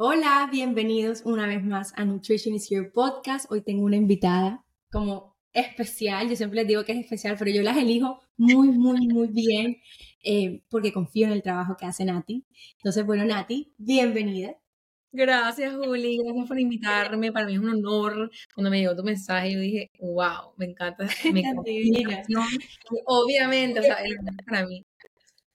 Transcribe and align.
Hola, 0.00 0.48
bienvenidos 0.52 1.22
una 1.24 1.48
vez 1.48 1.64
más 1.64 1.92
a 1.96 2.04
Nutrition 2.04 2.54
is 2.54 2.70
Your 2.70 2.92
Podcast. 2.92 3.50
Hoy 3.50 3.62
tengo 3.62 3.84
una 3.84 3.96
invitada 3.96 4.64
como 4.92 5.36
especial. 5.52 6.28
Yo 6.28 6.36
siempre 6.36 6.60
les 6.60 6.68
digo 6.68 6.84
que 6.84 6.92
es 6.92 7.00
especial, 7.00 7.34
pero 7.36 7.50
yo 7.50 7.64
las 7.64 7.76
elijo 7.76 8.20
muy, 8.36 8.68
muy, 8.68 9.08
muy 9.08 9.26
bien 9.26 9.78
eh, 10.22 10.62
porque 10.70 10.92
confío 10.92 11.26
en 11.26 11.32
el 11.32 11.42
trabajo 11.42 11.76
que 11.76 11.86
hace 11.86 12.04
Nati. 12.04 12.46
Entonces, 12.76 13.04
bueno, 13.04 13.24
Nati, 13.24 13.74
bienvenida. 13.76 14.56
Gracias, 15.10 15.74
Juli. 15.74 16.18
Gracias 16.22 16.46
por 16.46 16.60
invitarme. 16.60 17.32
Para 17.32 17.46
mí 17.46 17.54
es 17.54 17.58
un 17.58 17.70
honor. 17.70 18.30
Cuando 18.54 18.70
me 18.70 18.78
llegó 18.78 18.94
tu 18.94 19.02
mensaje, 19.02 19.52
yo 19.52 19.58
dije, 19.58 19.90
wow, 19.98 20.52
me 20.58 20.66
encanta. 20.66 21.08
Me 21.34 21.40
encanta. 21.40 22.46
Obviamente, 23.04 23.80
o 23.80 23.82
sea, 23.82 23.96
es 23.96 24.14
para 24.46 24.64
mí. 24.64 24.86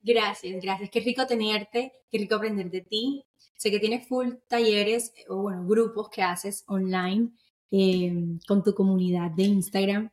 Gracias, 0.02 0.62
gracias. 0.62 0.90
Qué 0.90 1.00
rico 1.00 1.26
tenerte, 1.26 1.92
qué 2.10 2.18
rico 2.18 2.34
aprender 2.34 2.70
de 2.70 2.82
ti. 2.82 3.24
Sé 3.56 3.70
que 3.70 3.80
tienes 3.80 4.06
full 4.06 4.34
talleres 4.48 5.12
o, 5.28 5.42
bueno, 5.42 5.66
grupos 5.66 6.08
que 6.10 6.22
haces 6.22 6.64
online 6.66 7.32
Em, 7.76 8.38
con 8.46 8.62
tu 8.62 8.72
comunidad 8.72 9.32
de 9.32 9.42
Instagram. 9.42 10.08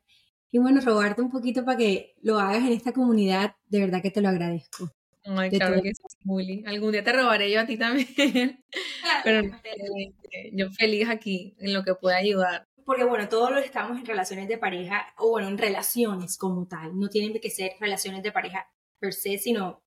Y 0.50 0.58
bueno, 0.58 0.82
rogarte 0.82 1.22
un 1.22 1.30
poquito 1.30 1.64
para 1.64 1.78
que 1.78 2.16
lo 2.24 2.40
hagas 2.40 2.64
en 2.64 2.74
esta 2.74 2.92
comunidad, 2.92 3.56
de 3.68 3.82
verdad 3.82 4.02
que 4.02 4.10
te 4.10 4.20
lo 4.20 4.30
agradezco. 4.30 4.90
Ay, 5.26 5.52
claro 5.52 5.80
que 5.80 5.92
sí, 5.94 6.64
Algún 6.66 6.92
día 6.92 7.04
te 7.04 7.14
robaré 7.14 7.52
yo 7.52 7.60
a 7.60 7.68
ti 7.68 7.78
también. 7.78 8.08
Pero 9.24 9.42
este, 9.42 10.50
yo 10.54 10.72
feliz 10.72 11.08
aquí 11.08 11.56
en 11.60 11.76
lo 11.76 11.84
que 11.84 11.94
pueda 11.94 12.18
ayudar. 12.18 12.68
Porque 12.84 13.04
bueno, 13.04 13.30
todos 13.30 13.52
los 13.52 13.64
estamos 13.64 14.00
en 14.00 14.08
relaciones 14.08 14.48
de 14.48 14.58
pareja, 14.58 15.14
o 15.20 15.30
bueno, 15.30 15.48
en 15.48 15.60
relaciones 15.60 16.40
como 16.40 16.66
tal. 16.66 16.98
No 16.98 17.10
tienen 17.10 17.40
que 17.40 17.52
ser 17.52 17.74
relaciones 17.80 18.24
de 18.24 18.32
pareja 18.32 18.66
per 18.98 19.14
se, 19.14 19.38
sino 19.38 19.84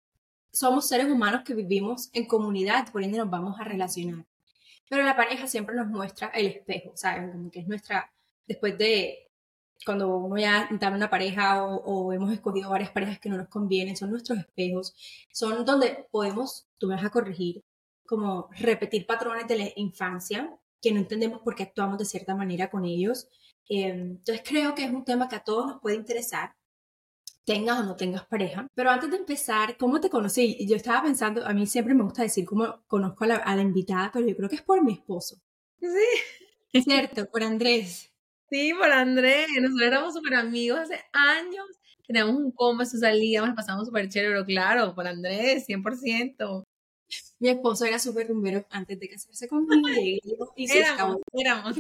somos 0.54 0.88
seres 0.88 1.10
humanos 1.10 1.42
que 1.44 1.54
vivimos 1.54 2.08
en 2.12 2.26
comunidad, 2.26 2.90
por 2.90 3.02
ende 3.02 3.18
nos 3.18 3.28
vamos 3.28 3.60
a 3.60 3.64
relacionar. 3.64 4.24
Pero 4.88 5.02
la 5.02 5.16
pareja 5.16 5.46
siempre 5.46 5.74
nos 5.74 5.88
muestra 5.88 6.28
el 6.28 6.46
espejo, 6.46 6.92
¿saben? 6.94 7.32
Como 7.32 7.50
que 7.50 7.60
es 7.60 7.68
nuestra, 7.68 8.12
después 8.46 8.78
de 8.78 9.30
cuando 9.84 10.16
uno 10.16 10.38
ya 10.38 10.68
está 10.70 10.88
en 10.88 10.94
una 10.94 11.10
pareja 11.10 11.64
o, 11.64 12.12
hemos 12.12 12.32
escogido 12.32 12.70
varias 12.70 12.90
parejas 12.90 13.18
que 13.18 13.28
no 13.28 13.36
nos 13.36 13.48
convienen, 13.48 13.96
son 13.96 14.10
nuestros 14.10 14.38
espejos, 14.38 14.94
son 15.32 15.64
donde 15.64 16.06
podemos, 16.10 16.68
tú 16.78 16.86
me 16.86 16.94
vas 16.94 17.04
a 17.04 17.10
corregir, 17.10 17.62
como 18.06 18.48
repetir 18.52 19.06
patrones 19.06 19.48
de 19.48 19.58
la 19.58 19.68
infancia 19.76 20.56
que 20.80 20.92
no 20.92 21.00
entendemos 21.00 21.40
por 21.40 21.54
qué 21.54 21.64
actuamos 21.64 21.98
de 21.98 22.04
cierta 22.04 22.34
manera 22.34 22.70
con 22.70 22.84
ellos. 22.84 23.28
Eh, 23.68 23.88
entonces 23.88 24.42
creo 24.46 24.74
que 24.74 24.84
es 24.84 24.92
un 24.92 25.04
tema 25.04 25.28
que 25.28 25.36
a 25.36 25.44
todos 25.44 25.66
nos 25.66 25.80
puede 25.80 25.96
interesar 25.96 26.54
tengas 27.44 27.80
o 27.80 27.84
no 27.84 27.96
tengas 27.96 28.24
pareja. 28.26 28.66
Pero 28.74 28.90
antes 28.90 29.10
de 29.10 29.16
empezar, 29.16 29.76
¿cómo 29.76 30.00
te 30.00 30.10
conocí? 30.10 30.66
Yo 30.66 30.76
estaba 30.76 31.02
pensando, 31.02 31.46
a 31.46 31.52
mí 31.52 31.66
siempre 31.66 31.94
me 31.94 32.02
gusta 32.02 32.22
decir 32.22 32.44
cómo 32.44 32.82
conozco 32.86 33.24
a 33.24 33.54
la, 33.56 33.62
invitada, 33.62 34.10
pero 34.12 34.26
yo 34.26 34.36
creo 34.36 34.48
que 34.48 34.56
es 34.56 34.62
por 34.62 34.82
mi 34.82 34.94
esposo. 34.94 35.36
Sí. 35.80 36.82
cierto, 36.82 37.26
por 37.30 37.42
Andrés. 37.42 38.10
Sí, 38.50 38.72
por 38.74 38.90
Andrés. 38.90 39.48
Nosotros 39.60 39.86
éramos 39.86 40.14
súper 40.14 40.34
amigos 40.34 40.80
hace 40.80 41.00
años. 41.12 41.66
Teníamos 42.06 42.36
un 42.36 42.50
combo, 42.52 42.84
su 42.84 42.98
salíamos, 42.98 43.48
nos 43.48 43.56
pasamos 43.56 43.86
súper 43.86 44.08
chévere, 44.08 44.32
pero 44.32 44.44
claro, 44.44 44.94
por 44.94 45.06
Andrés, 45.06 45.66
100%. 45.66 46.64
Mi 47.38 47.48
esposo 47.48 47.84
era 47.84 47.98
súper 47.98 48.28
rumbero 48.28 48.66
antes 48.70 48.98
de 48.98 49.08
casarse 49.08 49.48
conmigo 49.48 50.52
y, 50.56 50.68
se 50.68 50.80
éramos, 50.80 51.18
éramos. 51.32 51.76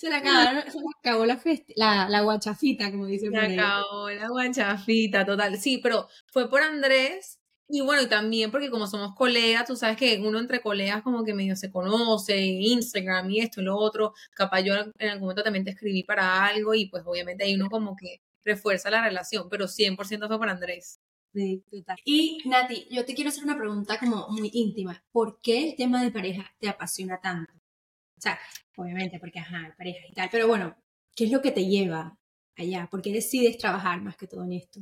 Se 0.00 0.08
le, 0.08 0.14
acabó 0.16 1.26
la, 1.26 1.38
la, 1.76 2.08
la, 2.08 2.22
guachafita, 2.22 2.90
como 2.90 3.04
dice. 3.04 3.28
Se 3.28 3.36
acabó 3.36 4.08
la 4.08 4.28
guachafita, 4.30 5.26
total. 5.26 5.58
Sí, 5.58 5.76
pero 5.76 6.08
fue 6.24 6.48
por 6.48 6.62
Andrés 6.62 7.38
y 7.68 7.82
bueno, 7.82 8.00
y 8.00 8.08
también 8.08 8.50
porque 8.50 8.70
como 8.70 8.86
somos 8.86 9.14
colegas, 9.14 9.66
tú 9.66 9.76
sabes 9.76 9.98
que 9.98 10.18
uno 10.26 10.38
entre 10.38 10.62
colegas 10.62 11.02
como 11.02 11.22
que 11.22 11.34
medio 11.34 11.54
se 11.54 11.70
conoce, 11.70 12.34
Instagram 12.40 13.30
y 13.30 13.40
esto 13.40 13.60
y 13.60 13.64
lo 13.64 13.76
otro. 13.76 14.14
Capaz 14.34 14.62
yo 14.62 14.72
en 14.74 15.08
algún 15.10 15.26
momento 15.26 15.42
también 15.42 15.66
te 15.66 15.72
escribí 15.72 16.02
para 16.02 16.46
algo 16.46 16.72
y 16.72 16.86
pues 16.86 17.02
obviamente 17.04 17.44
ahí 17.44 17.54
uno 17.54 17.68
como 17.68 17.94
que 17.94 18.22
refuerza 18.42 18.88
la 18.88 19.04
relación, 19.04 19.50
pero 19.50 19.68
100% 19.68 20.28
fue 20.28 20.38
por 20.38 20.48
Andrés. 20.48 20.98
Sí, 21.34 21.62
total. 21.70 21.98
Y 22.06 22.38
Nati, 22.46 22.88
yo 22.90 23.04
te 23.04 23.14
quiero 23.14 23.28
hacer 23.28 23.44
una 23.44 23.58
pregunta 23.58 23.98
como 23.98 24.28
muy 24.30 24.48
íntima. 24.54 25.04
¿Por 25.12 25.42
qué 25.42 25.68
el 25.68 25.76
tema 25.76 26.02
de 26.02 26.10
pareja 26.10 26.50
te 26.58 26.70
apasiona 26.70 27.20
tanto? 27.20 27.52
O 27.52 28.22
sea, 28.22 28.38
obviamente 28.82 29.18
porque, 29.20 29.38
ajá, 29.40 29.74
pareja 29.76 30.00
y 30.08 30.12
tal, 30.12 30.28
pero 30.30 30.48
bueno, 30.48 30.76
¿qué 31.14 31.24
es 31.24 31.30
lo 31.32 31.42
que 31.42 31.52
te 31.52 31.66
lleva 31.66 32.16
allá? 32.56 32.88
¿Por 32.90 33.02
qué 33.02 33.12
decides 33.12 33.58
trabajar 33.58 34.02
más 34.02 34.16
que 34.16 34.26
todo 34.26 34.44
en 34.44 34.52
esto? 34.52 34.80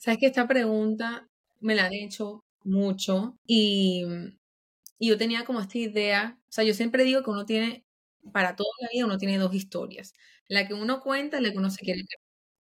Sabes 0.00 0.18
que 0.20 0.26
esta 0.26 0.46
pregunta 0.48 1.28
me 1.60 1.74
la 1.74 1.86
han 1.86 1.94
hecho 1.94 2.44
mucho 2.64 3.38
y, 3.46 4.04
y 4.98 5.08
yo 5.08 5.18
tenía 5.18 5.44
como 5.44 5.60
esta 5.60 5.78
idea, 5.78 6.38
o 6.48 6.52
sea, 6.52 6.64
yo 6.64 6.74
siempre 6.74 7.04
digo 7.04 7.22
que 7.22 7.30
uno 7.30 7.46
tiene, 7.46 7.84
para 8.32 8.56
toda 8.56 8.70
la 8.80 8.88
vida 8.92 9.06
uno 9.06 9.18
tiene 9.18 9.38
dos 9.38 9.54
historias, 9.54 10.12
la 10.48 10.66
que 10.66 10.74
uno 10.74 11.00
cuenta 11.00 11.38
y 11.38 11.42
la 11.42 11.52
que 11.52 11.58
uno 11.58 11.70
se 11.70 11.80
quiere 11.80 12.02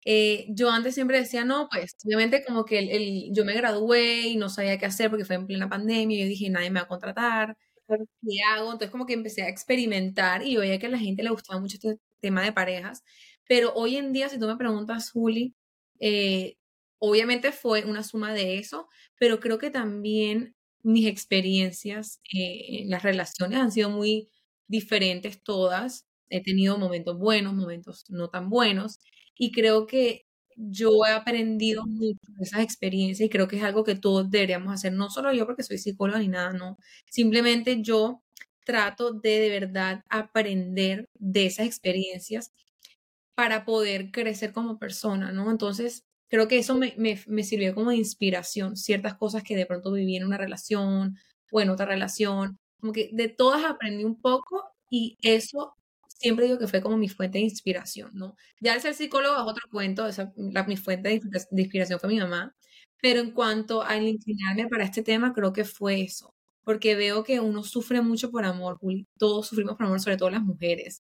eh, 0.06 0.48
yo 0.50 0.70
antes 0.72 0.96
siempre 0.96 1.20
decía, 1.20 1.46
no, 1.46 1.70
pues, 1.72 1.96
obviamente 2.06 2.44
como 2.46 2.66
que 2.66 3.30
yo 3.32 3.46
me 3.46 3.54
gradué 3.54 4.22
y 4.28 4.36
no 4.38 4.50
sabía 4.50 4.78
qué 4.78 4.86
hacer 4.86 5.10
porque 5.10 5.26
fue 5.26 5.36
en 5.38 5.48
plena 5.48 5.70
pandemia 5.70 6.18
y 6.18 6.22
yo 6.22 6.28
dije, 6.28 6.50
nadie 6.50 6.72
me 6.72 6.80
va 6.82 6.86
a 6.86 6.90
contratar, 6.90 7.58
¿qué 7.98 8.42
hago? 8.48 8.66
Entonces 8.72 8.92
como 8.92 9.06
que 9.06 9.14
empecé 9.14 9.44
a 9.44 9.50
experimentar 9.50 10.46
y 10.46 10.58
veía 10.58 10.80
que 10.80 10.88
a 10.88 10.90
la 10.90 11.00
gente 11.00 11.24
le 11.24 11.30
gustaba 11.32 11.60
mucho 11.60 11.76
este 11.78 12.00
tema 12.22 12.44
de 12.44 12.52
parejas. 12.54 13.04
Pero 13.48 13.74
hoy 13.74 13.98
en 13.98 14.14
día, 14.14 14.30
si 14.30 14.40
tú 14.40 14.48
me 14.48 14.58
preguntas, 14.58 15.12
Juli, 15.12 15.56
eh, 16.00 16.58
obviamente 17.00 17.52
fue 17.52 17.86
una 17.86 18.04
suma 18.04 18.34
de 18.34 18.58
eso, 18.58 18.88
pero 19.20 19.40
creo 19.40 19.58
que 19.60 19.70
también 19.70 20.56
mis 20.84 21.08
experiencias 21.08 22.20
eh, 22.34 22.82
en 22.84 22.90
las 22.90 23.04
relaciones 23.04 23.60
han 23.60 23.72
sido 23.72 23.90
muy 23.90 24.30
diferentes 24.68 25.42
todas. 25.44 26.08
He 26.30 26.42
tenido 26.44 26.78
momentos 26.78 27.18
buenos, 27.18 27.54
momentos 27.54 28.06
no 28.10 28.30
tan 28.30 28.50
buenos. 28.50 29.00
Y 29.38 29.52
creo 29.52 29.88
que 29.88 30.26
yo 30.58 31.06
he 31.08 31.12
aprendido 31.12 31.86
mucho 31.86 32.20
de 32.38 32.44
esas 32.44 32.62
experiencias 32.62 33.26
y 33.28 33.30
creo 33.30 33.48
que 33.48 33.58
es 33.58 33.64
algo 33.64 33.84
que 33.84 33.96
todos 33.96 34.30
deberíamos 34.32 34.74
hacer, 34.74 34.94
no 34.94 35.10
solo 35.10 35.34
yo 35.34 35.46
porque 35.46 35.64
soy 35.64 35.78
psicóloga 35.78 36.20
ni 36.20 36.28
nada, 36.30 36.54
no. 36.54 36.78
Simplemente 37.10 37.82
yo 37.82 38.22
trato 38.66 39.12
de 39.14 39.40
de 39.40 39.50
verdad 39.50 40.04
aprender 40.10 41.06
de 41.20 41.46
esas 41.48 41.66
experiencias 41.68 42.52
para 43.36 43.66
poder 43.66 44.12
crecer 44.12 44.54
como 44.54 44.78
persona, 44.80 45.32
¿no? 45.32 45.50
Entonces, 45.52 46.04
creo 46.30 46.48
que 46.48 46.58
eso 46.60 46.76
me, 46.76 46.94
me, 46.98 47.20
me 47.28 47.44
sirvió 47.44 47.74
como 47.76 47.90
de 47.92 47.98
inspiración, 47.98 48.76
ciertas 48.78 49.16
cosas 49.16 49.44
que 49.44 49.56
de 49.56 49.66
pronto 49.66 49.92
viví 49.92 50.16
en 50.18 50.26
una 50.26 50.38
relación 50.38 51.18
o 51.52 51.62
en 51.62 51.70
otra 51.70 51.86
relación, 51.86 52.58
como 52.80 52.94
que 52.94 53.10
de 53.14 53.30
todas 53.30 53.64
aprendí 53.66 54.04
un 54.04 54.20
poco 54.22 54.64
y 54.90 55.18
eso 55.22 55.76
siempre 56.24 56.46
digo 56.46 56.58
que 56.58 56.68
fue 56.70 56.82
como 56.82 56.98
mi 56.98 57.10
fuente 57.10 57.38
de 57.38 57.44
inspiración, 57.44 58.12
¿no? 58.14 58.38
Ya 58.62 58.74
al 58.74 58.82
ser 58.82 58.94
psicólogo 58.94 59.36
es 59.36 59.42
otro 59.44 59.68
cuento, 59.70 60.08
la, 60.38 60.64
mi 60.64 60.78
fuente 60.78 61.10
de, 61.10 61.62
inspiración 61.62 62.00
fue 62.00 62.10
mi 62.10 62.20
mamá, 62.20 62.56
pero 63.02 63.20
en 63.20 63.32
cuanto 63.32 63.84
a 63.84 63.98
inclinarme 63.98 64.70
para 64.70 64.86
este 64.86 65.04
tema, 65.04 65.34
creo 65.34 65.52
que 65.52 65.66
fue 65.66 66.02
eso, 66.02 66.34
porque 66.64 66.96
veo 66.96 67.26
que 67.26 67.42
uno 67.42 67.64
sufre 67.64 68.02
mucho 68.02 68.32
por 68.32 68.46
amor, 68.46 68.80
todos 69.18 69.48
sufrimos 69.48 69.76
por 69.76 69.86
amor, 69.86 70.00
sobre 70.00 70.16
todo 70.18 70.30
las 70.30 70.44
mujeres, 70.44 71.04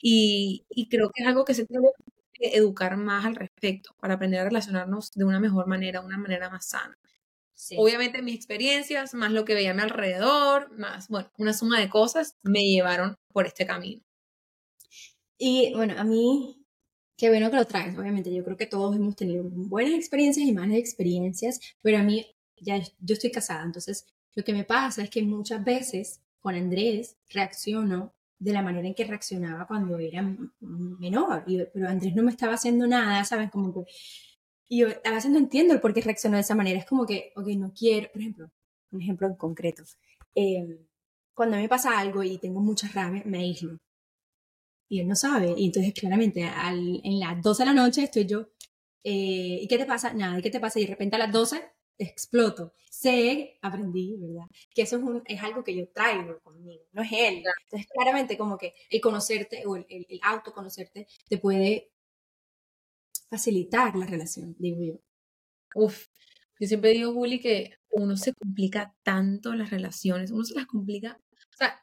y, 0.00 0.64
y 0.70 0.88
creo 0.88 1.10
que 1.10 1.22
es 1.22 1.28
algo 1.28 1.44
que 1.44 1.54
se 1.54 1.66
tiene 1.66 1.88
que 2.32 2.56
educar 2.56 2.96
más 2.96 3.26
al 3.26 3.36
respecto 3.36 3.94
para 4.00 4.14
aprender 4.14 4.40
a 4.40 4.44
relacionarnos 4.44 5.12
de 5.12 5.24
una 5.24 5.40
mejor 5.40 5.66
manera, 5.66 6.00
una 6.00 6.18
manera 6.18 6.50
más 6.50 6.68
sana. 6.68 6.96
Obviamente 7.76 8.22
mis 8.22 8.36
experiencias, 8.36 9.14
más 9.14 9.32
lo 9.32 9.44
que 9.44 9.54
veía 9.54 9.70
a 9.72 9.74
mi 9.74 9.82
alrededor, 9.82 10.70
más, 10.78 11.08
bueno, 11.08 11.30
una 11.38 11.54
suma 11.54 11.80
de 11.80 11.88
cosas 11.88 12.36
me 12.42 12.64
llevaron 12.64 13.16
por 13.32 13.46
este 13.46 13.66
camino. 13.66 14.05
Y 15.38 15.72
bueno, 15.74 15.94
a 15.98 16.04
mí, 16.04 16.64
qué 17.16 17.28
bueno 17.28 17.50
que 17.50 17.56
lo 17.56 17.66
traes, 17.66 17.96
obviamente. 17.98 18.32
Yo 18.32 18.44
creo 18.44 18.56
que 18.56 18.66
todos 18.66 18.96
hemos 18.96 19.16
tenido 19.16 19.44
buenas 19.44 19.94
experiencias 19.94 20.46
y 20.46 20.52
malas 20.52 20.76
experiencias, 20.78 21.60
pero 21.82 21.98
a 21.98 22.02
mí, 22.02 22.26
ya 22.58 22.78
yo 22.78 23.14
estoy 23.14 23.30
casada, 23.30 23.64
entonces 23.64 24.06
lo 24.34 24.44
que 24.44 24.52
me 24.54 24.64
pasa 24.64 25.02
es 25.02 25.10
que 25.10 25.22
muchas 25.22 25.64
veces 25.64 26.20
con 26.40 26.54
Andrés 26.54 27.16
reacciono 27.30 28.14
de 28.38 28.52
la 28.52 28.62
manera 28.62 28.86
en 28.86 28.94
que 28.94 29.04
reaccionaba 29.04 29.66
cuando 29.66 29.98
era 29.98 30.22
menor, 30.60 31.44
y, 31.46 31.62
pero 31.72 31.88
Andrés 31.88 32.14
no 32.14 32.22
me 32.22 32.30
estaba 32.30 32.54
haciendo 32.54 32.86
nada, 32.86 33.24
¿sabes? 33.24 33.50
Como 33.50 33.72
que... 33.72 33.90
Y 34.68 34.80
yo 34.80 34.88
a 35.04 35.10
veces 35.12 35.30
no 35.30 35.38
entiendo 35.38 35.74
el 35.74 35.80
por 35.80 35.94
qué 35.94 36.00
reaccionó 36.00 36.36
de 36.36 36.42
esa 36.42 36.54
manera. 36.54 36.78
Es 36.78 36.86
como 36.86 37.06
que, 37.06 37.32
ok, 37.36 37.46
no 37.56 37.72
quiero, 37.72 38.10
por 38.12 38.20
ejemplo, 38.20 38.50
un 38.90 39.00
ejemplo 39.00 39.26
en 39.28 39.36
concreto. 39.36 39.84
Eh, 40.34 40.86
cuando 41.34 41.56
me 41.56 41.68
pasa 41.68 41.98
algo 41.98 42.22
y 42.22 42.38
tengo 42.38 42.60
mucha 42.60 42.88
rabia, 42.88 43.22
me 43.26 43.38
aíslo 43.38 43.78
y 44.88 45.00
él 45.00 45.08
no 45.08 45.16
sabe. 45.16 45.54
Y 45.56 45.66
entonces, 45.66 45.94
claramente, 45.94 46.44
al, 46.44 47.00
en 47.04 47.20
las 47.20 47.42
12 47.42 47.62
de 47.62 47.66
la 47.66 47.74
noche 47.74 48.04
estoy 48.04 48.26
yo, 48.26 48.48
eh, 49.04 49.60
¿y 49.62 49.68
qué 49.68 49.78
te 49.78 49.86
pasa? 49.86 50.12
Nada, 50.12 50.38
¿y 50.38 50.42
qué 50.42 50.50
te 50.50 50.60
pasa? 50.60 50.80
Y 50.80 50.84
de 50.84 50.90
repente 50.90 51.16
a 51.16 51.18
las 51.20 51.32
12 51.32 51.62
exploto. 51.98 52.72
Sé, 52.90 53.58
aprendí, 53.62 54.16
¿verdad? 54.18 54.46
Que 54.74 54.82
eso 54.82 54.96
es, 54.96 55.02
un, 55.02 55.22
es 55.26 55.42
algo 55.42 55.64
que 55.64 55.76
yo 55.76 55.88
traigo 55.88 56.40
conmigo, 56.40 56.84
no 56.92 57.02
es 57.02 57.12
él. 57.12 57.42
Entonces, 57.64 57.88
claramente, 57.92 58.38
como 58.38 58.58
que 58.58 58.74
el 58.90 59.00
conocerte 59.00 59.64
o 59.66 59.76
el, 59.76 59.86
el, 59.88 60.20
autoconocerte 60.22 61.06
te 61.28 61.38
puede 61.38 61.90
facilitar 63.28 63.96
la 63.96 64.06
relación, 64.06 64.54
digo 64.58 64.82
yo. 64.82 65.00
Uf, 65.74 66.06
Yo 66.60 66.68
siempre 66.68 66.90
digo, 66.90 67.12
Juli, 67.12 67.40
que 67.40 67.78
uno 67.90 68.16
se 68.16 68.32
complica 68.34 68.94
tanto 69.02 69.54
las 69.54 69.70
relaciones, 69.70 70.30
uno 70.30 70.44
se 70.44 70.54
las 70.54 70.66
complica. 70.66 71.20
O 71.54 71.56
sea, 71.56 71.82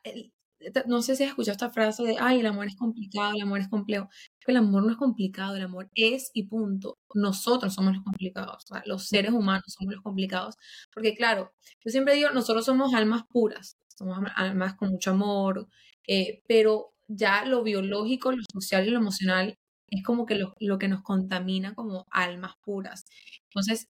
no 0.85 1.01
sé 1.01 1.15
si 1.15 1.23
has 1.23 1.29
escuchado 1.29 1.53
esta 1.53 1.71
frase 1.71 2.03
de, 2.03 2.17
ay, 2.19 2.39
el 2.39 2.45
amor 2.45 2.67
es 2.67 2.75
complicado, 2.75 3.33
el 3.35 3.41
amor 3.41 3.59
es 3.59 3.67
complejo. 3.69 4.09
El 4.47 4.57
amor 4.57 4.83
no 4.83 4.91
es 4.91 4.97
complicado, 4.97 5.55
el 5.55 5.63
amor 5.63 5.89
es 5.95 6.31
y 6.33 6.43
punto. 6.47 6.97
Nosotros 7.13 7.73
somos 7.73 7.93
los 7.93 8.03
complicados, 8.03 8.65
los 8.85 9.07
seres 9.07 9.31
humanos 9.31 9.63
somos 9.67 9.93
los 9.93 10.03
complicados. 10.03 10.55
Porque 10.93 11.15
claro, 11.15 11.53
yo 11.83 11.91
siempre 11.91 12.15
digo, 12.15 12.29
nosotros 12.31 12.65
somos 12.65 12.93
almas 12.93 13.23
puras, 13.29 13.77
somos 13.87 14.17
almas 14.35 14.75
con 14.75 14.89
mucho 14.89 15.11
amor, 15.11 15.67
eh, 16.07 16.41
pero 16.47 16.93
ya 17.07 17.45
lo 17.45 17.63
biológico, 17.63 18.31
lo 18.31 18.43
social 18.51 18.87
y 18.87 18.91
lo 18.91 18.99
emocional 18.99 19.57
es 19.87 20.03
como 20.03 20.25
que 20.25 20.35
lo, 20.35 20.53
lo 20.59 20.77
que 20.79 20.87
nos 20.87 21.01
contamina 21.03 21.73
como 21.75 22.07
almas 22.11 22.53
puras. 22.63 23.05
Entonces, 23.45 23.89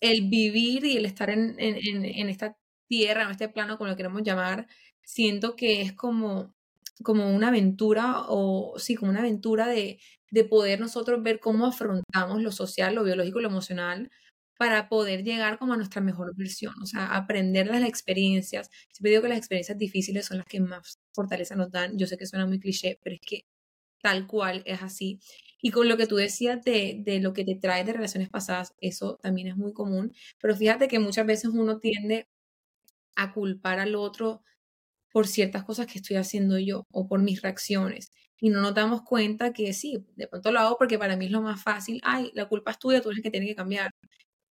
el 0.00 0.28
vivir 0.28 0.84
y 0.84 0.96
el 0.96 1.06
estar 1.06 1.30
en, 1.30 1.56
en, 1.58 2.04
en, 2.04 2.28
esta 2.28 2.56
tierra, 2.88 3.24
en 3.24 3.30
este 3.30 3.48
plano, 3.48 3.78
como 3.78 3.90
lo 3.90 3.96
queremos 3.96 4.22
llamar, 4.22 4.68
siento 5.04 5.56
que 5.56 5.82
es 5.82 5.92
como, 5.92 6.54
como 7.02 7.34
una 7.34 7.48
aventura, 7.48 8.24
o 8.28 8.78
sí, 8.78 8.94
como 8.96 9.10
una 9.10 9.20
aventura 9.20 9.66
de, 9.66 10.00
de 10.30 10.44
poder 10.44 10.80
nosotros 10.80 11.22
ver 11.22 11.40
cómo 11.40 11.66
afrontamos 11.66 12.42
lo 12.42 12.52
social, 12.52 12.94
lo 12.94 13.04
biológico, 13.04 13.40
lo 13.40 13.48
emocional, 13.48 14.10
para 14.58 14.88
poder 14.88 15.24
llegar 15.24 15.58
como 15.58 15.74
a 15.74 15.76
nuestra 15.76 16.00
mejor 16.00 16.34
versión, 16.36 16.74
o 16.82 16.86
sea, 16.86 17.06
aprender 17.16 17.66
las 17.66 17.82
experiencias. 17.82 18.70
Siempre 18.92 19.10
digo 19.10 19.22
que 19.22 19.28
las 19.28 19.38
experiencias 19.38 19.78
difíciles 19.78 20.26
son 20.26 20.38
las 20.38 20.46
que 20.46 20.60
más 20.60 20.98
fortaleza 21.12 21.56
nos 21.56 21.70
dan. 21.70 21.98
Yo 21.98 22.06
sé 22.06 22.16
que 22.16 22.26
suena 22.26 22.46
muy 22.46 22.60
cliché, 22.60 22.98
pero 23.02 23.16
es 23.16 23.20
que 23.20 23.44
tal 24.02 24.26
cual 24.26 24.62
es 24.66 24.82
así. 24.82 25.20
Y 25.62 25.70
con 25.70 25.88
lo 25.88 25.96
que 25.96 26.06
tú 26.06 26.16
decías 26.16 26.62
de, 26.64 26.98
de 27.04 27.20
lo 27.20 27.32
que 27.32 27.44
te 27.44 27.56
trae 27.56 27.84
de 27.84 27.94
relaciones 27.94 28.30
pasadas, 28.30 28.74
eso 28.80 29.18
también 29.22 29.48
es 29.48 29.56
muy 29.56 29.72
común. 29.72 30.12
Pero 30.40 30.56
fíjate 30.56 30.88
que 30.88 30.98
muchas 30.98 31.26
veces 31.26 31.50
uno 31.54 31.78
tiende 31.80 32.28
a 33.16 33.32
culpar 33.32 33.78
al 33.80 33.94
otro 33.96 34.42
por 35.14 35.28
ciertas 35.28 35.62
cosas 35.64 35.86
que 35.86 35.98
estoy 35.98 36.16
haciendo 36.16 36.58
yo 36.58 36.86
o 36.90 37.06
por 37.06 37.22
mis 37.22 37.40
reacciones. 37.40 38.10
Y 38.40 38.50
no 38.50 38.60
nos 38.60 38.74
damos 38.74 39.02
cuenta 39.02 39.52
que 39.52 39.72
sí, 39.72 40.04
de 40.16 40.26
pronto 40.26 40.50
lo 40.50 40.58
hago 40.58 40.76
porque 40.76 40.98
para 40.98 41.16
mí 41.16 41.26
es 41.26 41.30
lo 41.30 41.40
más 41.40 41.62
fácil. 41.62 42.00
Ay, 42.02 42.32
la 42.34 42.48
culpa 42.48 42.72
es 42.72 42.80
tuya, 42.80 43.00
tú 43.00 43.10
eres 43.10 43.18
el 43.18 43.22
que 43.22 43.30
tiene 43.30 43.46
que 43.46 43.54
cambiar 43.54 43.92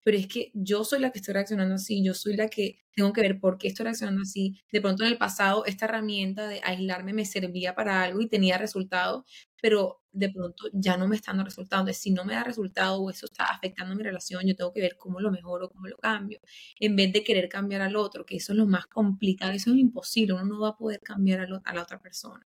pero 0.04 0.18
es 0.18 0.28
que 0.28 0.52
yo 0.54 0.84
soy 0.84 1.00
la 1.00 1.12
que 1.12 1.20
estoy 1.20 1.34
reaccionando 1.34 1.76
así, 1.76 2.04
yo 2.04 2.14
soy 2.14 2.36
la 2.36 2.50
que 2.50 2.80
tengo 2.96 3.14
que 3.14 3.22
ver 3.22 3.40
por 3.40 3.58
qué 3.58 3.70
estoy 3.70 3.86
reaccionando 3.86 4.22
así. 4.24 4.62
De 4.72 4.82
pronto 4.82 5.04
en 5.04 5.12
el 5.12 5.18
pasado 5.18 5.66
esta 5.66 5.86
herramienta 5.86 6.48
de 6.48 6.62
aislarme 6.64 7.14
me 7.14 7.26
servía 7.26 7.76
para 7.76 8.04
algo 8.04 8.22
y 8.22 8.30
tenía 8.30 8.58
resultado, 8.58 9.26
pero 9.62 10.03
de 10.14 10.30
pronto 10.30 10.66
ya 10.74 10.96
no 10.98 11.08
me 11.08 11.16
está 11.16 11.32
dando 11.32 11.46
resultado. 11.46 11.82
Entonces, 11.82 12.02
si 12.02 12.12
no 12.12 12.24
me 12.24 12.34
da 12.36 12.44
resultado 12.44 13.02
o 13.02 13.10
eso 13.10 13.26
está 13.26 13.46
afectando 13.46 13.96
mi 13.96 14.04
relación, 14.04 14.46
yo 14.46 14.56
tengo 14.56 14.72
que 14.72 14.82
ver 14.82 14.96
cómo 14.98 15.20
lo 15.20 15.32
mejoro, 15.32 15.70
cómo 15.70 15.88
lo 15.88 15.98
cambio, 15.98 16.40
en 16.80 16.96
vez 16.96 17.12
de 17.14 17.24
querer 17.24 17.50
cambiar 17.50 17.82
al 17.82 17.96
otro, 17.96 18.26
que 18.26 18.38
eso 18.38 18.54
es 18.54 18.58
lo 18.58 18.68
más 18.68 18.86
complicado, 18.88 19.52
eso 19.52 19.72
es 19.72 19.78
imposible, 19.78 20.34
uno 20.34 20.46
no 20.46 20.60
va 20.62 20.70
a 20.70 20.78
poder 20.78 21.02
cambiar 21.02 21.42
a, 21.42 21.74
la 21.74 21.82
otra 21.82 22.00
persona. 22.00 22.48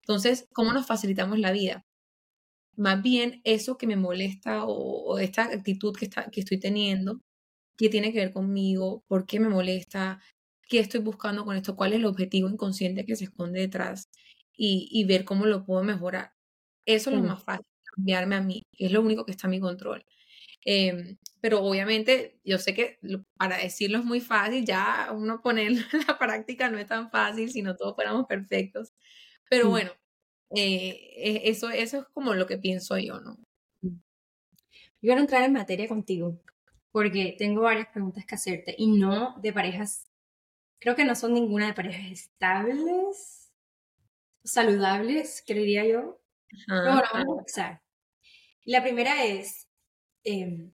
Entonces, 0.00 0.48
¿cómo 0.52 0.72
nos 0.72 0.86
facilitamos 0.86 1.38
la 1.38 1.52
vida? 1.52 1.84
Más 2.76 3.02
bien 3.02 3.40
eso 3.44 3.78
que 3.78 3.86
me 3.86 3.96
molesta 3.96 4.64
o, 4.66 5.18
esta 5.18 5.44
actitud 5.44 5.94
que, 5.96 6.06
está, 6.06 6.30
que 6.30 6.40
estoy 6.40 6.58
teniendo, 6.60 7.20
que 7.76 7.88
tiene 7.88 8.12
que 8.12 8.18
ver 8.20 8.32
conmigo, 8.32 9.04
por 9.08 9.26
qué 9.26 9.40
me 9.40 9.48
molesta, 9.48 10.20
qué 10.68 10.80
estoy 10.80 11.00
buscando 11.00 11.44
con 11.44 11.56
esto, 11.56 11.76
cuál 11.76 11.92
es 11.92 11.98
el 12.00 12.06
objetivo 12.06 12.48
inconsciente 12.48 13.04
que 13.06 13.16
se 13.16 13.24
esconde 13.24 13.60
detrás 13.60 14.10
y, 14.56 15.04
ver 15.04 15.24
cómo 15.24 15.46
lo 15.46 15.64
puedo 15.64 15.82
mejorar. 15.84 16.32
Eso 16.86 17.10
es 17.10 17.16
lo 17.16 17.22
más 17.22 17.42
fácil, 17.42 17.66
cambiarme 17.94 18.36
a 18.36 18.40
mí, 18.40 18.66
es 18.72 18.92
lo 18.92 19.02
único 19.02 19.24
que 19.26 19.32
está 19.32 19.48
a 19.48 19.50
mi 19.50 19.60
control. 19.60 20.04
Em, 20.64 21.16
pero 21.40 21.62
obviamente 21.62 22.40
yo 22.44 22.58
sé 22.58 22.74
que 22.74 22.98
para 23.36 23.58
decirlo 23.58 23.98
es 23.98 24.04
muy 24.04 24.20
fácil, 24.20 24.64
ya 24.64 25.10
uno 25.12 25.40
ponerlo 25.40 25.78
en 25.92 26.06
la 26.06 26.18
práctica 26.18 26.68
no 26.70 26.78
es 26.78 26.86
tan 26.86 27.10
fácil 27.10 27.50
si 27.50 27.62
no 27.62 27.76
todos 27.76 27.94
fuéramos 27.94 28.26
perfectos. 28.26 28.92
Pero 29.48 29.68
bueno, 29.68 29.92
eh, 30.54 31.12
e, 31.16 31.50
eso, 31.50 31.70
eso 31.70 32.00
es 32.00 32.04
como 32.12 32.34
lo 32.34 32.46
que 32.46 32.58
pienso 32.58 32.98
yo, 32.98 33.20
¿no? 33.20 33.38
Mm. 33.82 33.88
Yo 33.90 35.00
quiero 35.00 35.20
entrar 35.20 35.44
en 35.44 35.52
materia 35.52 35.88
contigo, 35.88 36.40
porque 36.90 37.36
tengo 37.38 37.62
varias 37.62 37.88
preguntas 37.88 38.24
que 38.26 38.34
hacerte 38.34 38.74
y 38.76 38.88
no 38.88 39.36
de 39.40 39.52
parejas, 39.52 40.08
creo 40.80 40.96
que 40.96 41.04
no 41.04 41.14
son 41.14 41.34
ninguna 41.34 41.66
de 41.66 41.74
parejas 41.74 42.10
estables, 42.10 43.52
saludables, 44.44 45.44
creería 45.46 45.86
yo. 45.86 46.20
Bueno, 46.68 47.02
vamos 47.12 47.36
a 47.36 47.40
empezar. 47.40 47.82
La 48.64 48.82
primera 48.82 49.24
es, 49.24 49.68
eh, 50.24 50.70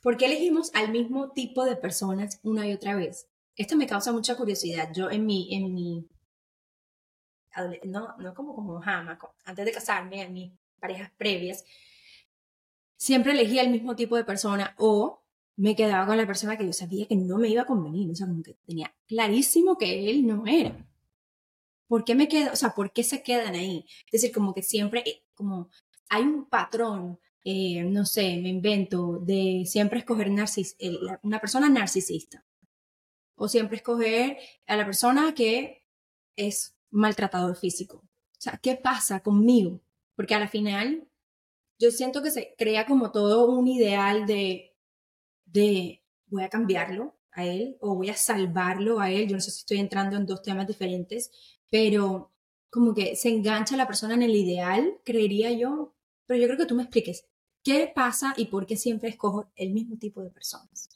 ¿por 0.00 0.16
qué 0.16 0.26
elegimos 0.26 0.74
al 0.74 0.90
mismo 0.90 1.32
tipo 1.32 1.64
de 1.64 1.76
personas 1.76 2.40
una 2.42 2.66
y 2.68 2.72
otra 2.72 2.94
vez? 2.94 3.28
Esto 3.56 3.76
me 3.76 3.86
causa 3.86 4.12
mucha 4.12 4.36
curiosidad. 4.36 4.90
Yo 4.94 5.10
en 5.10 5.26
mi, 5.26 5.54
en 5.54 5.74
mi 5.74 6.08
no, 7.84 8.16
no 8.18 8.34
como 8.34 8.54
como 8.54 8.80
jamás, 8.80 9.18
antes 9.44 9.64
de 9.64 9.72
casarme, 9.72 10.22
en 10.22 10.32
mis 10.32 10.52
parejas 10.80 11.10
previas, 11.16 11.64
siempre 12.96 13.32
elegía 13.32 13.62
el 13.62 13.70
mismo 13.70 13.94
tipo 13.96 14.16
de 14.16 14.24
persona 14.24 14.74
o 14.78 15.22
me 15.56 15.76
quedaba 15.76 16.06
con 16.06 16.16
la 16.16 16.26
persona 16.26 16.56
que 16.56 16.64
yo 16.66 16.72
sabía 16.72 17.06
que 17.06 17.16
no 17.16 17.36
me 17.38 17.48
iba 17.48 17.62
a 17.62 17.66
convenir, 17.66 18.10
o 18.10 18.14
sea, 18.14 18.26
como 18.26 18.42
que 18.42 18.54
tenía 18.66 18.94
clarísimo 19.06 19.76
que 19.76 20.10
él 20.10 20.26
no 20.26 20.46
era. 20.46 20.74
¿Por 21.92 22.06
qué 22.06 22.14
me 22.14 22.26
quedo, 22.26 22.54
o 22.54 22.56
sea, 22.56 22.70
por 22.70 22.94
qué 22.94 23.02
se 23.02 23.22
quedan 23.22 23.54
ahí? 23.54 23.84
Es 24.06 24.22
decir, 24.22 24.32
como 24.32 24.54
que 24.54 24.62
siempre, 24.62 25.02
eh, 25.04 25.26
como 25.34 25.68
hay 26.08 26.22
un 26.22 26.48
patrón, 26.48 27.20
eh, 27.44 27.82
no 27.82 28.06
sé, 28.06 28.38
me 28.40 28.48
invento, 28.48 29.18
de 29.18 29.64
siempre 29.66 29.98
escoger 29.98 30.30
narcis 30.30 30.74
una 31.22 31.38
persona 31.38 31.68
narcisista. 31.68 32.46
O 33.34 33.46
siempre 33.46 33.76
escoger 33.76 34.38
a 34.66 34.76
la 34.76 34.86
persona 34.86 35.34
que 35.34 35.84
es 36.34 36.74
maltratador 36.88 37.56
físico. 37.56 37.98
O 37.98 38.40
sea, 38.40 38.56
¿qué 38.56 38.74
pasa 38.74 39.20
conmigo? 39.20 39.82
Porque 40.16 40.34
a 40.34 40.40
la 40.40 40.48
final 40.48 41.06
yo 41.78 41.90
siento 41.90 42.22
que 42.22 42.30
se 42.30 42.54
crea 42.56 42.86
como 42.86 43.12
todo 43.12 43.50
un 43.50 43.68
ideal 43.68 44.24
de, 44.24 44.74
de 45.44 46.02
voy 46.28 46.44
a 46.44 46.48
cambiarlo 46.48 47.18
a 47.32 47.44
él 47.44 47.76
o 47.80 47.96
voy 47.96 48.08
a 48.08 48.16
salvarlo 48.16 48.98
a 48.98 49.10
él. 49.10 49.28
Yo 49.28 49.36
no 49.36 49.42
sé 49.42 49.50
si 49.50 49.58
estoy 49.58 49.78
entrando 49.78 50.16
en 50.16 50.24
dos 50.24 50.40
temas 50.40 50.66
diferentes, 50.66 51.30
pero 51.72 52.30
como 52.68 52.92
que 52.94 53.16
se 53.16 53.30
engancha 53.30 53.78
la 53.78 53.86
persona 53.86 54.12
en 54.12 54.22
el 54.22 54.36
ideal, 54.36 54.98
creería 55.04 55.50
yo. 55.52 55.94
Pero 56.26 56.38
yo 56.38 56.46
creo 56.46 56.58
que 56.58 56.66
tú 56.66 56.74
me 56.74 56.82
expliques 56.82 57.24
qué 57.64 57.90
pasa 57.94 58.34
y 58.36 58.46
por 58.46 58.66
qué 58.66 58.76
siempre 58.76 59.08
escojo 59.08 59.50
el 59.56 59.70
mismo 59.72 59.96
tipo 59.96 60.22
de 60.22 60.30
personas. 60.30 60.90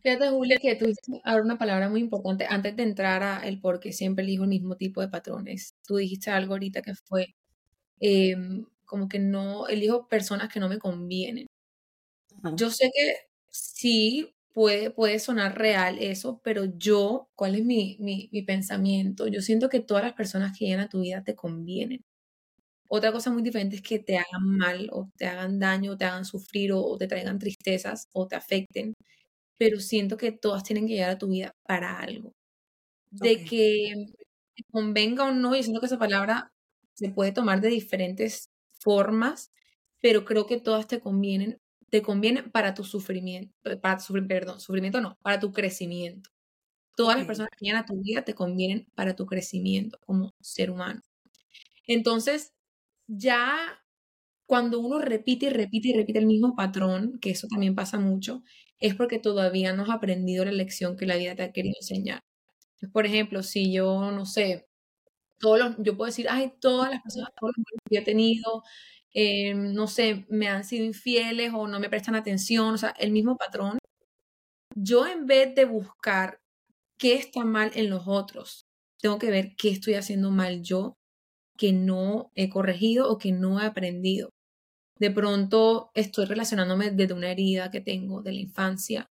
Fíjate, 0.00 0.30
Julia, 0.30 0.56
que 0.62 0.76
tú 0.76 0.86
dijiste 0.86 1.20
ahora 1.24 1.42
una 1.42 1.58
palabra 1.58 1.90
muy 1.90 2.00
importante 2.00 2.46
antes 2.48 2.74
de 2.74 2.84
entrar 2.84 3.22
a 3.22 3.46
el 3.46 3.60
por 3.60 3.78
qué 3.78 3.92
siempre 3.92 4.24
elijo 4.24 4.44
el 4.44 4.48
mismo 4.50 4.76
tipo 4.76 5.02
de 5.02 5.08
patrones. 5.08 5.74
Tú 5.86 5.96
dijiste 5.96 6.30
algo 6.30 6.54
ahorita 6.54 6.80
que 6.80 6.94
fue 6.94 7.34
em, 8.00 8.66
como 8.86 9.08
que 9.08 9.18
no 9.18 9.68
elijo 9.68 10.08
personas 10.08 10.52
que 10.52 10.60
no 10.60 10.68
me 10.70 10.78
convienen. 10.78 11.46
Yo 12.54 12.70
sé 12.70 12.90
que 12.94 13.16
sí 13.50 14.35
puede, 14.56 14.90
puede 14.90 15.18
sonar 15.18 15.58
real 15.58 15.98
eso, 16.00 16.40
pero 16.42 16.64
yo, 16.78 17.28
¿cuál 17.36 17.56
es 17.56 17.64
mi, 17.66 17.98
mi, 18.00 18.30
mi 18.32 18.40
pensamiento? 18.42 19.28
Yo 19.28 19.42
siento 19.42 19.68
que 19.68 19.80
todas 19.80 20.02
las 20.02 20.14
personas 20.14 20.58
que 20.58 20.64
llegan 20.64 20.80
a 20.80 20.88
tu 20.88 21.02
vida 21.02 21.22
te 21.22 21.36
convienen. 21.36 22.00
Otra 22.88 23.12
cosa 23.12 23.30
muy 23.30 23.42
diferente 23.42 23.76
es 23.76 23.82
que 23.82 23.98
te 23.98 24.18
hagan 24.18 24.48
mal 24.58 24.88
o 24.92 25.10
te 25.18 25.26
hagan 25.26 25.58
daño, 25.58 25.92
o 25.92 25.96
te 25.98 26.06
hagan 26.06 26.24
sufrir 26.24 26.72
o 26.72 26.96
te 26.98 27.08
traigan 27.08 27.38
tristezas 27.38 28.08
o 28.12 28.28
te 28.28 28.36
afecten 28.36 28.94
pero 29.58 29.80
siento 29.80 30.16
que 30.16 30.32
todas 30.32 30.64
tienen 30.64 30.86
que 30.86 30.94
llegar 30.94 31.10
a 31.10 31.18
tu 31.18 31.28
vida 31.28 31.52
para 31.66 32.00
algo. 32.00 32.32
De 33.10 33.44
que 33.44 33.94
convenga 34.72 35.24
o 35.26 35.32
no, 35.32 35.56
y 35.56 35.62
siento 35.62 35.80
que 35.80 35.86
esa 35.86 35.98
palabra 35.98 36.50
se 36.94 37.10
puede 37.10 37.32
tomar 37.32 37.60
de 37.60 37.68
diferentes 37.68 38.50
formas, 38.80 39.52
pero 40.02 40.24
creo 40.24 40.46
que 40.46 40.60
todas 40.60 40.86
te 40.88 41.00
convienen, 41.00 41.58
te 41.90 42.02
convienen 42.02 42.50
para 42.50 42.74
tu 42.74 42.84
sufrimiento, 42.84 43.54
para 43.80 43.98
tu, 43.98 44.14
perdón, 44.26 44.60
sufrimiento 44.60 45.00
no, 45.00 45.16
para 45.22 45.40
tu 45.40 45.52
crecimiento. 45.52 46.30
Todas 46.96 47.18
las 47.18 47.26
personas 47.26 47.50
que 47.56 47.66
llegan 47.66 47.82
a 47.82 47.86
tu 47.86 48.00
vida 48.02 48.22
te 48.24 48.34
convienen 48.34 48.86
para 48.94 49.16
tu 49.16 49.26
crecimiento 49.26 49.98
como 50.06 50.32
ser 50.40 50.70
humano. 50.70 51.02
Entonces, 51.86 52.52
ya 53.06 53.56
cuando 54.46 54.80
uno 54.80 54.98
repite 55.00 55.46
y 55.46 55.50
repite 55.50 55.88
y 55.88 55.94
repite 55.94 56.18
el 56.20 56.26
mismo 56.26 56.54
patrón, 56.56 57.18
que 57.20 57.30
eso 57.30 57.48
también 57.48 57.74
pasa 57.74 57.98
mucho, 57.98 58.42
es 58.80 58.94
porque 58.94 59.18
todavía 59.18 59.72
no 59.72 59.84
has 59.84 59.90
aprendido 59.90 60.44
la 60.44 60.52
lección 60.52 60.96
que 60.96 61.06
la 61.06 61.16
vida 61.16 61.34
te 61.36 61.42
ha 61.44 61.52
querido 61.52 61.74
enseñar. 61.80 62.22
por 62.92 63.06
ejemplo, 63.06 63.42
si 63.42 63.72
yo, 63.72 64.12
no 64.12 64.26
sé, 64.26 64.68
todos 65.38 65.58
los, 65.58 65.76
yo 65.78 65.96
puedo 65.96 66.06
decir, 66.08 66.26
ay, 66.30 66.52
todas 66.60 66.90
las 66.90 67.02
personas, 67.02 67.30
todos 67.40 67.52
los 67.56 67.66
que 67.90 67.98
he 67.98 68.02
tenido, 68.02 68.62
eh, 69.16 69.54
no 69.54 69.86
sé, 69.86 70.26
me 70.28 70.48
han 70.48 70.64
sido 70.64 70.84
infieles 70.84 71.52
o 71.54 71.66
no 71.66 71.80
me 71.80 71.88
prestan 71.88 72.16
atención, 72.16 72.74
o 72.74 72.78
sea, 72.78 72.90
el 72.98 73.12
mismo 73.12 73.36
patrón. 73.36 73.78
Yo 74.74 75.06
en 75.06 75.26
vez 75.26 75.54
de 75.54 75.64
buscar 75.64 76.38
qué 76.98 77.14
está 77.14 77.44
mal 77.44 77.70
en 77.74 77.90
los 77.90 78.04
otros, 78.06 78.66
tengo 79.00 79.18
que 79.18 79.30
ver 79.30 79.54
qué 79.56 79.70
estoy 79.70 79.94
haciendo 79.94 80.30
mal 80.30 80.62
yo 80.62 80.94
que 81.58 81.72
no 81.72 82.30
he 82.34 82.50
corregido 82.50 83.10
o 83.10 83.18
que 83.18 83.32
no 83.32 83.60
he 83.60 83.66
aprendido. 83.66 84.30
De 84.98 85.10
pronto 85.10 85.90
estoy 85.94 86.26
relacionándome 86.26 86.90
desde 86.90 87.14
una 87.14 87.30
herida 87.30 87.70
que 87.70 87.80
tengo 87.80 88.22
de 88.22 88.32
la 88.32 88.40
infancia 88.40 89.08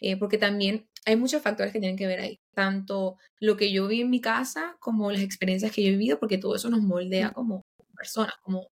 eh, 0.00 0.16
porque 0.16 0.38
también 0.38 0.86
hay 1.04 1.16
muchos 1.16 1.42
factores 1.42 1.72
que 1.72 1.80
tienen 1.80 1.96
que 1.96 2.06
ver 2.06 2.20
ahí, 2.20 2.38
tanto 2.54 3.16
lo 3.40 3.56
que 3.56 3.72
yo 3.72 3.88
vi 3.88 4.02
en 4.02 4.10
mi 4.10 4.20
casa 4.20 4.76
como 4.80 5.10
las 5.10 5.22
experiencias 5.22 5.72
que 5.72 5.82
yo 5.82 5.88
he 5.88 5.92
vivido, 5.92 6.20
porque 6.20 6.38
todo 6.38 6.54
eso 6.54 6.70
nos 6.70 6.82
moldea 6.82 7.32
como 7.32 7.62
personas, 7.96 8.34
como 8.42 8.68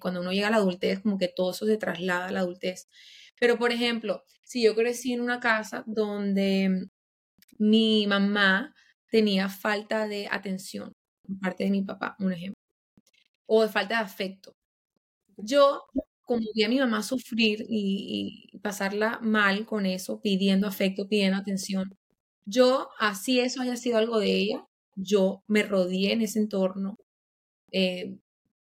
cuando 0.00 0.20
uno 0.20 0.32
llega 0.32 0.48
a 0.48 0.50
la 0.50 0.56
adultez, 0.58 1.00
como 1.00 1.18
que 1.18 1.28
todo 1.28 1.52
eso 1.52 1.66
se 1.66 1.76
traslada 1.76 2.28
a 2.28 2.32
la 2.32 2.40
adultez. 2.40 2.88
Pero, 3.40 3.58
por 3.58 3.72
ejemplo, 3.72 4.24
si 4.42 4.62
yo 4.62 4.74
crecí 4.74 5.12
en 5.12 5.20
una 5.20 5.40
casa 5.40 5.84
donde 5.86 6.88
mi 7.58 8.06
mamá 8.06 8.74
tenía 9.10 9.48
falta 9.48 10.08
de 10.08 10.28
atención 10.30 10.92
por 11.26 11.38
parte 11.40 11.64
de 11.64 11.70
mi 11.70 11.82
papá, 11.82 12.16
un 12.18 12.32
ejemplo, 12.32 12.60
o 13.46 13.62
de 13.62 13.68
falta 13.68 13.96
de 13.98 14.02
afecto. 14.04 14.54
Yo, 15.36 15.82
como 16.22 16.42
vi 16.54 16.64
a 16.64 16.68
mi 16.68 16.78
mamá 16.78 17.02
sufrir 17.02 17.64
y, 17.68 18.50
pasarla 18.62 19.20
mal 19.22 19.66
con 19.66 19.86
eso, 19.86 20.20
pidiendo 20.20 20.66
afecto, 20.66 21.08
pidiendo 21.08 21.38
atención, 21.38 21.96
yo, 22.46 22.90
así 22.98 23.40
eso 23.40 23.62
haya 23.62 23.76
sido 23.76 23.98
algo 23.98 24.18
de 24.20 24.32
ella, 24.36 24.66
yo 24.96 25.42
me 25.48 25.62
rodeé 25.64 26.12
en 26.12 26.22
ese 26.22 26.38
entorno. 26.40 26.96
Eh, 27.72 28.18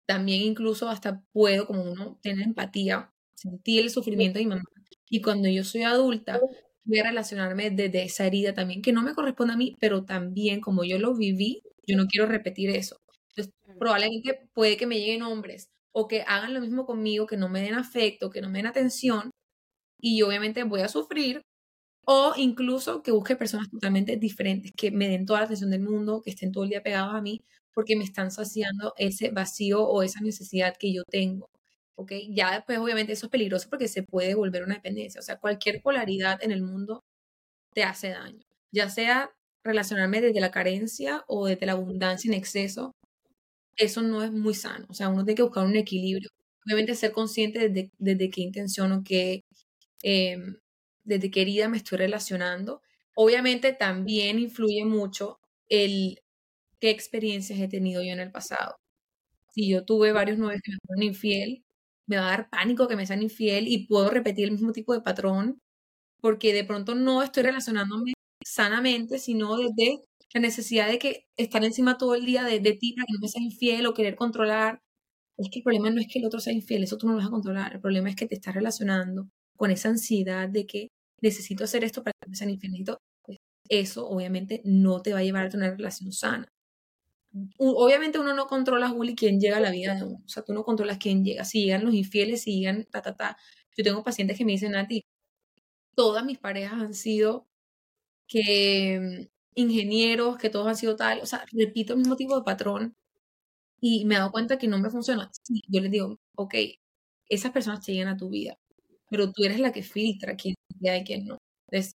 también 0.06 0.42
incluso 0.42 0.88
hasta 0.88 1.22
puedo, 1.32 1.66
como 1.66 1.82
uno, 1.82 2.18
tener 2.22 2.44
empatía, 2.46 3.12
sentir 3.34 3.82
el 3.82 3.90
sufrimiento 3.90 4.38
de 4.38 4.44
mi 4.46 4.50
mamá. 4.50 4.64
Y 5.08 5.20
cuando 5.22 5.48
yo 5.48 5.64
soy 5.64 5.82
adulta, 5.82 6.40
voy 6.84 6.98
a 6.98 7.04
relacionarme 7.04 7.70
desde 7.70 8.04
esa 8.04 8.26
herida 8.26 8.54
también, 8.54 8.82
que 8.82 8.92
no 8.92 9.02
me 9.02 9.14
corresponde 9.14 9.54
a 9.54 9.56
mí, 9.56 9.76
pero 9.80 10.04
también 10.04 10.60
como 10.60 10.84
yo 10.84 10.98
lo 10.98 11.14
viví, 11.14 11.62
yo 11.86 11.96
no 11.96 12.06
quiero 12.06 12.26
repetir 12.26 12.70
eso. 12.70 13.00
Entonces, 13.30 13.54
probablemente 13.78 14.48
puede 14.54 14.76
que 14.76 14.86
me 14.86 14.98
lleguen 14.98 15.22
hombres 15.22 15.70
o 15.92 16.08
que 16.08 16.22
hagan 16.22 16.54
lo 16.54 16.60
mismo 16.60 16.86
conmigo, 16.86 17.26
que 17.26 17.36
no 17.36 17.48
me 17.48 17.62
den 17.62 17.74
afecto, 17.74 18.30
que 18.30 18.40
no 18.40 18.50
me 18.50 18.58
den 18.58 18.66
atención, 18.66 19.30
y 20.00 20.18
yo 20.18 20.28
obviamente 20.28 20.64
voy 20.64 20.82
a 20.82 20.88
sufrir, 20.88 21.42
o 22.06 22.34
incluso 22.36 23.02
que 23.02 23.12
busque 23.12 23.36
personas 23.36 23.70
totalmente 23.70 24.16
diferentes, 24.16 24.72
que 24.76 24.90
me 24.90 25.08
den 25.08 25.26
toda 25.26 25.40
la 25.40 25.46
atención 25.46 25.70
del 25.70 25.82
mundo, 25.82 26.22
que 26.22 26.30
estén 26.30 26.52
todo 26.52 26.64
el 26.64 26.70
día 26.70 26.82
pegados 26.82 27.14
a 27.14 27.22
mí, 27.22 27.42
porque 27.74 27.96
me 27.96 28.04
están 28.04 28.30
saciando 28.30 28.94
ese 28.98 29.30
vacío 29.30 29.82
o 29.84 30.02
esa 30.02 30.20
necesidad 30.20 30.74
que 30.78 30.92
yo 30.94 31.02
tengo. 31.04 31.50
¿ok? 31.96 32.12
Ya 32.30 32.52
después 32.52 32.78
obviamente 32.78 33.12
eso 33.12 33.26
es 33.26 33.30
peligroso 33.30 33.68
porque 33.70 33.88
se 33.88 34.02
puede 34.02 34.34
volver 34.34 34.64
una 34.64 34.74
dependencia. 34.74 35.20
O 35.20 35.22
sea, 35.22 35.38
cualquier 35.38 35.82
polaridad 35.82 36.42
en 36.42 36.52
el 36.52 36.62
mundo 36.62 37.04
te 37.74 37.84
hace 37.84 38.10
daño. 38.10 38.44
Ya 38.72 38.90
sea 38.90 39.30
relacionarme 39.64 40.20
desde 40.20 40.40
la 40.40 40.50
carencia 40.50 41.24
o 41.28 41.46
desde 41.46 41.66
la 41.66 41.72
abundancia 41.72 42.28
en 42.28 42.34
exceso, 42.34 42.92
eso 43.76 44.02
no 44.02 44.22
es 44.22 44.32
muy 44.32 44.54
sano. 44.54 44.86
O 44.88 44.94
sea, 44.94 45.08
uno 45.08 45.24
tiene 45.24 45.36
que 45.36 45.42
buscar 45.42 45.66
un 45.66 45.76
equilibrio. 45.76 46.30
Obviamente 46.66 46.94
ser 46.94 47.12
consciente 47.12 47.68
desde, 47.68 47.90
desde 47.98 48.30
qué 48.30 48.42
intención 48.42 48.92
o 48.92 49.02
qué, 49.04 49.42
em, 50.02 50.56
desde 51.04 51.30
qué 51.30 51.42
herida 51.42 51.68
me 51.68 51.78
estoy 51.78 51.98
relacionando. 51.98 52.82
Obviamente 53.16 53.72
también 53.72 54.38
influye 54.38 54.84
mucho 54.84 55.38
el 55.68 56.20
qué 56.84 56.90
experiencias 56.90 57.58
he 57.58 57.68
tenido 57.68 58.02
yo 58.02 58.12
en 58.12 58.20
el 58.20 58.30
pasado. 58.30 58.76
Si 59.54 59.70
yo 59.70 59.86
tuve 59.86 60.12
varios 60.12 60.38
novios 60.38 60.60
que 60.62 60.72
me 60.72 60.78
fueron 60.86 61.02
infiel, 61.04 61.64
me 62.06 62.18
va 62.18 62.26
a 62.26 62.30
dar 62.30 62.50
pánico 62.50 62.88
que 62.88 62.96
me 62.96 63.06
sean 63.06 63.22
infiel 63.22 63.68
y 63.68 63.86
puedo 63.86 64.10
repetir 64.10 64.44
el 64.44 64.52
mismo 64.52 64.72
tipo 64.72 64.92
de 64.92 65.00
patrón 65.00 65.58
porque 66.20 66.52
de 66.52 66.64
pronto 66.64 66.94
no 66.94 67.22
estoy 67.22 67.44
relacionándome 67.44 68.12
sanamente, 68.44 69.18
sino 69.18 69.56
desde 69.56 70.00
la 70.34 70.40
necesidad 70.42 70.88
de 70.88 70.98
que 70.98 71.24
estar 71.38 71.64
encima 71.64 71.96
todo 71.96 72.14
el 72.16 72.26
día 72.26 72.44
de, 72.44 72.60
ti 72.74 72.92
para 72.94 73.06
que 73.06 73.14
no 73.14 73.20
me 73.22 73.28
seas 73.28 73.44
infiel 73.44 73.86
o 73.86 73.94
querer 73.94 74.16
controlar. 74.16 74.80
Es 75.38 75.48
que 75.50 75.60
el 75.60 75.64
problema 75.64 75.90
no 75.90 76.02
es 76.02 76.08
que 76.12 76.18
el 76.18 76.26
otro 76.26 76.40
sea 76.40 76.52
infiel, 76.52 76.84
eso 76.84 76.98
tú 76.98 77.06
no 77.06 77.14
lo 77.14 77.18
vas 77.20 77.28
a 77.28 77.30
controlar. 77.30 77.74
El 77.74 77.80
problema 77.80 78.10
es 78.10 78.16
que 78.16 78.26
te 78.26 78.34
estás 78.34 78.54
relacionando 78.54 79.30
con 79.56 79.70
esa 79.70 79.88
ansiedad 79.88 80.50
de 80.50 80.66
que 80.66 80.88
necesito 81.22 81.64
hacer 81.64 81.82
esto 81.84 82.02
para 82.04 82.12
que 82.22 82.28
me 82.30 82.36
sean 82.36 82.50
infiel. 82.50 82.84
Pues, 83.22 83.38
eso 83.70 84.06
obviamente 84.08 84.60
no 84.64 85.00
te 85.00 85.14
va 85.14 85.20
a 85.20 85.24
llevar 85.24 85.46
a 85.46 85.48
tener 85.48 85.70
una 85.70 85.76
relación 85.78 86.12
sana. 86.12 86.46
Obviamente 87.58 88.18
uno 88.18 88.34
no 88.34 88.46
controla, 88.46 88.88
Juli, 88.88 89.14
quién 89.16 89.40
llega 89.40 89.56
a 89.56 89.60
la 89.60 89.70
vida 89.70 89.94
de 89.94 90.04
uno. 90.04 90.22
O 90.24 90.28
sea, 90.28 90.44
tú 90.44 90.52
no 90.52 90.64
controlas 90.64 90.98
quién 90.98 91.24
llega. 91.24 91.44
Si 91.44 91.64
llegan 91.64 91.84
los 91.84 91.94
infieles, 91.94 92.42
si 92.42 92.60
llegan 92.60 92.84
ta, 92.90 93.02
ta, 93.02 93.16
ta. 93.16 93.36
Yo 93.76 93.84
tengo 93.84 94.04
pacientes 94.04 94.38
que 94.38 94.44
me 94.44 94.52
dicen 94.52 94.76
a 94.76 94.86
ti, 94.86 95.04
todas 95.96 96.24
mis 96.24 96.38
parejas 96.38 96.80
han 96.80 96.94
sido 96.94 97.46
que 98.28 99.30
ingenieros, 99.54 100.38
que 100.38 100.50
todos 100.50 100.66
han 100.68 100.76
sido 100.76 100.96
tal, 100.96 101.20
o 101.22 101.26
sea, 101.26 101.44
repito 101.52 101.94
el 101.94 102.00
mismo 102.00 102.16
tipo 102.16 102.36
de 102.36 102.44
patrón 102.44 102.96
y 103.80 104.04
me 104.06 104.16
he 104.16 104.18
dado 104.18 104.32
cuenta 104.32 104.58
que 104.58 104.68
no 104.68 104.78
me 104.78 104.90
funciona. 104.90 105.30
yo 105.68 105.80
les 105.80 105.90
digo, 105.90 106.18
ok, 106.36 106.54
esas 107.28 107.52
personas 107.52 107.84
te 107.84 107.92
llegan 107.92 108.08
a 108.14 108.16
tu 108.16 108.30
vida, 108.30 108.58
pero 109.10 109.32
tú 109.32 109.44
eres 109.44 109.60
la 109.60 109.72
que 109.72 109.82
filtra 109.82 110.36
quién 110.36 110.54
hay 110.88 111.00
y 111.02 111.04
quién 111.04 111.26
no. 111.26 111.38
Entonces, 111.70 111.94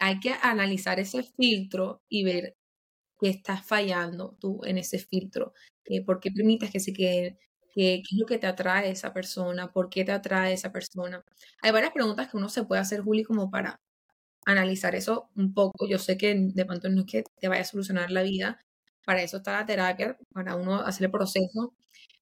hay 0.00 0.20
que 0.20 0.34
analizar 0.42 1.00
ese 1.00 1.22
filtro 1.22 2.02
y 2.08 2.24
ver 2.24 2.56
qué 3.22 3.28
estás 3.28 3.64
fallando 3.64 4.36
tú 4.40 4.62
en 4.64 4.78
ese 4.78 4.98
filtro, 4.98 5.54
eh, 5.84 6.04
por 6.04 6.18
qué 6.18 6.32
permites 6.32 6.72
que 6.72 6.80
se 6.80 6.92
quede, 6.92 7.38
qué, 7.72 8.02
es 8.02 8.18
lo 8.18 8.26
que 8.26 8.38
te 8.38 8.48
atrae 8.48 8.90
esa 8.90 9.12
persona, 9.12 9.72
por 9.72 9.88
qué 9.90 10.04
te 10.04 10.10
atrae 10.10 10.54
esa 10.54 10.72
persona. 10.72 11.24
Hay 11.62 11.70
varias 11.70 11.92
preguntas 11.92 12.28
que 12.28 12.36
uno 12.36 12.48
se 12.48 12.64
puede 12.64 12.80
hacer, 12.80 13.00
Juli, 13.00 13.22
como 13.22 13.48
para 13.48 13.80
analizar 14.44 14.96
eso 14.96 15.30
un 15.36 15.54
poco. 15.54 15.86
Yo 15.86 16.00
sé 16.00 16.18
que 16.18 16.34
de 16.36 16.64
pronto 16.64 16.88
no 16.88 17.02
es 17.02 17.06
que 17.06 17.22
te 17.38 17.46
vaya 17.46 17.62
a 17.62 17.64
solucionar 17.64 18.10
la 18.10 18.24
vida, 18.24 18.60
para 19.04 19.22
eso 19.22 19.36
está 19.36 19.52
la 19.52 19.66
terapia, 19.66 20.18
para 20.32 20.56
uno 20.56 20.80
hacer 20.80 21.04
el 21.04 21.12
proceso. 21.12 21.74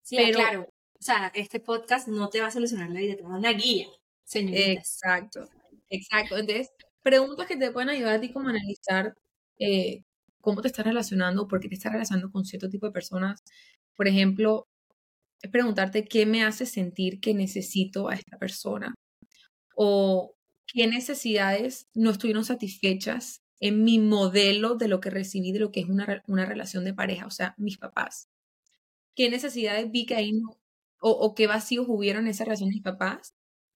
Sí, 0.03 0.17
pero, 0.17 0.39
claro. 0.39 0.63
O 0.99 1.03
sea, 1.03 1.33
este 1.35 1.61
podcast 1.61 2.09
no 2.09 2.29
te 2.29 2.43
va 2.43 2.49
a 2.49 2.51
solucionar 2.51 2.91
la 2.91 3.01
vida, 3.01 3.17
te 3.17 3.23
va 3.23 3.31
a 3.31 3.33
dar 3.33 3.39
una 3.39 3.53
guía, 3.53 3.87
señoritas. 4.25 4.67
Exacto, 4.69 5.49
exacto. 5.89 6.37
Entonces, 6.37 6.71
preguntas 7.03 7.47
que 7.47 7.57
te 7.57 7.71
pueden 7.71 7.89
ayudar 7.89 8.17
a 8.17 8.21
ti 8.21 8.31
como 8.31 8.49
a 8.49 8.51
analizar 8.51 9.15
eh, 9.59 10.05
cómo 10.41 10.63
te 10.63 10.69
estás 10.69 10.87
relacionando, 10.87 11.49
por 11.49 11.61
qué 11.61 11.69
te 11.69 11.75
estás 11.75 11.93
relacionando 11.93 12.31
con 12.31 12.45
cierto 12.45 12.69
tipo 12.69 12.87
de 12.87 12.93
personas. 12.93 13.43
Por 13.97 14.09
ejemplo, 14.09 14.67
es 15.43 15.51
preguntarte 15.51 16.05
qué 16.05 16.27
me 16.27 16.45
hace 16.45 16.67
sentir 16.67 17.21
que 17.21 17.35
necesito 17.35 18.09
a 18.09 18.15
esta 18.15 18.39
persona 18.39 18.95
o 19.75 20.35
qué 20.67 20.87
necesidades 20.87 21.89
no 21.95 22.11
estuvieron 22.11 22.45
satisfechas 22.45 23.41
en 23.61 23.85
mi 23.85 23.99
modelo 23.99 24.75
de 24.77 24.89
lo 24.89 25.01
que 25.01 25.11
recibí 25.11 25.53
de 25.53 25.61
lo 25.61 25.71
que 25.71 25.81
es 25.81 25.89
una, 25.89 26.23
una 26.27 26.47
relación 26.47 26.85
de 26.85 26.95
pareja, 26.95 27.27
o 27.27 27.31
sea, 27.31 27.55
mis 27.59 27.79
papás. 27.79 28.29
¿Qué 29.15 29.31
necesidades 29.31 29.91
vi 29.91 30.07
que 30.07 30.15
ahí 30.15 30.33
no, 30.33 30.59
o, 31.01 31.35
qué 31.35 31.47
vacíos 31.47 31.87
hubieron 31.89 32.25
en 32.25 32.31
esa 32.31 32.45
relación 32.45 32.71
de 32.71 32.77
mis 32.77 32.83
papás 32.83 33.35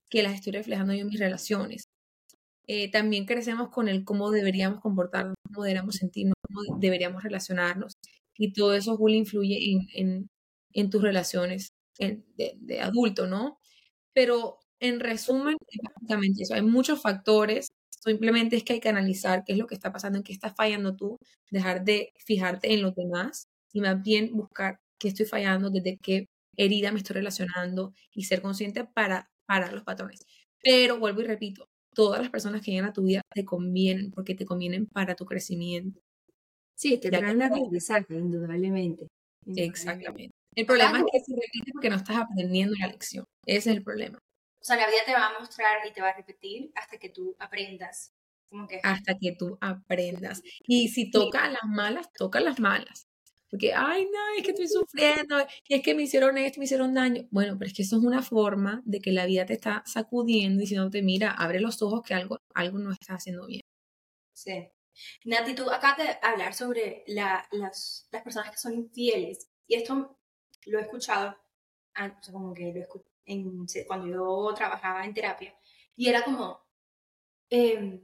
que 0.09 0.23
las 0.23 0.33
estoy 0.33 0.53
reflejando 0.53 0.93
yo 0.93 1.01
en 1.01 1.07
mis 1.07 1.19
relaciones? 1.19 1.89
Eh, 2.67 2.89
también 2.89 3.25
crecemos 3.25 3.69
con 3.69 3.87
el 3.87 4.03
cómo 4.03 4.31
deberíamos 4.31 4.81
comportarnos, 4.81 5.35
cómo 5.47 5.63
deberíamos 5.63 5.95
sentirnos, 5.95 6.34
cómo 6.47 6.79
deberíamos 6.79 7.23
relacionarnos. 7.23 7.97
Y 8.37 8.53
todo 8.53 8.73
eso, 8.73 8.97
Juli, 8.97 9.17
influye 9.17 9.71
en, 9.71 9.87
en, 9.93 10.29
en 10.73 10.89
tus 10.89 11.01
relaciones 11.01 11.73
de, 11.99 12.23
de, 12.57 12.81
adulto, 12.81 13.27
¿no? 13.27 13.59
Pero 14.13 14.59
en 14.79 14.99
resumen, 14.99 15.57
básicamente 15.83 16.43
eso. 16.43 16.53
Hay 16.55 16.61
muchos 16.63 17.01
factores. 17.01 17.69
Simplemente 17.89 18.55
es 18.57 18.63
que 18.63 18.73
hay 18.73 18.79
que 18.79 18.89
analizar 18.89 19.43
qué 19.45 19.53
es 19.53 19.59
lo 19.59 19.67
que 19.67 19.75
está 19.75 19.91
pasando, 19.91 20.17
en 20.17 20.23
qué 20.23 20.33
estás 20.33 20.53
fallando 20.55 20.95
tú, 20.95 21.17
dejar 21.51 21.83
de 21.85 22.13
fijarte 22.25 22.73
en 22.73 22.81
los 22.81 22.95
demás 22.95 23.47
y 23.73 23.81
más 23.81 24.01
bien 24.03 24.31
buscar 24.33 24.79
qué 24.99 25.09
estoy 25.09 25.25
fallando, 25.25 25.69
desde 25.69 25.97
qué 25.97 26.29
herida 26.57 26.91
me 26.91 26.99
estoy 26.99 27.15
relacionando 27.15 27.93
y 28.13 28.23
ser 28.25 28.41
consciente 28.41 28.85
para 28.85 29.29
parar 29.45 29.73
los 29.73 29.83
patrones. 29.83 30.25
Pero 30.63 30.99
vuelvo 30.99 31.21
y 31.21 31.25
repito, 31.25 31.69
todas 31.93 32.21
las 32.21 32.29
personas 32.29 32.61
que 32.61 32.71
llegan 32.71 32.89
a 32.89 32.93
tu 32.93 33.03
vida 33.03 33.21
te 33.33 33.45
convienen 33.45 34.11
porque 34.11 34.35
te 34.35 34.45
convienen 34.45 34.85
para 34.87 35.15
tu 35.15 35.25
crecimiento. 35.25 36.01
Sí, 36.75 36.97
te 36.97 37.09
traen 37.09 37.37
una 37.37 37.47
aprendizaje, 37.47 38.13
indudablemente. 38.13 39.07
Exactamente. 39.55 40.35
El 40.55 40.65
problema 40.65 40.99
es 40.99 41.05
que 41.11 41.19
se 41.19 41.33
repite 41.33 41.71
porque 41.73 41.89
no 41.89 41.95
estás 41.97 42.17
aprendiendo 42.17 42.75
la 42.79 42.87
lección. 42.87 43.25
Ese 43.45 43.71
es 43.71 43.77
el 43.77 43.83
problema. 43.83 44.19
O 44.59 44.63
sea, 44.63 44.77
la 44.77 44.87
vida 44.87 44.99
te 45.05 45.13
va 45.13 45.27
a 45.27 45.39
mostrar 45.39 45.85
y 45.87 45.93
te 45.93 46.01
va 46.01 46.09
a 46.09 46.15
repetir 46.15 46.71
hasta 46.75 46.97
que 46.97 47.09
tú 47.09 47.35
aprendas. 47.39 48.13
que... 48.69 48.79
Hasta 48.83 49.17
que 49.19 49.35
tú 49.37 49.57
aprendas. 49.61 50.41
Y 50.65 50.87
si 50.89 51.11
toca 51.11 51.49
las 51.49 51.63
malas, 51.65 52.11
toca 52.13 52.39
las 52.39 52.59
malas. 52.59 53.07
Porque, 53.49 53.73
ay, 53.73 54.05
no, 54.05 54.19
es 54.37 54.43
que 54.43 54.51
estoy 54.51 54.67
sufriendo, 54.67 55.37
y 55.67 55.75
es 55.75 55.81
que 55.81 55.93
me 55.93 56.03
hicieron 56.03 56.37
esto, 56.37 56.59
me 56.59 56.65
hicieron 56.65 56.93
daño. 56.93 57.27
Bueno, 57.29 57.57
pero 57.57 57.67
es 57.67 57.73
que 57.73 57.83
eso 57.83 57.97
es 57.97 58.03
una 58.03 58.21
forma 58.21 58.81
de 58.85 58.99
que 58.99 59.11
la 59.11 59.25
vida 59.25 59.45
te 59.45 59.53
está 59.53 59.83
sacudiendo, 59.85 60.61
diciéndote, 60.61 61.01
mira, 61.01 61.31
abre 61.31 61.59
los 61.59 61.81
ojos 61.81 62.01
que 62.01 62.13
algo, 62.13 62.39
algo 62.53 62.79
no 62.79 62.91
está 62.91 63.13
haciendo 63.13 63.45
bien. 63.45 63.61
Sí. 64.33 64.67
Nati, 65.25 65.55
tú 65.55 65.69
acabas 65.69 65.97
de 65.97 66.17
hablar 66.21 66.53
sobre 66.53 67.03
la, 67.07 67.47
las, 67.51 68.07
las, 68.11 68.23
personas 68.23 68.51
que 68.51 68.57
son 68.57 68.73
infieles. 68.73 69.49
Y 69.67 69.75
esto 69.75 70.17
lo 70.65 70.79
he 70.79 70.81
escuchado, 70.83 71.37
como 72.31 72.53
que 72.53 72.73
lo 72.73 73.05
en, 73.25 73.65
cuando 73.87 74.07
yo 74.07 74.53
trabajaba 74.55 75.05
en 75.05 75.13
terapia. 75.13 75.55
Y 75.95 76.09
era 76.09 76.23
como, 76.23 76.65
eh, 77.49 78.01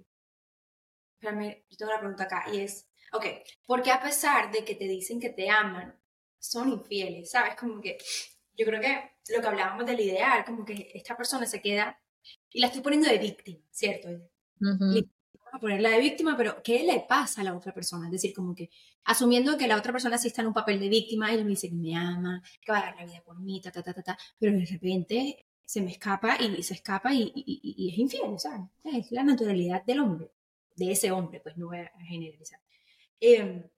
espérame, 1.14 1.66
yo 1.70 1.78
tengo 1.78 1.92
una 1.92 2.00
pregunta 2.00 2.24
acá, 2.24 2.46
y 2.52 2.62
es, 2.62 2.92
Ok, 3.14 3.26
porque 3.68 3.92
a 3.92 4.02
pesar 4.02 4.52
de 4.52 4.64
que 4.64 4.76
te 4.76 4.86
dicen 4.86 5.20
que 5.20 5.30
te 5.30 5.50
aman, 5.50 5.94
son 6.40 6.70
infieles, 6.70 7.32
¿sabes? 7.32 7.56
Como 7.56 7.82
que 7.82 7.98
yo 8.58 8.66
creo 8.66 8.80
que 8.80 9.12
lo 9.36 9.42
que 9.42 9.48
hablábamos 9.48 9.86
del 9.86 10.00
ideal, 10.00 10.46
como 10.46 10.64
que 10.66 10.92
esta 10.94 11.18
persona 11.18 11.46
se 11.46 11.62
queda, 11.62 12.00
y 12.50 12.62
la 12.62 12.68
estoy 12.68 12.82
poniendo 12.82 13.10
de 13.10 13.18
víctima, 13.18 13.60
¿cierto? 13.70 14.10
vamos 14.60 15.06
a 15.52 15.60
ponerla 15.60 15.90
de 15.90 16.00
víctima, 16.00 16.36
pero 16.38 16.62
¿qué 16.64 16.84
le 16.84 17.02
pasa 17.02 17.42
a 17.42 17.44
la 17.44 17.56
otra 17.56 17.74
persona? 17.74 18.06
Es 18.08 18.12
decir, 18.12 18.34
como 18.34 18.56
que 18.56 18.70
asumiendo 19.04 19.58
que 19.58 19.68
la 19.68 19.78
otra 19.78 19.92
persona 19.92 20.18
sí 20.18 20.28
está 20.28 20.42
en 20.42 20.48
un 20.48 20.54
papel 20.54 20.80
de 20.80 20.90
víctima 20.90 21.32
y 21.34 21.38
le 21.38 21.44
dice 21.44 21.70
que 21.70 21.76
me 21.76 21.96
ama, 21.96 22.42
que 22.62 22.72
va 22.72 22.80
a 22.80 22.82
dar 22.84 22.96
la 22.96 23.06
vida 23.06 23.22
por 23.24 23.40
mí, 23.40 23.62
ta, 23.62 23.72
ta, 23.72 23.84
ta, 23.84 23.94
ta, 23.94 24.04
ta, 24.04 24.18
pero 24.40 24.58
de 24.58 24.66
repente 24.66 25.46
se 25.66 25.82
me 25.82 25.92
escapa 25.92 26.38
y 26.42 26.64
se 26.64 26.74
escapa 26.74 27.14
y, 27.14 27.32
y, 27.36 27.90
es 27.92 27.98
infiel, 27.98 28.40
¿sabes? 28.40 28.62
Es 28.84 29.12
la 29.12 29.24
naturalidad 29.24 29.84
del 29.86 30.00
hombre, 30.02 30.32
de 30.76 30.92
ese 30.92 31.12
hombre, 31.12 31.40
pues 31.42 31.58
no 31.58 31.68
voy 31.68 31.80
a 31.80 31.92
generalizar. 32.06 32.60
Eh, 33.20 33.70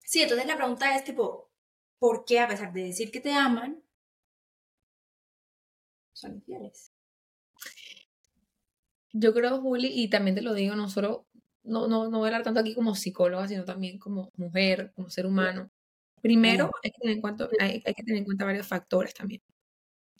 sí, 0.00 0.22
entonces 0.22 0.46
la 0.46 0.56
pregunta 0.56 0.94
es 0.96 1.04
tipo, 1.04 1.50
¿por 1.98 2.24
qué 2.24 2.40
a 2.40 2.48
pesar 2.48 2.72
de 2.72 2.84
decir 2.84 3.10
que 3.10 3.20
te 3.20 3.32
aman, 3.32 3.82
son 6.12 6.34
infieles? 6.34 6.91
Yo 9.12 9.34
creo, 9.34 9.60
Juli, 9.60 9.88
y 9.92 10.08
también 10.08 10.34
te 10.34 10.42
lo 10.42 10.54
digo, 10.54 10.74
no 10.74 10.88
solo, 10.88 11.26
no, 11.62 11.86
no, 11.86 12.08
no 12.08 12.18
voy 12.18 12.26
a 12.26 12.28
hablar 12.28 12.42
tanto 12.42 12.60
aquí 12.60 12.74
como 12.74 12.94
psicóloga, 12.94 13.46
sino 13.46 13.64
también 13.64 13.98
como 13.98 14.30
mujer, 14.36 14.92
como 14.94 15.10
ser 15.10 15.26
humano. 15.26 15.70
Primero, 16.22 16.70
hay 16.82 16.90
que, 16.90 16.98
tener 16.98 17.16
en 17.16 17.20
cuenta, 17.20 17.48
hay, 17.60 17.82
que 17.82 18.02
tener 18.04 18.18
en 18.18 18.24
cuenta 18.24 18.44
varios 18.44 18.66
factores 18.66 19.12
también. 19.12 19.42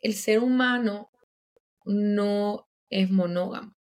El 0.00 0.14
ser 0.14 0.40
humano 0.40 1.11
no 1.84 2.68
es 2.90 3.11
monógamo 3.11 3.75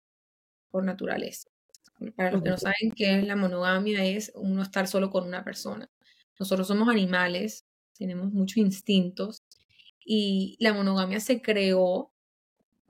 por 0.71 0.85
naturaleza. 0.85 1.49
Para 2.17 2.31
los 2.31 2.43
que 2.43 2.51
no 2.51 2.57
saben 2.57 2.93
qué 2.95 3.19
es 3.19 3.27
la 3.27 3.37
monogamia, 3.37 4.05
es 4.05 4.33
uno 4.35 4.63
estar 4.63 4.87
solo 4.87 5.11
con 5.11 5.27
una 5.27 5.45
persona. 5.45 5.91
Nosotros 6.39 6.69
somos 6.69 6.89
animales, 6.89 7.67
tenemos 7.99 8.33
muchos 8.33 8.59
instintos 8.59 9.45
y 10.05 10.57
la 10.61 10.73
monogamia 10.73 11.21
se 11.21 11.43
creó 11.43 12.10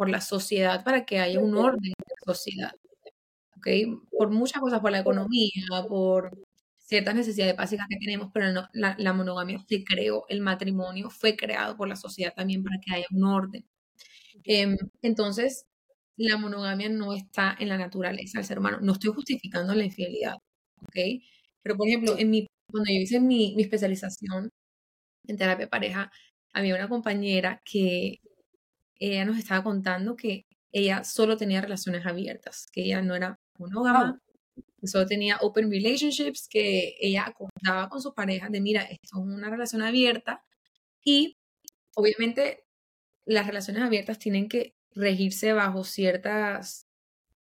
por 0.01 0.09
la 0.09 0.23
sociedad 0.23 0.83
para 0.83 1.05
que 1.05 1.19
haya 1.19 1.41
un 1.41 1.55
orden 1.55 1.93
en 1.93 2.07
la 2.09 2.33
sociedad. 2.33 2.73
¿okay? 3.59 3.85
Por 4.11 4.31
muchas 4.31 4.63
cosas, 4.63 4.81
por 4.81 4.91
la 4.91 5.01
economía, 5.01 5.63
por 5.87 6.43
ciertas 6.79 7.15
necesidades 7.15 7.55
básicas 7.55 7.87
que 7.87 7.99
tenemos, 7.99 8.31
pero 8.33 8.51
no, 8.51 8.67
la, 8.73 9.13
monogamia 9.13 9.63
se 9.69 9.85
creó, 9.85 10.25
el 10.31 10.41
matrimonio 10.41 11.11
fue 11.11 11.37
creado 11.37 11.77
por 11.77 11.87
la 11.87 11.97
sociedad 11.97 12.33
también 12.35 12.65
para 12.65 12.81
que 12.81 12.95
haya 12.95 13.05
un 13.11 13.25
orden. 13.25 13.67
Em, 14.45 14.79
entonces, 15.03 15.67
la 16.17 16.39
monogamia 16.39 16.89
no 16.89 17.13
está 17.13 17.55
en 17.61 17.69
la 17.69 17.77
naturaleza 17.77 18.39
del 18.39 18.47
ser 18.47 18.59
humano. 18.59 18.79
No 18.81 18.93
estoy 18.95 19.13
justificando 19.13 19.75
la 19.75 19.85
infidelidad, 19.85 20.37
¿ok? 20.81 20.97
Pero, 21.63 21.77
por 21.77 21.87
ejemplo, 21.87 22.17
en 22.17 22.31
mi, 22.31 22.47
cuando 22.71 22.91
yo 22.91 23.01
hice 23.01 23.21
mi, 23.21 23.55
mi 23.55 23.65
especialización 23.65 24.49
en 25.27 25.37
terapia 25.37 25.69
pareja, 25.69 26.11
había 26.55 26.75
una 26.75 26.89
compañera 26.89 27.61
que 27.67 28.21
ella 29.01 29.25
nos 29.25 29.39
estaba 29.39 29.65
contando 29.65 30.15
que 30.17 30.47
ella 30.73 31.03
solo 31.05 31.37
tenía 31.37 31.61
relaciones 31.61 32.07
abiertas, 32.07 32.67
que 32.73 32.85
ella 32.85 33.03
no 33.03 33.17
era 33.17 33.41
monógama, 33.59 34.21
solo 34.85 35.07
tenía 35.07 35.39
open 35.41 35.71
relationships, 35.71 36.47
que 36.49 36.97
ella 37.01 37.25
acordaba 37.27 37.89
con 37.89 38.01
su 38.01 38.15
pareja 38.15 38.49
de, 38.49 38.61
mira, 38.61 38.83
esto 38.83 38.99
es 39.03 39.15
una 39.15 39.51
relación 39.51 39.83
abierta 39.83 40.45
y 41.05 41.37
obviamente 41.95 42.65
las 43.25 43.47
relaciones 43.47 43.83
abiertas 43.83 44.19
tienen 44.19 44.49
que 44.49 44.75
regirse 44.93 45.53
bajo 45.53 45.85
ciertas 45.85 46.87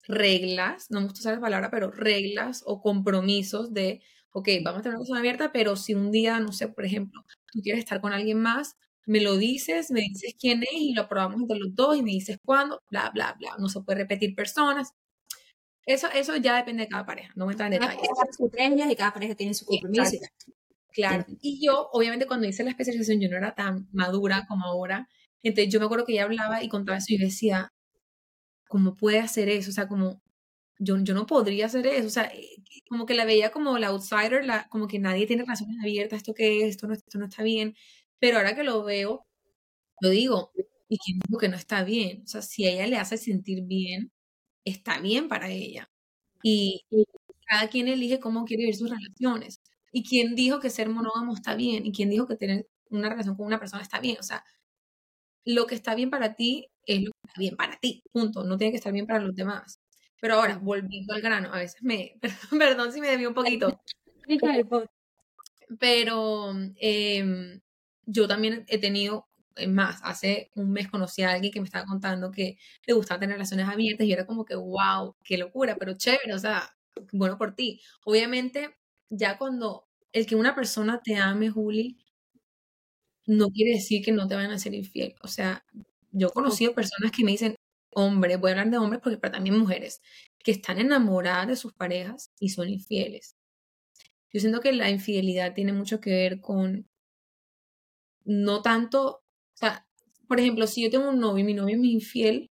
reglas, 0.07 0.89
no 0.89 0.99
me 0.99 1.07
gusta 1.07 1.19
usar 1.21 1.35
la 1.35 1.41
palabra, 1.41 1.69
pero 1.69 1.91
reglas 1.91 2.63
o 2.65 2.81
compromisos 2.81 3.73
de, 3.73 4.01
ok, 4.31 4.49
vamos 4.63 4.79
a 4.79 4.83
tener 4.83 4.95
una 4.95 4.99
relación 4.99 5.17
abierta, 5.17 5.51
pero 5.51 5.75
si 5.75 5.93
un 5.95 6.11
día, 6.11 6.39
no 6.39 6.51
sé, 6.51 6.67
por 6.67 6.85
ejemplo, 6.85 7.23
tú 7.51 7.61
quieres 7.61 7.79
estar 7.79 8.01
con 8.01 8.13
alguien 8.13 8.39
más, 8.39 8.77
me 9.07 9.21
lo 9.21 9.37
dices, 9.37 9.89
me 9.89 10.01
dices 10.01 10.35
quién 10.39 10.61
es 10.63 10.73
y 10.73 10.93
lo 10.93 11.03
aprobamos 11.03 11.41
entre 11.41 11.57
los 11.57 11.73
dos 11.73 11.97
y 11.97 12.03
me 12.03 12.11
dices 12.11 12.37
cuándo, 12.43 12.83
bla, 12.91 13.09
bla, 13.13 13.35
bla. 13.39 13.55
No 13.57 13.69
se 13.69 13.81
puede 13.81 13.99
repetir 13.99 14.35
personas. 14.35 14.91
Eso, 15.85 16.07
eso 16.13 16.35
ya 16.35 16.57
depende 16.57 16.83
de 16.83 16.89
cada 16.89 17.05
pareja, 17.05 17.31
no 17.35 17.45
me 17.45 17.53
entra 17.53 17.67
en 17.67 17.73
detalles. 17.73 18.01
y 18.91 18.95
cada 18.95 19.13
pareja 19.13 19.35
tiene 19.35 19.53
su 19.53 19.65
compromiso. 19.65 20.17
Claro. 20.91 21.25
Y 21.41 21.65
yo, 21.65 21.89
obviamente, 21.93 22.27
cuando 22.27 22.47
hice 22.47 22.63
la 22.65 22.71
especialización, 22.71 23.21
yo 23.21 23.29
no 23.29 23.37
era 23.37 23.55
tan 23.55 23.87
madura 23.93 24.45
como 24.47 24.65
ahora. 24.65 25.07
Entonces, 25.41 25.71
yo 25.71 25.79
me 25.79 25.85
acuerdo 25.85 26.05
que 26.05 26.11
ella 26.11 26.23
hablaba 26.23 26.61
y 26.61 26.67
contaba 26.67 26.97
eso 26.97 27.13
y 27.13 27.17
decía, 27.17 27.71
¿cómo 28.67 28.97
puede 28.97 29.19
hacer 29.19 29.47
eso? 29.47 29.69
O 29.69 29.73
sea, 29.73 29.87
como, 29.87 30.21
yo, 30.79 30.97
yo 30.97 31.13
no 31.13 31.25
podría 31.25 31.67
hacer 31.67 31.87
eso. 31.87 32.07
O 32.07 32.09
sea, 32.09 32.25
eh, 32.25 32.57
como 32.89 33.05
que 33.05 33.13
la 33.13 33.23
veía 33.23 33.51
como 33.51 33.77
la 33.77 33.87
outsider, 33.87 34.43
la, 34.43 34.67
como 34.67 34.87
que 34.87 34.99
nadie 34.99 35.27
tiene 35.27 35.43
relaciones 35.43 35.77
abiertas, 35.81 36.17
esto 36.17 36.33
que 36.33 36.63
es, 36.63 36.71
esto 36.71 36.87
no, 36.87 36.95
esto 36.95 37.17
no 37.19 37.25
está 37.25 37.43
bien. 37.43 37.75
Pero 38.19 38.37
ahora 38.37 38.55
que 38.55 38.63
lo 38.63 38.83
veo, 38.83 39.25
lo 40.01 40.09
digo, 40.09 40.51
¿y 40.89 40.97
quién 40.99 41.19
dijo 41.27 41.39
que 41.39 41.49
no 41.49 41.57
está 41.57 41.83
bien? 41.83 42.23
O 42.23 42.27
sea, 42.27 42.41
si 42.41 42.65
a 42.65 42.71
ella 42.71 42.87
le 42.87 42.97
hace 42.97 43.17
sentir 43.17 43.63
bien, 43.65 44.11
está 44.65 44.99
bien 44.99 45.27
para 45.27 45.49
ella. 45.49 45.89
Y, 46.43 46.85
cada 47.47 47.69
quien 47.69 47.87
elige 47.87 48.19
cómo 48.19 48.45
quiere 48.45 48.63
vivir 48.63 48.75
sus 48.75 48.89
relaciones. 48.89 49.61
¿Y 49.91 50.03
quién 50.03 50.35
dijo 50.35 50.59
que 50.59 50.69
ser 50.69 50.89
monógamo 50.89 51.33
está 51.33 51.55
bien? 51.55 51.85
¿Y 51.85 51.93
quién 51.93 52.09
dijo 52.09 52.27
que 52.27 52.35
tener 52.35 52.67
una 52.89 53.09
relación 53.09 53.37
con 53.37 53.45
una 53.45 53.59
persona 53.59 53.81
está 53.83 53.99
bien? 54.01 54.17
O 54.19 54.23
sea, 54.23 54.43
lo 55.45 55.65
que 55.65 55.75
está 55.75 55.95
bien 55.95 56.09
para 56.09 56.35
ti 56.35 56.67
es 56.85 57.03
lo 57.03 57.11
que 57.11 57.27
está 57.27 57.39
bien 57.39 57.55
para 57.55 57.77
ti, 57.79 58.03
punto. 58.11 58.43
No 58.43 58.57
tiene 58.57 58.71
que 58.71 58.77
estar 58.77 58.91
bien 58.91 59.07
para 59.07 59.21
los 59.21 59.33
demás. 59.33 59.79
Pero 60.19 60.35
ahora, 60.35 60.57
volviendo 60.57 61.13
al 61.13 61.21
grano, 61.21 61.53
a 61.53 61.59
veces 61.59 61.81
me, 61.83 62.19
perdón, 62.59 62.91
si 62.91 62.99
me 62.99 63.09
debí 63.09 63.25
un 63.25 63.33
poquito. 63.33 63.81
Pero 65.79 66.53
eh, 66.81 67.59
yo 68.07 68.27
también 68.27 68.65
he 68.69 68.79
tenido, 68.79 69.27
es 69.57 69.69
más, 69.69 69.99
hace 70.03 70.51
un 70.55 70.71
mes 70.71 70.89
conocí 70.89 71.23
a 71.23 71.33
alguien 71.33 71.53
que 71.53 71.61
me 71.61 71.65
estaba 71.67 71.85
contando 71.85 72.31
que 72.31 72.57
le 72.87 72.93
gustaba 72.95 73.19
tener 73.21 73.35
relaciones 73.35 73.67
abiertas 73.69 74.07
y 74.07 74.13
era 74.13 74.25
como 74.27 74.45
que, 74.45 74.55
wow, 74.55 75.15
qué 75.23 75.37
locura, 75.37 75.77
pero 75.79 75.95
chévere, 75.97 76.33
o 76.33 76.39
sea, 76.39 76.69
bueno 77.13 77.37
por 77.37 77.55
ti. 77.55 77.81
Obviamente, 78.05 78.75
ya 79.09 79.37
cuando 79.37 79.87
el 80.13 80.25
que 80.27 80.35
una 80.37 80.55
persona 80.55 81.01
te 81.03 81.15
ame, 81.17 81.49
Juli, 81.51 81.97
no 83.27 83.49
quiere 83.49 83.71
decir 83.73 84.03
que 84.03 84.11
no 84.11 84.27
te 84.27 84.35
van 84.35 84.51
a 84.51 84.59
ser 84.59 84.73
infiel. 84.73 85.15
O 85.21 85.27
sea, 85.27 85.63
yo 86.11 86.27
he 86.29 86.31
conocido 86.31 86.73
personas 86.73 87.11
que 87.11 87.23
me 87.23 87.31
dicen, 87.31 87.55
hombres, 87.91 88.39
voy 88.39 88.49
a 88.49 88.53
hablar 88.53 88.69
de 88.71 88.77
hombres 88.77 89.01
porque 89.03 89.17
pero 89.17 89.33
también 89.33 89.57
mujeres, 89.57 90.01
que 90.43 90.51
están 90.51 90.79
enamoradas 90.79 91.47
de 91.47 91.55
sus 91.57 91.73
parejas 91.73 92.31
y 92.39 92.49
son 92.49 92.69
infieles. 92.69 93.35
Yo 94.31 94.39
siento 94.39 94.61
que 94.61 94.71
la 94.73 94.89
infidelidad 94.89 95.53
tiene 95.53 95.73
mucho 95.73 95.99
que 95.99 96.11
ver 96.11 96.41
con 96.41 96.87
no 98.27 98.61
tanto, 98.61 99.07
o 99.07 99.21
sea, 99.55 99.87
por 100.27 100.39
ejemplo, 100.39 100.67
si 100.67 100.83
yo 100.83 100.91
tengo 100.91 101.09
un 101.09 101.19
novio 101.19 101.43
y 101.43 101.45
mi 101.47 101.53
novio 101.55 101.75
es 101.75 101.81
mi 101.81 101.93
infiel, 101.93 102.49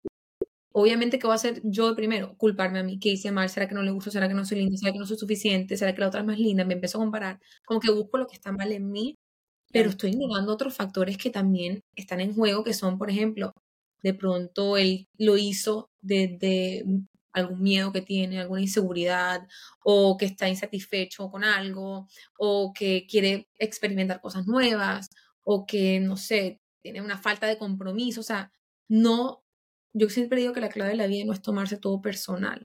obviamente 0.73 1.19
que 1.19 1.27
voy 1.27 1.35
a 1.35 1.37
hacer 1.37 1.61
yo 1.65 1.95
primero, 1.97 2.37
culparme 2.37 2.81
a 2.81 2.83
mí, 2.85 2.99
que 2.99 3.11
hice 3.11 3.33
mal, 3.33 3.49
será 3.51 3.69
que 3.69 3.75
no 3.75 3.83
le 3.83 3.91
gusto, 3.93 4.11
será 4.11 4.29
que 4.29 4.35
no 4.35 4.45
soy 4.45 4.59
linda, 4.61 4.77
será 4.79 4.93
que 4.93 4.99
no 4.99 5.07
soy 5.07 5.19
suficiente, 5.19 5.77
será 5.77 5.95
que 5.95 6.01
la 6.01 6.09
otra 6.09 6.21
es 6.21 6.27
más 6.27 6.39
linda, 6.39 6.65
me 6.65 6.75
empiezo 6.75 6.99
a 6.99 7.03
comparar, 7.03 7.41
como 7.67 7.81
que 7.81 7.91
busco 7.93 8.19
lo 8.19 8.27
que 8.27 8.37
está 8.37 8.53
mal 8.53 8.73
en 8.73 8.91
mí, 8.91 9.17
pero 9.73 9.91
estoy 9.91 10.11
ignorando 10.11 10.53
otros 10.53 10.75
factores 10.75 11.19
que 11.19 11.31
también 11.31 11.83
están 11.97 12.21
en 12.21 12.35
juego, 12.35 12.65
que 12.65 12.75
son, 12.75 12.99
por 12.99 13.11
ejemplo, 13.11 13.53
de 14.03 14.15
pronto 14.15 14.77
él 14.77 15.07
lo 15.19 15.37
hizo 15.39 15.91
desde 16.01 16.85
algún 17.33 17.63
miedo 17.63 17.93
que 17.93 18.03
tiene, 18.03 18.41
alguna 18.41 18.61
inseguridad, 18.63 19.47
o 19.85 20.17
que 20.17 20.27
está 20.27 20.49
insatisfecho 20.49 21.31
con 21.31 21.45
algo, 21.45 22.09
o 22.39 22.73
que 22.75 23.07
quiere 23.09 23.47
experimentar 23.59 24.21
cosas 24.21 24.47
nuevas, 24.47 25.09
o 25.45 25.67
que, 25.67 26.01
no 26.01 26.17
sé, 26.17 26.59
tiene 26.83 27.01
una 27.01 27.19
falta 27.19 27.47
de 27.47 27.59
compromiso. 27.59 28.21
O 28.21 28.25
sea, 28.25 28.51
no, 28.89 29.43
yo 29.95 30.09
siempre 30.11 30.41
digo 30.41 30.53
que 30.53 30.61
la 30.61 30.69
clave 30.69 30.91
de 30.91 30.97
la 30.97 31.07
vida 31.07 31.25
no 31.25 31.33
es 31.33 31.43
tomarse 31.43 31.79
todo 31.79 32.01
personal, 32.03 32.65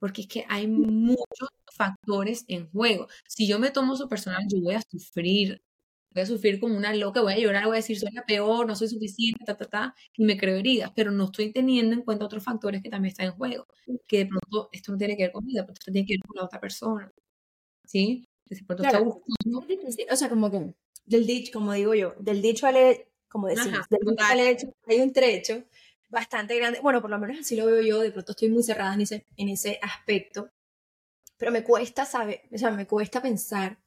porque 0.00 0.22
es 0.22 0.28
que 0.28 0.44
hay 0.48 0.66
muchos 0.68 1.48
factores 1.76 2.44
en 2.48 2.70
juego. 2.70 3.08
Si 3.28 3.46
yo 3.48 3.58
me 3.58 3.70
tomo 3.70 3.94
eso 3.94 4.08
personal, 4.08 4.42
yo 4.48 4.60
voy 4.60 4.74
a 4.74 4.82
sufrir, 4.82 5.62
voy 6.14 6.22
a 6.22 6.26
sufrir 6.26 6.60
como 6.60 6.76
una 6.76 6.94
loca, 6.94 7.22
voy 7.22 7.34
a 7.34 7.38
llorar, 7.38 7.66
voy 7.66 7.74
a 7.74 7.76
decir 7.76 7.98
soy 7.98 8.12
la 8.12 8.24
peor, 8.24 8.66
no 8.66 8.76
soy 8.76 8.88
suficiente, 8.88 9.44
ta, 9.44 9.56
ta, 9.56 9.66
ta, 9.66 9.94
y 10.16 10.24
me 10.24 10.36
creo 10.36 10.56
heridas, 10.56 10.92
pero 10.94 11.10
no 11.12 11.26
estoy 11.26 11.52
teniendo 11.52 11.94
en 11.94 12.02
cuenta 12.02 12.24
otros 12.24 12.44
factores 12.44 12.82
que 12.82 12.90
también 12.90 13.12
están 13.12 13.26
en 13.26 13.32
juego, 13.32 13.66
que 14.06 14.18
de 14.18 14.26
pronto 14.26 14.68
esto 14.72 14.92
no 14.92 14.98
tiene 14.98 15.16
que 15.16 15.24
ver 15.24 15.32
con 15.32 15.46
vida, 15.46 15.62
pero 15.62 15.74
esto 15.74 15.92
tiene 15.92 16.06
que 16.06 16.14
ver 16.14 16.22
con 16.26 16.36
la 16.36 16.44
otra 16.44 16.60
persona, 16.60 17.10
¿sí? 17.86 18.24
De 18.46 18.64
pronto 18.64 18.82
está 18.84 19.00
buscando... 19.00 19.66
O 20.10 20.16
sea, 20.16 20.28
como 20.28 20.50
que 20.50 20.74
del 21.04 21.26
dicho, 21.26 21.52
como 21.52 21.72
digo 21.72 21.94
yo, 21.94 22.14
del 22.18 22.42
dicho 22.42 22.66
al 22.66 22.76
hecho, 22.76 23.02
como 23.28 23.48
decimos, 23.48 23.88
del 23.88 24.00
dicho 24.00 24.24
al 24.24 24.40
hecho, 24.40 24.74
hay 24.86 25.00
un 25.00 25.12
trecho 25.12 25.64
bastante 26.08 26.56
grande, 26.56 26.80
bueno, 26.80 27.00
por 27.00 27.10
lo 27.10 27.18
menos 27.18 27.38
así 27.40 27.56
lo 27.56 27.66
veo 27.66 27.82
yo, 27.82 28.00
de 28.00 28.10
pronto 28.10 28.32
estoy 28.32 28.48
muy 28.48 28.62
cerrada 28.62 28.94
en 28.94 29.02
ese, 29.02 29.26
en 29.36 29.48
ese 29.48 29.78
aspecto, 29.82 30.50
pero 31.36 31.52
me 31.52 31.64
cuesta 31.64 32.04
saber, 32.04 32.42
o 32.52 32.58
sea, 32.58 32.70
me 32.70 32.86
cuesta 32.86 33.22
pensar 33.22 33.78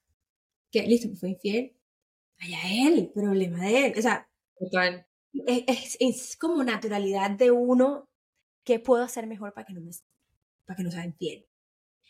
que, 0.72 0.84
listo, 0.84 1.10
me 1.10 1.16
fue 1.16 1.30
infiel, 1.30 1.76
allá 2.40 2.60
él, 2.88 3.12
problema 3.14 3.66
de 3.66 3.88
él, 3.88 3.94
o 3.98 4.02
sea, 4.02 4.28
Total. 4.64 5.06
Es, 5.48 5.98
es, 6.00 6.38
como 6.38 6.64
naturalidad 6.64 7.32
de 7.32 7.52
uno 7.52 8.08
que 8.64 8.80
puedo 8.80 9.04
hacer 9.04 9.28
mejor 9.28 9.54
para 9.54 9.66
que 9.66 9.74
no 9.74 9.82
me, 9.82 9.92
para 10.66 10.78
que 10.78 10.84
no 10.84 10.92
sea 10.92 11.06
infiel. 11.06 11.46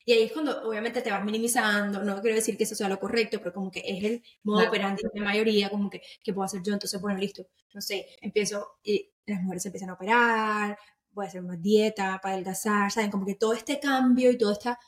Y 0.05 0.11
ahí 0.13 0.23
es 0.23 0.33
cuando 0.33 0.67
obviamente 0.67 1.01
te 1.01 1.11
vas 1.11 1.23
minimizando, 1.23 2.03
no 2.03 2.21
quiero 2.21 2.35
decir 2.35 2.57
que 2.57 2.65
eso 2.65 2.75
sea 2.75 2.89
lo 2.89 2.99
correcto, 2.99 3.39
pero 3.39 3.53
como 3.53 3.71
que 3.71 3.81
es 3.85 4.03
el 4.03 4.23
modo 4.43 4.67
operandi 4.67 5.01
de 5.13 5.21
mayoría, 5.21 5.69
como 5.69 5.89
que, 5.89 6.01
¿qué 6.23 6.33
puedo 6.33 6.45
hacer 6.45 6.61
yo? 6.61 6.73
Entonces, 6.73 6.99
bueno, 6.99 7.19
listo, 7.19 7.47
no 7.73 7.81
sé, 7.81 8.07
empiezo, 8.21 8.79
y 8.83 9.11
las 9.25 9.41
mujeres 9.41 9.65
empiezan 9.65 9.91
a 9.91 9.93
operar, 9.93 10.77
voy 11.11 11.25
a 11.25 11.27
hacer 11.29 11.41
más 11.41 11.61
dieta 11.61 12.19
para 12.21 12.33
adelgazar, 12.33 12.91
¿saben? 12.91 13.11
Como 13.11 13.25
que 13.25 13.35
todo 13.35 13.53
este 13.53 13.79
cambio 13.79 14.31
y 14.31 14.37
toda 14.37 14.53
esta 14.53 14.79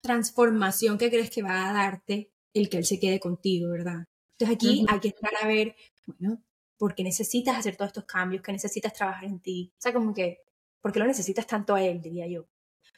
transformación 0.00 0.98
que 0.98 1.10
crees 1.10 1.30
que 1.30 1.42
va 1.42 1.68
a 1.68 1.72
darte 1.72 2.32
el 2.54 2.68
que 2.68 2.78
él 2.78 2.84
se 2.84 2.98
quede 2.98 3.20
contigo, 3.20 3.70
¿verdad? 3.70 4.06
Entonces 4.32 4.56
aquí 4.56 4.86
hay 4.88 5.00
que 5.00 5.08
estar 5.08 5.32
a 5.42 5.46
ver, 5.46 5.76
bueno, 6.06 6.42
¿por 6.76 6.94
qué 6.94 7.04
necesitas 7.04 7.56
hacer 7.56 7.76
todos 7.76 7.90
estos 7.90 8.04
cambios? 8.04 8.42
¿Qué 8.42 8.52
necesitas 8.52 8.92
trabajar 8.92 9.24
en 9.24 9.40
ti? 9.40 9.72
O 9.76 9.80
sea, 9.80 9.92
como 9.92 10.14
que, 10.14 10.40
¿por 10.80 10.92
qué 10.92 10.98
lo 11.00 11.06
necesitas 11.06 11.46
tanto 11.46 11.74
a 11.74 11.82
él, 11.82 12.00
diría 12.00 12.26
yo? 12.26 12.48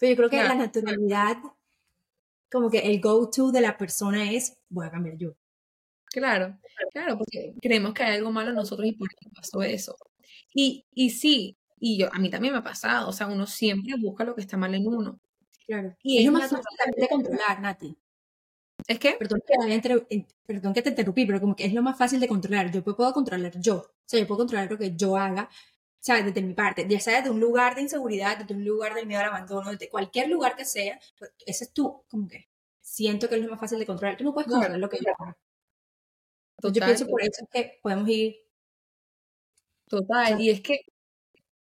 Pero 0.01 0.13
yo 0.13 0.17
creo 0.17 0.31
que 0.31 0.37
la 0.49 0.55
naturalidad, 0.55 1.37
como 2.51 2.71
que 2.71 2.79
el 2.79 3.01
go-to 3.01 3.53
de 3.53 3.61
la 3.61 3.77
persona 3.77 4.33
es, 4.33 4.57
voy 4.71 4.87
a 4.87 4.91
cambiar 4.91 5.19
yo. 5.19 5.35
Claro, 6.07 6.59
claro, 6.91 7.19
porque 7.19 7.55
creemos 7.61 7.93
que 7.93 8.03
hay 8.03 8.17
algo 8.17 8.33
malo 8.33 8.49
en 8.49 8.57
nosotros 8.57 8.89
y 8.89 8.93
por 8.93 9.09
qué 9.11 9.29
pasó 9.33 9.63
eso. 9.63 9.97
Y, 10.53 10.87
y 10.93 11.11
sí, 11.11 11.59
y 11.79 11.99
yo, 11.99 12.09
a 12.13 12.19
mí 12.19 12.31
también 12.31 12.55
me 12.55 12.61
ha 12.61 12.65
pasado, 12.65 13.09
o 13.09 13.13
sea, 13.13 13.27
uno 13.27 13.47
siempre 13.47 13.95
busca 14.01 14.25
lo 14.25 14.35
que 14.35 14.41
está 14.41 14.57
mal 14.57 14.75
en 14.75 14.89
uno. 14.89 15.21
Claro. 15.67 15.95
Y 16.03 16.19
es, 16.19 16.25
lo 16.25 16.33
más 16.33 16.51
fácil 16.51 16.65
de 16.97 17.09
controlar, 17.09 17.61
Nati. 17.61 17.97
¿Es 18.89 18.99
que? 18.99 19.13
Perdón 19.13 19.43
que, 19.47 20.27
perdón 20.47 20.73
que 20.73 20.83
te 20.83 20.89
interrumpí, 20.89 21.27
pero 21.27 21.41
como 21.41 21.55
que 21.55 21.67
es 21.67 21.75
lo 21.75 21.83
más 21.83 21.97
fácil 21.97 22.19
de 22.19 22.27
controlar. 22.27 22.73
Yo 22.73 22.83
puedo 22.83 23.13
controlar 23.13 23.53
yo. 23.61 23.77
O 23.77 23.93
sea, 24.07 24.19
yo 24.19 24.27
puedo 24.27 24.39
controlar 24.39 24.71
lo 24.71 24.79
que 24.79 24.97
yo 24.97 25.17
haga, 25.17 25.49
sea, 26.01 26.23
desde 26.23 26.43
mi 26.43 26.55
parte, 26.55 26.87
ya 26.89 27.01
sea 27.01 27.19
desde 27.19 27.31
un 27.31 27.41
lugar 27.41 27.75
de 27.75 27.83
inseguridad, 27.83 28.39
desde 28.39 28.55
un 28.55 28.65
lugar 28.65 28.95
del 28.95 29.07
miedo 29.07 29.21
al 29.21 29.29
abandono, 29.29 29.71
desde 29.71 29.89
cualquier 29.89 30.29
lugar 30.29 30.57
que 30.57 30.65
sea, 30.65 30.99
pues, 31.19 31.33
ese 31.47 31.65
es 31.65 31.73
tú, 31.73 32.03
como 32.09 32.29
que 32.29 32.49
siento 32.81 33.29
que 33.29 33.37
es 33.37 33.43
lo 33.43 33.51
más 33.51 33.61
fácil 33.61 33.79
de 33.79 33.87
controlar. 33.87 34.17
Tú 34.17 34.25
no 34.25 34.35
puedes 34.35 34.51
controlar 34.51 34.79
lo 34.79 34.89
que 34.89 34.99
yo 34.99 35.13
hago. 35.19 35.37
Yo 36.63 36.85
pienso 36.85 37.07
por 37.07 37.23
eso 37.23 37.47
que 37.53 37.79
podemos 37.83 38.09
ir. 38.09 38.37
Total, 39.89 40.41
y 40.41 40.51
es 40.51 40.61
que 40.61 40.81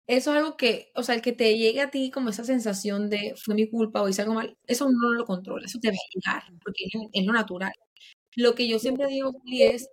eso 0.07 0.31
es 0.31 0.37
algo 0.37 0.57
que, 0.57 0.91
o 0.95 1.03
sea, 1.03 1.15
el 1.15 1.21
que 1.21 1.31
te 1.31 1.57
llegue 1.57 1.81
a 1.81 1.89
ti 1.89 2.11
como 2.11 2.29
esa 2.29 2.43
sensación 2.43 3.09
de 3.09 3.33
fue 3.35 3.55
mi 3.55 3.69
culpa 3.69 4.01
o 4.01 4.09
hice 4.09 4.21
algo 4.21 4.33
mal, 4.33 4.57
eso 4.67 4.89
no 4.91 5.13
lo 5.13 5.25
controla, 5.25 5.65
eso 5.65 5.79
te 5.79 5.89
va 5.89 5.95
a 5.95 6.09
llegar, 6.13 6.43
porque 6.63 6.85
es, 7.13 7.25
lo 7.25 7.33
natural. 7.33 7.71
Lo 8.35 8.53
que 8.55 8.67
yo 8.67 8.79
siempre 8.79 9.07
digo, 9.07 9.31
Juli, 9.31 9.63
es, 9.63 9.89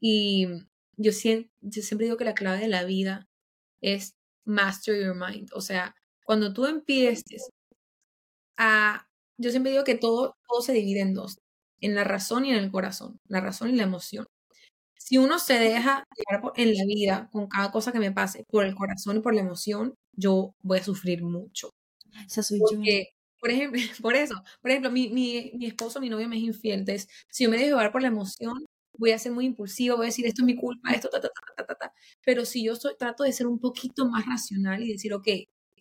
y 0.00 0.48
yo 0.96 1.12
siempre, 1.12 1.50
yo 1.60 1.82
siempre 1.82 2.06
digo 2.06 2.16
que 2.16 2.24
la 2.24 2.34
clave 2.34 2.60
de 2.60 2.68
la 2.68 2.84
vida 2.84 3.29
es 3.80 4.14
master 4.44 4.96
your 5.00 5.14
mind, 5.14 5.50
o 5.54 5.60
sea, 5.60 5.94
cuando 6.24 6.52
tú 6.52 6.66
empieces 6.66 7.50
a, 8.56 9.06
yo 9.38 9.50
siempre 9.50 9.72
digo 9.72 9.84
que 9.84 9.94
todo, 9.96 10.36
todo 10.48 10.60
se 10.62 10.72
divide 10.72 11.00
en 11.00 11.14
dos, 11.14 11.38
en 11.80 11.94
la 11.94 12.04
razón 12.04 12.44
y 12.44 12.50
en 12.50 12.56
el 12.58 12.70
corazón, 12.70 13.18
la 13.28 13.40
razón 13.40 13.70
y 13.70 13.76
la 13.76 13.84
emoción. 13.84 14.26
Si 14.98 15.18
uno 15.18 15.38
se 15.40 15.54
deja 15.58 16.04
llevar 16.16 16.52
en 16.56 16.76
la 16.76 16.84
vida 16.86 17.28
con 17.32 17.48
cada 17.48 17.72
cosa 17.72 17.92
que 17.92 18.00
me 18.00 18.12
pase 18.12 18.44
por 18.50 18.64
el 18.66 18.74
corazón 18.76 19.18
y 19.18 19.20
por 19.20 19.34
la 19.34 19.42
emoción, 19.42 19.94
yo 20.14 20.54
voy 20.62 20.78
a 20.80 20.84
sufrir 20.84 21.22
mucho. 21.24 21.70
Esa 22.26 22.42
soy 22.44 22.60
Porque, 22.60 23.08
Por 23.40 23.50
ejemplo, 23.50 23.80
por 24.02 24.16
eso, 24.16 24.34
por 24.62 24.70
ejemplo, 24.72 24.90
mi, 24.92 25.10
mi, 25.10 25.52
mi 25.56 25.66
esposo, 25.66 26.00
mi 26.00 26.10
novio 26.10 26.28
me 26.28 26.36
es 26.38 26.44
infiel. 26.44 26.80
Entonces, 26.80 27.08
si 27.30 27.44
yo 27.44 27.50
me 27.50 27.56
dejo 27.58 27.70
llevar 27.70 27.92
por 27.92 28.02
la 28.02 28.08
emoción, 28.08 28.66
voy 29.00 29.12
a 29.12 29.18
ser 29.18 29.32
muy 29.32 29.46
impulsivo, 29.46 29.96
voy 29.96 30.06
a 30.06 30.08
decir 30.08 30.26
esto 30.26 30.42
es 30.42 30.46
mi 30.46 30.56
culpa, 30.56 30.90
esto, 30.92 31.08
ta, 31.10 31.20
ta, 31.20 31.30
ta, 31.56 31.66
ta, 31.66 31.74
ta. 31.74 31.94
Pero 32.24 32.44
si 32.44 32.64
yo 32.64 32.74
trato 32.98 33.24
de 33.24 33.32
ser 33.32 33.46
un 33.46 33.58
poquito 33.58 34.06
más 34.08 34.26
racional 34.26 34.82
y 34.84 34.92
decir, 34.92 35.14
ok, 35.14 35.28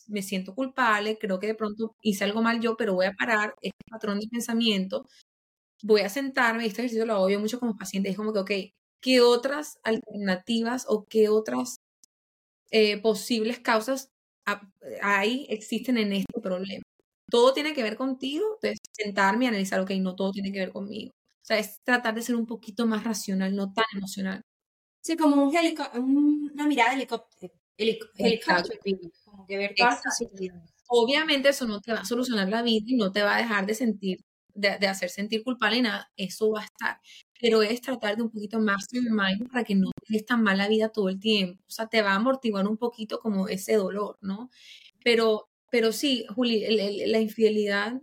me 0.08 0.22
siento 0.24 0.56
culpable, 0.56 1.18
creo 1.20 1.40
que 1.40 1.48
de 1.48 1.56
pronto 1.56 1.96
hice 2.02 2.24
algo 2.24 2.42
mal 2.42 2.60
yo, 2.62 2.78
pero 2.78 2.94
voy 2.96 3.06
a 3.08 3.14
parar 3.14 3.54
este 3.62 3.78
patrón 3.90 4.20
de 4.20 4.28
pensamiento, 4.28 5.06
voy 5.84 6.02
a 6.02 6.10
sentarme, 6.10 6.66
este 6.66 6.82
ejercicio 6.82 7.06
lo 7.06 7.14
hago 7.16 7.30
yo 7.30 7.40
mucho 7.40 7.60
como 7.60 7.78
paciente, 7.78 8.10
es 8.10 8.18
como 8.18 8.34
que, 8.34 8.40
ok, 8.40 8.52
¿qué 9.02 9.22
otras 9.22 9.80
alternativas 9.84 10.86
o 10.90 11.06
qué 11.08 11.30
otras 11.30 11.78
eh, 12.72 13.02
posibles 13.02 13.60
causas 13.60 14.10
hay, 15.02 15.46
existen 15.50 15.98
en 15.98 16.14
este 16.14 16.42
problema? 16.42 16.84
Todo 17.32 17.54
tiene 17.54 17.74
que 17.74 17.84
ver 17.84 17.98
contigo, 17.98 18.46
entonces 18.56 18.80
sentarme 18.94 19.46
y 19.46 19.48
analizar, 19.50 19.80
ok, 19.82 19.92
no 20.02 20.16
todo 20.16 20.32
tiene 20.32 20.52
que 20.52 20.60
ver 20.60 20.72
conmigo. 20.74 21.12
Sea, 21.50 21.58
es 21.58 21.82
tratar 21.84 22.14
de 22.14 22.22
ser 22.22 22.36
un 22.36 22.46
poquito 22.46 22.86
más 22.86 23.04
racional, 23.04 23.56
no 23.56 23.74
tan 23.74 23.86
emocional. 23.96 24.44
Sí, 25.02 25.18
como 25.18 25.46
un 25.46 25.52
una 26.52 26.68
mirada 26.68 26.92
de 26.92 26.98
helicóptero. 26.98 27.54
helicóptero 27.76 29.00
como 29.26 29.48
que 29.48 29.58
ver 29.58 29.74
todas 29.76 30.00
Obviamente 30.88 31.50
eso 31.50 31.66
no 31.66 31.82
te 31.82 31.92
va 31.92 32.02
a 32.02 32.06
solucionar 32.06 32.50
la 32.50 32.62
vida 32.62 32.86
y 32.86 32.98
no 32.98 33.12
te 33.12 33.24
va 33.24 33.36
a 33.36 33.40
dejar 33.40 33.66
de 33.66 33.74
sentir 33.74 34.20
de, 34.54 34.88
hacer 34.88 35.10
sentir 35.10 35.44
culpable 35.44 35.78
y 35.78 35.82
nada, 35.82 36.12
eso 36.18 36.52
va 36.52 36.62
a 36.62 36.66
estar. 36.66 37.02
Pero 37.40 37.64
es 37.64 37.82
tratar 37.82 38.16
de 38.16 38.24
un 38.24 38.30
poquito 38.30 38.60
más 38.60 38.88
de 38.92 39.02
mind 39.02 39.50
para 39.52 39.64
que 39.64 39.74
no 39.74 39.90
tengas 40.06 40.26
tan 40.26 40.44
mala 40.44 40.68
vida 40.68 40.90
todo 40.90 41.10
el 41.10 41.20
tiempo. 41.20 41.64
O 41.68 41.72
sea, 41.72 41.88
te 41.88 42.04
va 42.04 42.12
a 42.12 42.16
amortiguar 42.16 42.68
un 42.68 42.78
poquito 42.78 43.20
como 43.20 43.48
ese 43.48 43.74
dolor, 43.76 44.20
¿no? 44.22 44.52
Pero, 45.04 45.50
pero 45.72 45.92
sí, 45.94 46.26
Juli, 46.36 46.66
la 47.08 47.20
infidelidad 47.20 48.02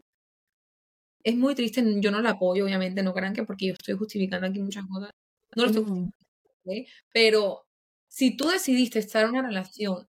es 1.27 1.37
muy 1.37 1.57
triste. 1.57 1.83
Yo 2.01 2.13
no 2.13 2.23
la 2.23 2.31
apoyo, 2.31 2.65
obviamente, 2.65 3.03
no 3.03 3.13
crean 3.13 3.35
que 3.35 3.43
porque 3.43 3.67
yo 3.67 3.73
estoy 3.73 3.97
justificando 3.97 4.47
aquí 4.47 4.61
muchas 4.61 4.87
cosas. 4.87 5.11
No 5.57 5.65
lo 5.65 5.71
estoy 5.71 5.83
justificando, 5.83 6.91
Pero 7.13 7.67
si 8.07 8.37
tú 8.37 8.47
decidiste 8.49 9.01
estar 9.01 9.25
en 9.25 9.31
una 9.31 9.43
relación 9.43 10.09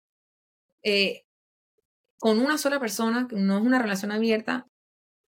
eh, 0.84 1.24
con 2.20 2.38
una 2.38 2.60
sola 2.60 2.80
persona, 2.80 3.28
que 3.28 3.38
no 3.38 3.58
es 3.58 3.66
una 3.66 3.82
relación 3.82 4.12
abierta, 4.12 4.68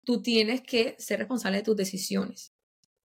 tú 0.04 0.20
tienes 0.20 0.60
que 0.60 0.94
ser 0.98 1.20
responsable 1.20 1.58
de 1.58 1.64
tus 1.64 1.76
decisiones, 1.76 2.52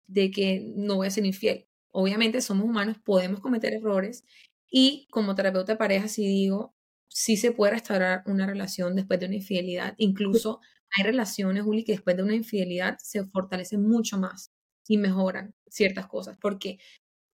de 0.06 0.30
que 0.30 0.72
no 0.74 0.96
voy 0.96 1.08
a 1.08 1.10
ser 1.10 1.26
infiel. 1.26 1.66
Obviamente 1.90 2.40
somos 2.40 2.64
humanos, 2.64 2.96
podemos 3.04 3.40
cometer 3.40 3.74
errores 3.74 4.24
y 4.70 5.06
como 5.10 5.34
terapeuta 5.34 5.72
de 5.72 5.78
pareja, 5.78 6.08
si 6.08 6.26
digo, 6.26 6.74
sí 7.08 7.36
se 7.36 7.52
puede 7.52 7.72
restaurar 7.72 8.22
una 8.24 8.46
relación 8.46 8.96
después 8.96 9.20
de 9.20 9.26
una 9.26 9.36
infidelidad. 9.36 9.94
Incluso 9.98 10.60
hay 10.96 11.04
relaciones, 11.04 11.64
Juli, 11.64 11.84
que 11.84 11.92
después 11.92 12.16
de 12.16 12.22
una 12.22 12.34
infidelidad 12.34 12.98
se 13.00 13.24
fortalecen 13.26 13.82
mucho 13.82 14.18
más 14.18 14.52
y 14.88 14.98
mejoran 14.98 15.54
ciertas 15.68 16.06
cosas, 16.06 16.36
porque 16.40 16.78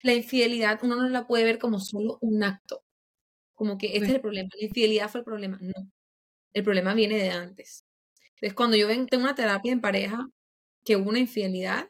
la 0.01 0.13
infidelidad 0.13 0.79
uno 0.83 0.95
no 0.95 1.09
la 1.09 1.27
puede 1.27 1.43
ver 1.43 1.59
como 1.59 1.79
solo 1.79 2.17
un 2.21 2.43
acto, 2.43 2.83
como 3.55 3.77
que 3.77 3.87
este 3.97 4.07
es 4.07 4.15
el 4.15 4.21
problema, 4.21 4.49
la 4.59 4.65
infidelidad 4.67 5.09
fue 5.09 5.21
el 5.21 5.25
problema, 5.25 5.59
no, 5.61 5.91
el 6.53 6.63
problema 6.63 6.93
viene 6.93 7.17
de 7.17 7.31
antes. 7.31 7.85
Entonces, 8.35 8.55
cuando 8.55 8.77
yo 8.77 8.87
ven, 8.87 9.07
tengo 9.07 9.23
una 9.23 9.35
terapia 9.35 9.71
en 9.71 9.81
pareja 9.81 10.29
que 10.85 10.95
hubo 10.97 11.09
una 11.09 11.19
infidelidad, 11.19 11.89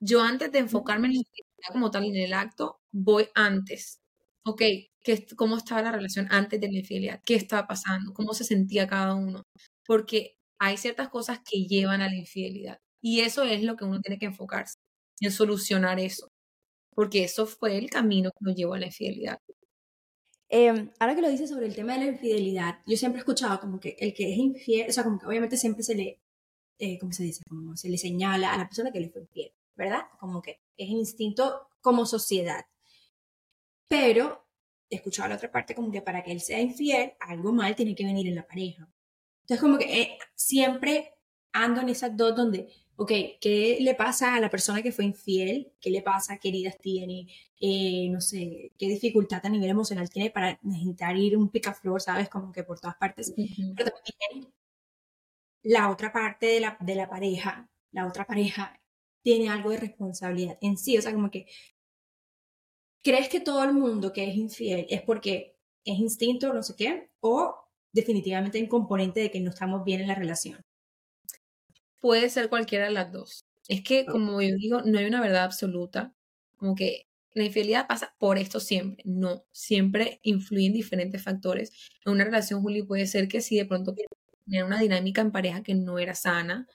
yo 0.00 0.22
antes 0.22 0.52
de 0.52 0.60
enfocarme 0.60 1.08
en 1.08 1.14
la 1.14 1.18
infidelidad 1.20 1.72
como 1.72 1.90
tal, 1.90 2.04
en 2.04 2.16
el 2.16 2.34
acto, 2.34 2.80
voy 2.92 3.28
antes. 3.34 4.00
Ok, 4.44 4.62
¿qué, 5.02 5.26
¿cómo 5.36 5.56
estaba 5.58 5.82
la 5.82 5.92
relación 5.92 6.28
antes 6.30 6.60
de 6.60 6.68
la 6.70 6.78
infidelidad? 6.78 7.20
¿Qué 7.24 7.34
estaba 7.36 7.66
pasando? 7.66 8.12
¿Cómo 8.14 8.34
se 8.34 8.44
sentía 8.44 8.86
cada 8.86 9.14
uno? 9.14 9.44
Porque 9.86 10.36
hay 10.64 10.76
ciertas 10.76 11.08
cosas 11.08 11.40
que 11.48 11.66
llevan 11.66 12.00
a 12.00 12.08
la 12.08 12.16
infidelidad. 12.16 12.78
Y 13.02 13.20
eso 13.20 13.42
es 13.44 13.62
lo 13.62 13.76
que 13.76 13.84
uno 13.84 14.00
tiene 14.00 14.18
que 14.18 14.26
enfocarse, 14.26 14.76
en 15.20 15.30
solucionar 15.30 16.00
eso. 16.00 16.28
Porque 16.94 17.24
eso 17.24 17.46
fue 17.46 17.76
el 17.78 17.90
camino 17.90 18.30
que 18.30 18.44
nos 18.44 18.56
llevó 18.56 18.74
a 18.74 18.78
la 18.78 18.86
infidelidad. 18.86 19.38
Em, 20.48 20.90
ahora 21.00 21.14
que 21.14 21.22
lo 21.22 21.28
dices 21.30 21.50
sobre 21.50 21.66
el 21.66 21.74
tema 21.74 21.94
de 21.94 22.00
la 22.00 22.12
infidelidad, 22.12 22.78
yo 22.86 22.96
siempre 22.96 23.18
he 23.18 23.22
escuchado 23.22 23.60
como 23.60 23.80
que 23.80 23.96
el 23.98 24.14
que 24.14 24.32
es 24.32 24.38
infiel, 24.38 24.88
o 24.88 24.92
sea, 24.92 25.04
como 25.04 25.18
que 25.18 25.26
obviamente 25.26 25.56
siempre 25.56 25.82
se 25.82 25.94
le, 25.94 26.20
eh, 26.78 26.98
¿cómo 26.98 27.12
se 27.12 27.24
dice? 27.24 27.42
Como 27.48 27.76
se 27.76 27.88
le 27.88 27.98
señala 27.98 28.52
a 28.52 28.58
la 28.58 28.68
persona 28.68 28.92
que 28.92 29.00
le 29.00 29.10
fue 29.10 29.22
infiel, 29.22 29.52
¿verdad? 29.74 30.02
Como 30.20 30.40
que 30.42 30.60
es 30.76 30.88
instinto 30.88 31.68
como 31.80 32.06
sociedad. 32.06 32.64
Pero 33.88 34.46
he 34.90 34.96
escuchado 34.96 35.28
la 35.28 35.36
otra 35.36 35.50
parte 35.50 35.74
como 35.74 35.90
que 35.90 36.02
para 36.02 36.22
que 36.22 36.32
él 36.32 36.40
sea 36.40 36.60
infiel, 36.60 37.14
algo 37.20 37.52
mal 37.52 37.74
tiene 37.76 37.94
que 37.94 38.04
venir 38.04 38.28
en 38.28 38.36
la 38.36 38.46
pareja. 38.46 38.88
Entonces, 39.44 39.60
como 39.60 39.78
que 39.78 40.02
eh, 40.02 40.18
siempre 40.34 41.14
ando 41.52 41.80
en 41.80 41.90
esas 41.90 42.16
dos 42.16 42.34
donde 42.34 42.68
ok, 42.96 43.12
¿qué 43.40 43.78
le 43.80 43.94
pasa 43.94 44.34
a 44.34 44.40
la 44.40 44.50
persona 44.50 44.82
que 44.82 44.92
fue 44.92 45.04
infiel? 45.04 45.72
¿Qué 45.80 45.90
le 45.90 46.02
pasa? 46.02 46.38
¿Qué 46.38 46.48
heridas 46.48 46.78
tiene? 46.78 47.26
Eh, 47.60 48.08
no 48.10 48.20
sé, 48.20 48.72
¿qué 48.78 48.88
dificultad 48.88 49.44
a 49.44 49.48
nivel 49.48 49.70
emocional 49.70 50.08
tiene 50.10 50.30
para 50.30 50.58
necesitar 50.62 51.16
ir 51.16 51.36
un 51.36 51.48
picaflor, 51.50 52.00
sabes? 52.00 52.28
Como 52.28 52.52
que 52.52 52.64
por 52.64 52.80
todas 52.80 52.96
partes. 52.96 53.32
Pero 53.76 53.90
también 53.90 54.52
la 55.62 55.90
otra 55.90 56.12
parte 56.12 56.46
de 56.46 56.60
la, 56.60 56.76
de 56.80 56.94
la 56.94 57.08
pareja, 57.08 57.68
la 57.92 58.06
otra 58.06 58.26
pareja 58.26 58.80
tiene 59.22 59.48
algo 59.48 59.70
de 59.70 59.78
responsabilidad 59.78 60.58
en 60.60 60.76
sí, 60.76 60.98
o 60.98 61.02
sea, 61.02 61.12
como 61.12 61.30
que 61.30 61.46
¿crees 63.02 63.28
que 63.28 63.40
todo 63.40 63.64
el 63.64 63.72
mundo 63.72 64.12
que 64.12 64.28
es 64.28 64.36
infiel 64.36 64.86
es 64.88 65.02
porque 65.02 65.56
es 65.84 65.98
instinto, 65.98 66.52
no 66.52 66.62
sé 66.62 66.74
qué? 66.76 67.10
¿O 67.20 67.54
definitivamente 67.94 68.58
hay 68.58 68.64
un 68.64 68.70
componente 68.70 69.20
de 69.20 69.30
que 69.30 69.40
no 69.40 69.50
estamos 69.50 69.84
bien 69.84 70.00
en 70.02 70.08
la 70.08 70.14
relación? 70.16 70.60
puede 72.04 72.28
ser 72.30 72.50
cualquiera 72.50 72.84
de 72.86 72.90
las 72.92 73.10
dos. 73.12 73.44
Es 73.68 73.82
que, 73.82 74.04
como 74.04 74.42
yo 74.42 74.54
digo, 74.56 74.82
no 74.82 74.98
hay 74.98 75.06
una 75.06 75.22
verdad 75.22 75.44
absoluta. 75.44 76.12
Como 76.56 76.74
que 76.74 77.06
la 77.32 77.44
infidelidad 77.44 77.86
pasa 77.88 78.14
por 78.18 78.36
esto 78.38 78.60
siempre. 78.60 79.02
No, 79.06 79.44
siempre 79.52 80.20
influyen 80.22 80.74
diferentes 80.74 81.22
factores. 81.22 81.72
En 82.04 82.12
una 82.12 82.24
relación, 82.24 82.60
Juli, 82.62 82.82
puede 82.82 83.06
ser 83.06 83.26
que 83.28 83.40
si 83.40 83.56
de 83.56 83.64
pronto 83.64 83.94
tenía 84.44 84.66
una 84.66 84.80
dinámica 84.80 85.22
en 85.22 85.32
pareja 85.32 85.62
que 85.62 85.74
no 85.74 85.98
era 85.98 86.14
sana 86.14 86.68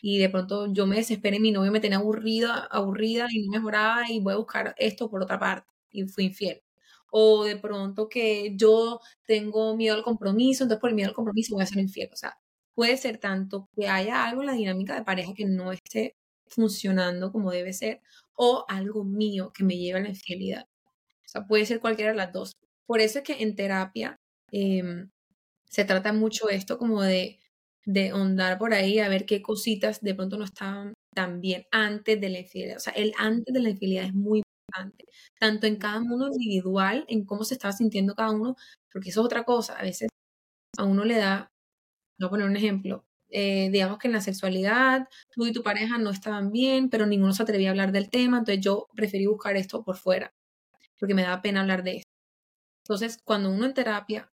y 0.00 0.18
de 0.18 0.30
pronto 0.30 0.72
yo 0.72 0.86
me 0.86 0.96
desesperé, 0.96 1.40
mi 1.40 1.50
novio 1.52 1.72
me 1.72 1.80
tenía 1.80 1.98
aburrida, 1.98 2.68
aburrida 2.70 3.26
y 3.30 3.42
no 3.42 3.50
mejoraba 3.58 4.08
y 4.10 4.20
voy 4.20 4.34
a 4.34 4.36
buscar 4.36 4.74
esto 4.78 5.10
por 5.10 5.22
otra 5.22 5.38
parte 5.40 5.66
y 5.90 6.04
fui 6.06 6.26
infiel. 6.26 6.62
O 7.10 7.44
de 7.44 7.56
pronto 7.56 8.08
que 8.08 8.54
yo 8.56 9.00
tengo 9.26 9.76
miedo 9.76 9.94
al 9.94 10.02
compromiso, 10.02 10.64
entonces 10.64 10.80
por 10.80 10.90
el 10.90 10.96
miedo 10.96 11.08
al 11.08 11.14
compromiso 11.14 11.54
voy 11.54 11.64
a 11.64 11.66
ser 11.66 11.78
infiel. 11.78 12.10
O 12.12 12.16
sea, 12.16 12.38
puede 12.74 12.96
ser 12.96 13.18
tanto 13.18 13.68
que 13.76 13.88
haya 13.88 14.26
algo 14.26 14.42
en 14.42 14.46
la 14.48 14.52
dinámica 14.54 14.94
de 14.94 15.04
pareja 15.04 15.34
que 15.34 15.46
no 15.46 15.72
esté 15.72 16.16
funcionando 16.48 17.32
como 17.32 17.50
debe 17.50 17.72
ser, 17.72 18.00
o 18.34 18.64
algo 18.68 19.04
mío 19.04 19.52
que 19.52 19.64
me 19.64 19.76
lleva 19.78 19.98
a 19.98 20.02
la 20.02 20.10
infidelidad. 20.10 20.66
O 21.26 21.28
sea, 21.28 21.46
puede 21.46 21.66
ser 21.66 21.80
cualquiera 21.80 22.12
de 22.12 22.16
las 22.18 22.32
dos. 22.32 22.52
Por 22.86 23.00
eso 23.00 23.18
es 23.18 23.24
que 23.24 23.42
en 23.42 23.56
terapia 23.56 24.16
em, 24.52 25.10
se 25.68 25.84
trata 25.84 26.12
mucho 26.12 26.48
esto 26.50 26.78
como 26.78 27.02
de, 27.02 27.38
de 27.84 28.12
ondar 28.12 28.58
por 28.58 28.74
ahí 28.74 29.00
a 29.00 29.08
ver 29.08 29.26
qué 29.26 29.42
cositas 29.42 30.00
de 30.00 30.14
pronto 30.14 30.38
no 30.38 30.44
estaban 30.44 30.94
tan 31.14 31.40
bien 31.40 31.66
antes 31.72 32.20
de 32.20 32.28
la 32.28 32.40
infidelidad. 32.40 32.76
O 32.76 32.80
sea, 32.80 32.92
el 32.94 33.12
antes 33.18 33.52
de 33.54 33.60
la 33.60 33.70
infidelidad 33.70 34.04
es 34.06 34.14
muy 34.14 34.42
tanto 35.38 35.66
en 35.66 35.76
cada 35.76 36.00
mundo 36.00 36.28
individual, 36.28 37.04
en 37.08 37.24
cómo 37.24 37.44
se 37.44 37.54
estaba 37.54 37.72
sintiendo 37.72 38.14
cada 38.14 38.30
uno, 38.32 38.56
porque 38.92 39.10
eso 39.10 39.20
es 39.20 39.26
otra 39.26 39.44
cosa. 39.44 39.76
A 39.78 39.82
veces 39.82 40.08
a 40.78 40.84
uno 40.84 41.04
le 41.04 41.18
da, 41.18 41.52
voy 42.18 42.28
a 42.28 42.30
poner 42.30 42.46
un 42.48 42.56
ejemplo, 42.56 43.06
eh, 43.30 43.70
digamos 43.72 43.98
que 43.98 44.08
en 44.08 44.14
la 44.14 44.20
sexualidad 44.20 45.08
tú 45.34 45.46
y 45.46 45.52
tu 45.52 45.62
pareja 45.62 45.98
no 45.98 46.10
estaban 46.10 46.52
bien, 46.52 46.90
pero 46.90 47.06
ninguno 47.06 47.32
se 47.34 47.42
atrevía 47.42 47.70
a 47.70 47.72
hablar 47.72 47.92
del 47.92 48.10
tema, 48.10 48.38
entonces 48.38 48.64
yo 48.64 48.88
preferí 48.94 49.26
buscar 49.26 49.56
esto 49.56 49.84
por 49.84 49.96
fuera, 49.96 50.34
porque 51.00 51.14
me 51.14 51.22
da 51.22 51.42
pena 51.42 51.62
hablar 51.62 51.82
de 51.84 51.98
esto. 51.98 52.10
Entonces, 52.84 53.18
cuando 53.24 53.50
uno 53.50 53.66
en 53.66 53.74
terapia, 53.74 54.32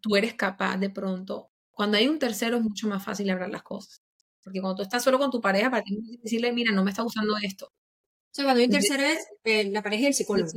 tú 0.00 0.16
eres 0.16 0.34
capaz 0.34 0.78
de 0.78 0.90
pronto, 0.90 1.50
cuando 1.72 1.96
hay 1.98 2.08
un 2.08 2.18
tercero 2.18 2.58
es 2.58 2.62
mucho 2.62 2.88
más 2.88 3.04
fácil 3.04 3.30
hablar 3.30 3.50
las 3.50 3.62
cosas, 3.62 4.02
porque 4.44 4.60
cuando 4.60 4.76
tú 4.78 4.82
estás 4.82 5.02
solo 5.04 5.18
con 5.18 5.30
tu 5.30 5.40
pareja, 5.40 5.70
para 5.70 5.82
ti 5.84 6.18
decirle, 6.22 6.52
mira, 6.52 6.72
no 6.72 6.84
me 6.84 6.90
está 6.90 7.02
gustando 7.02 7.36
esto. 7.42 7.70
O 8.34 8.36
sea, 8.36 8.46
cuando 8.46 8.58
hay 8.62 8.66
un 8.66 8.72
tercero 8.72 9.04
es 9.04 9.28
eh, 9.44 9.70
la 9.70 9.80
pareja 9.80 10.02
y 10.02 10.06
el 10.06 10.14
psicólogo. 10.14 10.50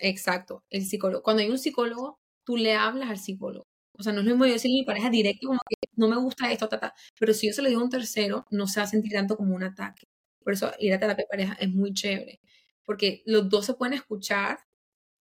exacto, 0.00 0.64
el 0.70 0.86
psicólogo. 0.86 1.22
Cuando 1.22 1.42
hay 1.42 1.50
un 1.50 1.58
psicólogo, 1.58 2.18
tú 2.42 2.56
le 2.56 2.72
hablas 2.74 3.10
al 3.10 3.18
psicólogo. 3.18 3.66
O 3.98 4.02
sea, 4.02 4.14
no 4.14 4.20
es 4.20 4.24
lo 4.24 4.30
mismo 4.30 4.46
yo 4.46 4.54
decirle 4.54 4.78
a 4.78 4.80
mi 4.80 4.86
pareja 4.86 5.10
directo 5.10 5.48
como 5.48 5.60
que 5.68 5.76
no 5.94 6.08
me 6.08 6.16
gusta 6.16 6.50
esto, 6.50 6.70
ta, 6.70 6.94
Pero 7.20 7.34
si 7.34 7.48
yo 7.48 7.52
se 7.52 7.60
lo 7.60 7.68
digo 7.68 7.82
a 7.82 7.84
un 7.84 7.90
tercero, 7.90 8.46
no 8.50 8.66
se 8.66 8.80
va 8.80 8.84
a 8.84 8.86
sentir 8.88 9.12
tanto 9.12 9.36
como 9.36 9.54
un 9.54 9.62
ataque. 9.62 10.06
Por 10.42 10.54
eso 10.54 10.72
ir 10.78 10.94
a 10.94 10.98
terapia 10.98 11.24
de 11.24 11.28
pareja 11.28 11.52
es 11.60 11.68
muy 11.68 11.92
chévere. 11.92 12.40
Porque 12.86 13.22
los 13.26 13.46
dos 13.50 13.66
se 13.66 13.74
pueden 13.74 13.92
escuchar 13.92 14.60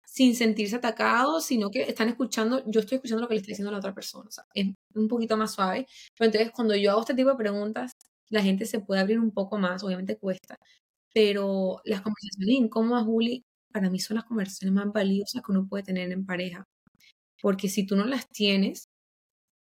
sin 0.06 0.38
sentirse 0.38 0.78
atacados, 0.78 1.46
sino 1.46 1.70
que 1.70 1.82
están 1.82 2.08
escuchando, 2.08 2.64
yo 2.66 2.80
estoy 2.80 2.96
escuchando 2.96 3.24
lo 3.24 3.28
que 3.28 3.34
le 3.34 3.42
está 3.42 3.50
diciendo 3.50 3.72
la 3.72 3.80
otra 3.80 3.94
persona. 3.94 4.30
O 4.30 4.32
sea, 4.32 4.46
es 4.54 4.68
un 4.96 5.10
poquito 5.10 5.36
más 5.36 5.54
suave. 5.54 5.86
Pero 6.18 6.28
entonces, 6.28 6.52
cuando 6.56 6.76
yo 6.78 6.92
hago 6.92 7.02
este 7.02 7.14
tipo 7.14 7.30
de 7.32 7.36
preguntas, 7.36 7.92
la 8.30 8.42
gente 8.42 8.66
se 8.66 8.80
puede 8.80 9.02
abrir 9.02 9.20
un 9.20 9.32
poco 9.32 9.58
más, 9.58 9.84
obviamente 9.84 10.18
cuesta. 10.18 10.58
Pero 11.14 11.82
las 11.86 12.02
conversaciones 12.02 12.56
incómodas, 12.56 13.06
Juli, 13.06 13.44
para 13.72 13.90
mí 13.90 14.00
son 14.00 14.16
las 14.16 14.26
conversaciones 14.26 14.74
más 14.74 14.92
valiosas 14.94 15.42
que 15.44 15.52
uno 15.52 15.68
puede 15.68 15.84
tener 15.84 16.12
en 16.12 16.26
pareja. 16.26 16.66
Porque 17.42 17.70
si 17.70 17.86
tú 17.86 17.96
no 17.96 18.06
las 18.06 18.30
tienes, 18.30 18.90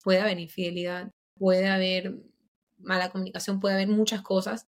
puede 0.03 0.21
haber 0.21 0.39
infidelidad, 0.39 1.11
puede 1.37 1.67
haber 1.67 2.19
mala 2.77 3.09
comunicación, 3.11 3.59
puede 3.59 3.75
haber 3.75 3.89
muchas 3.89 4.21
cosas 4.21 4.67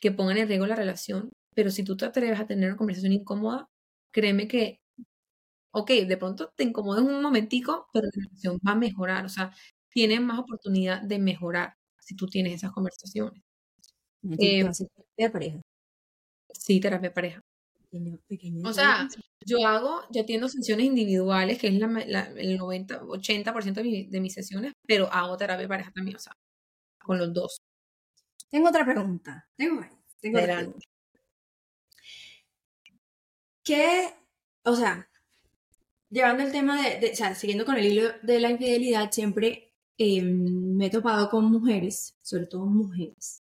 que 0.00 0.12
pongan 0.12 0.38
en 0.38 0.48
riesgo 0.48 0.66
la 0.66 0.76
relación, 0.76 1.30
pero 1.54 1.70
si 1.70 1.84
tú 1.84 1.96
te 1.96 2.06
atreves 2.06 2.40
a 2.40 2.46
tener 2.46 2.68
una 2.68 2.76
conversación 2.76 3.12
incómoda, 3.12 3.68
créeme 4.12 4.48
que, 4.48 4.80
ok, 5.72 5.90
de 6.06 6.16
pronto 6.16 6.52
te 6.56 6.64
incomodas 6.64 7.02
un 7.04 7.22
momentico, 7.22 7.88
pero 7.92 8.06
la 8.06 8.24
relación 8.24 8.58
va 8.66 8.72
a 8.72 8.76
mejorar, 8.76 9.24
o 9.26 9.28
sea, 9.28 9.52
tienes 9.90 10.20
más 10.20 10.38
oportunidad 10.38 11.02
de 11.02 11.18
mejorar 11.18 11.74
si 12.00 12.16
tú 12.16 12.26
tienes 12.28 12.54
esas 12.54 12.72
conversaciones. 12.72 13.42
Eh, 14.38 14.64
terapia 14.64 15.32
pareja. 15.32 15.65
Sí, 16.66 16.80
terapia 16.80 17.14
pareja. 17.14 17.40
O 18.64 18.72
sea, 18.72 19.08
yo 19.44 19.64
hago, 19.64 20.02
yo 20.10 20.22
atiendo 20.22 20.48
sesiones 20.48 20.86
individuales, 20.86 21.58
que 21.58 21.68
es 21.68 21.74
el 21.74 22.58
90, 22.58 23.02
80% 23.02 23.74
de, 23.74 24.08
de 24.10 24.20
mis 24.20 24.34
sesiones, 24.34 24.72
pero 24.84 25.08
hago 25.12 25.36
terapia 25.36 25.68
pareja 25.68 25.92
también, 25.94 26.16
o 26.16 26.18
sea, 26.18 26.32
con 26.98 27.18
los 27.18 27.32
dos. 27.32 27.58
Tengo 28.50 28.68
otra 28.68 28.84
pregunta. 28.84 29.48
Tengo, 29.56 29.80
tengo 30.20 30.38
otra 30.40 30.56
pregunta. 30.56 30.86
¿Qué, 33.62 34.12
o 34.64 34.74
sea, 34.74 35.08
llevando 36.10 36.42
el 36.42 36.50
tema 36.50 36.82
de, 36.82 37.12
o 37.12 37.14
sea, 37.14 37.36
siguiendo 37.36 37.64
con 37.64 37.76
el 37.76 37.86
hilo 37.86 38.10
de 38.24 38.40
la 38.40 38.50
infidelidad, 38.50 39.12
siempre 39.12 39.72
em, 39.98 40.76
me 40.76 40.86
he 40.86 40.90
topado 40.90 41.30
con 41.30 41.44
mujeres, 41.44 42.16
sobre 42.22 42.46
todo 42.46 42.66
mujeres, 42.66 43.44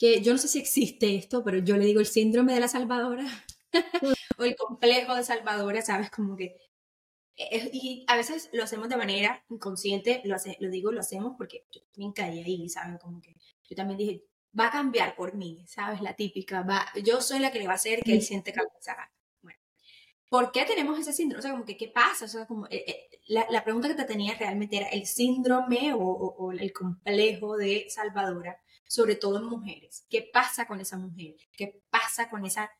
que 0.00 0.22
yo 0.22 0.32
no 0.32 0.38
sé 0.38 0.48
si 0.48 0.58
existe 0.58 1.14
esto, 1.14 1.44
pero 1.44 1.58
yo 1.58 1.76
le 1.76 1.84
digo 1.84 2.00
el 2.00 2.06
síndrome 2.06 2.54
de 2.54 2.60
la 2.60 2.68
salvadora 2.68 3.26
o 4.38 4.44
el 4.44 4.56
complejo 4.56 5.14
de 5.14 5.22
salvadora, 5.22 5.82
¿sabes? 5.82 6.10
Como 6.10 6.36
que... 6.36 6.56
y 7.36 8.06
a 8.08 8.16
veces 8.16 8.48
lo 8.54 8.64
hacemos 8.64 8.88
de 8.88 8.96
manera 8.96 9.44
inconsciente, 9.50 10.22
lo, 10.24 10.34
hace, 10.34 10.56
lo 10.58 10.70
digo, 10.70 10.90
lo 10.90 11.00
hacemos 11.00 11.34
porque 11.36 11.66
yo 11.70 11.82
también 11.92 12.12
caí 12.12 12.42
ahí, 12.42 12.66
¿sabes? 12.70 12.98
Como 12.98 13.20
que 13.20 13.36
yo 13.68 13.76
también 13.76 13.98
dije, 13.98 14.24
va 14.58 14.68
a 14.68 14.70
cambiar 14.70 15.14
por 15.14 15.34
mí, 15.34 15.62
¿sabes? 15.66 16.00
La 16.00 16.16
típica, 16.16 16.62
va, 16.62 16.86
yo 17.04 17.20
soy 17.20 17.38
la 17.38 17.52
que 17.52 17.58
le 17.58 17.66
va 17.66 17.72
a 17.72 17.76
hacer 17.76 18.00
que 18.00 18.14
él 18.14 18.22
siente 18.22 18.54
cabeza. 18.54 18.96
Bueno, 19.42 19.58
¿por 20.30 20.50
qué 20.50 20.64
tenemos 20.64 20.98
ese 20.98 21.12
síndrome? 21.12 21.40
O 21.40 21.42
sea, 21.42 21.50
como 21.50 21.66
que, 21.66 21.76
¿qué 21.76 21.88
pasa? 21.88 22.24
O 22.24 22.28
sea, 22.28 22.46
como, 22.46 22.66
eh, 22.68 22.84
eh, 22.86 23.10
la, 23.28 23.46
la, 23.50 23.64
pregunta 23.64 23.88
que 23.88 23.94
te 23.96 24.04
tenía 24.06 24.34
realmente 24.34 24.78
era 24.78 24.88
el 24.88 25.04
síndrome 25.04 25.92
o, 25.92 25.98
o 25.98 26.52
el 26.52 26.72
complejo 26.72 27.58
de 27.58 27.84
salvadora 27.90 28.58
sobre 28.90 29.14
todo 29.14 29.38
en 29.38 29.44
mujeres. 29.44 30.04
¿Qué 30.10 30.28
pasa 30.32 30.66
con 30.66 30.80
esa 30.80 30.98
mujer? 30.98 31.36
¿Qué 31.56 31.80
pasa 31.90 32.28
con 32.28 32.44
esa 32.44 32.72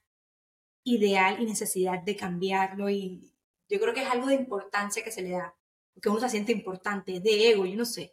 ideal 0.83 1.41
y 1.41 1.47
necesidad 1.47 2.03
de 2.03 2.17
cambiarlo? 2.17 2.91
Y 2.91 3.33
yo 3.69 3.79
creo 3.79 3.95
que 3.95 4.03
es 4.03 4.11
algo 4.11 4.27
de 4.27 4.35
importancia 4.35 5.05
que 5.05 5.13
se 5.13 5.23
le 5.23 5.31
da, 5.31 5.55
porque 5.95 6.09
uno 6.09 6.19
se 6.19 6.29
siente 6.29 6.51
importante, 6.51 7.21
de 7.21 7.51
ego, 7.51 7.65
yo 7.65 7.77
no 7.77 7.85
sé. 7.85 8.13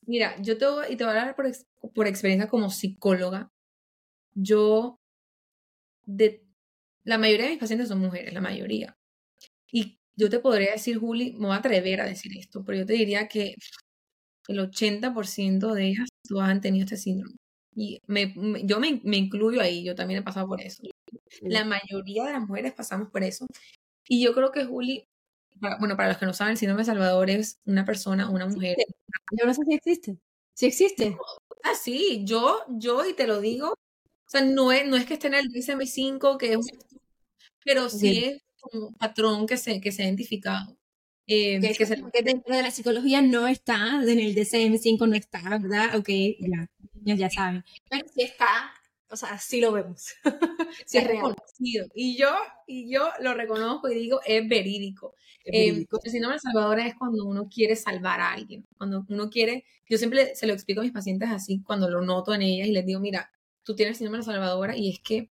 Mira, 0.00 0.34
yo 0.42 0.58
te 0.58 0.66
voy, 0.66 0.86
y 0.90 0.96
te 0.96 1.04
voy 1.04 1.14
a 1.14 1.20
hablar 1.20 1.36
por, 1.36 1.46
por 1.94 2.08
experiencia 2.08 2.48
como 2.48 2.70
psicóloga. 2.70 3.52
Yo, 4.34 4.98
de, 6.04 6.44
la 7.04 7.18
mayoría 7.18 7.44
de 7.44 7.52
mis 7.52 7.60
pacientes 7.60 7.86
son 7.86 8.00
mujeres, 8.00 8.34
la 8.34 8.40
mayoría. 8.40 8.98
Y 9.70 10.00
yo 10.16 10.28
te 10.28 10.40
podría 10.40 10.72
decir, 10.72 10.98
Juli, 10.98 11.34
me 11.34 11.46
voy 11.46 11.54
a 11.54 11.58
atrever 11.58 12.00
a 12.00 12.06
decir 12.06 12.36
esto, 12.36 12.64
pero 12.64 12.78
yo 12.78 12.86
te 12.86 12.94
diría 12.94 13.28
que 13.28 13.54
el 14.48 14.60
80% 14.60 15.72
de 15.72 15.86
ellas 15.88 16.08
todas 16.28 16.48
han 16.48 16.60
tenido 16.60 16.84
este 16.84 16.96
síndrome. 16.96 17.36
Y 17.74 18.00
me, 18.06 18.34
yo 18.64 18.80
me, 18.80 19.00
me, 19.02 19.16
incluyo 19.16 19.60
ahí, 19.60 19.82
yo 19.84 19.94
también 19.94 20.20
he 20.20 20.24
pasado 20.24 20.46
por 20.46 20.60
eso. 20.60 20.82
La 21.40 21.64
mayoría 21.64 22.24
de 22.26 22.32
las 22.32 22.46
mujeres 22.46 22.72
pasamos 22.74 23.08
por 23.10 23.22
eso. 23.22 23.46
Y 24.08 24.22
yo 24.22 24.34
creo 24.34 24.52
que 24.52 24.64
Juli, 24.64 25.06
bueno, 25.78 25.96
para 25.96 26.10
los 26.10 26.18
que 26.18 26.26
no 26.26 26.34
saben, 26.34 26.52
el 26.52 26.58
síndrome 26.58 26.82
de 26.82 26.86
Salvador 26.86 27.30
es 27.30 27.58
una 27.64 27.84
persona, 27.84 28.28
una 28.28 28.46
mujer. 28.46 28.76
Yo 29.30 29.46
no 29.46 29.54
sé 29.54 29.62
si 29.66 29.74
existe. 29.74 30.18
Si 30.54 30.66
existe. 30.66 31.16
Ah, 31.64 31.74
sí, 31.74 32.22
yo, 32.24 32.58
yo, 32.68 33.06
y 33.08 33.14
te 33.14 33.26
lo 33.26 33.40
digo, 33.40 33.70
o 33.70 34.30
sea, 34.30 34.42
no 34.42 34.72
es, 34.72 34.86
no 34.86 34.96
es 34.96 35.06
que 35.06 35.14
esté 35.14 35.28
en 35.28 35.34
el 35.34 35.48
DSM-5, 35.48 36.36
que 36.36 36.52
es 36.52 36.56
un, 36.56 36.66
pero 37.64 37.88
sí 37.88 38.24
es 38.24 38.42
un 38.72 38.94
patrón 38.94 39.46
que 39.46 39.56
se, 39.56 39.80
que 39.80 39.92
se 39.92 40.02
ha 40.02 40.06
identificado. 40.06 40.76
Eh, 41.26 41.60
que, 41.76 42.22
dentro 42.22 42.54
de 42.54 42.62
la 42.62 42.70
psicología 42.70 43.22
no 43.22 43.46
está, 43.46 44.02
en 44.02 44.18
el 44.18 44.34
DCM5 44.34 45.08
no 45.08 45.14
está, 45.14 45.40
¿verdad? 45.58 45.96
Ok, 45.96 46.08
ya, 46.40 47.14
ya, 47.14 47.30
saben. 47.30 47.64
Pero 47.88 48.06
sí 48.12 48.22
está, 48.22 48.72
o 49.08 49.16
sea, 49.16 49.38
sí 49.38 49.60
lo 49.60 49.72
vemos. 49.72 50.14
sí 50.86 50.98
es 50.98 51.06
reconocido. 51.06 51.86
Y 51.94 52.16
yo, 52.16 52.30
y 52.66 52.92
yo 52.92 53.08
lo 53.20 53.34
reconozco 53.34 53.88
y 53.88 53.94
digo, 53.94 54.20
es 54.26 54.48
verídico. 54.48 55.14
Es 55.44 55.54
em, 55.54 55.68
verídico. 55.68 55.96
Eh, 55.96 56.00
el 56.04 56.10
síndrome 56.10 56.34
de 56.34 56.40
Salvador 56.40 56.80
es 56.80 56.94
cuando 56.96 57.24
uno 57.24 57.48
quiere 57.48 57.76
salvar 57.76 58.20
a 58.20 58.32
alguien, 58.32 58.66
cuando 58.76 59.04
uno 59.08 59.30
quiere, 59.30 59.64
yo 59.88 59.98
siempre 59.98 60.34
se 60.34 60.46
lo 60.46 60.52
explico 60.52 60.80
a 60.80 60.84
mis 60.84 60.92
pacientes 60.92 61.30
así, 61.30 61.62
cuando 61.62 61.88
lo 61.88 62.00
noto 62.02 62.34
en 62.34 62.42
ellas 62.42 62.68
y 62.68 62.72
les 62.72 62.86
digo, 62.86 63.00
mira, 63.00 63.30
tú 63.62 63.74
tienes 63.74 63.98
síndrome 63.98 64.18
de 64.18 64.24
Salvadora 64.24 64.76
y 64.76 64.90
es 64.90 65.00
que 65.00 65.30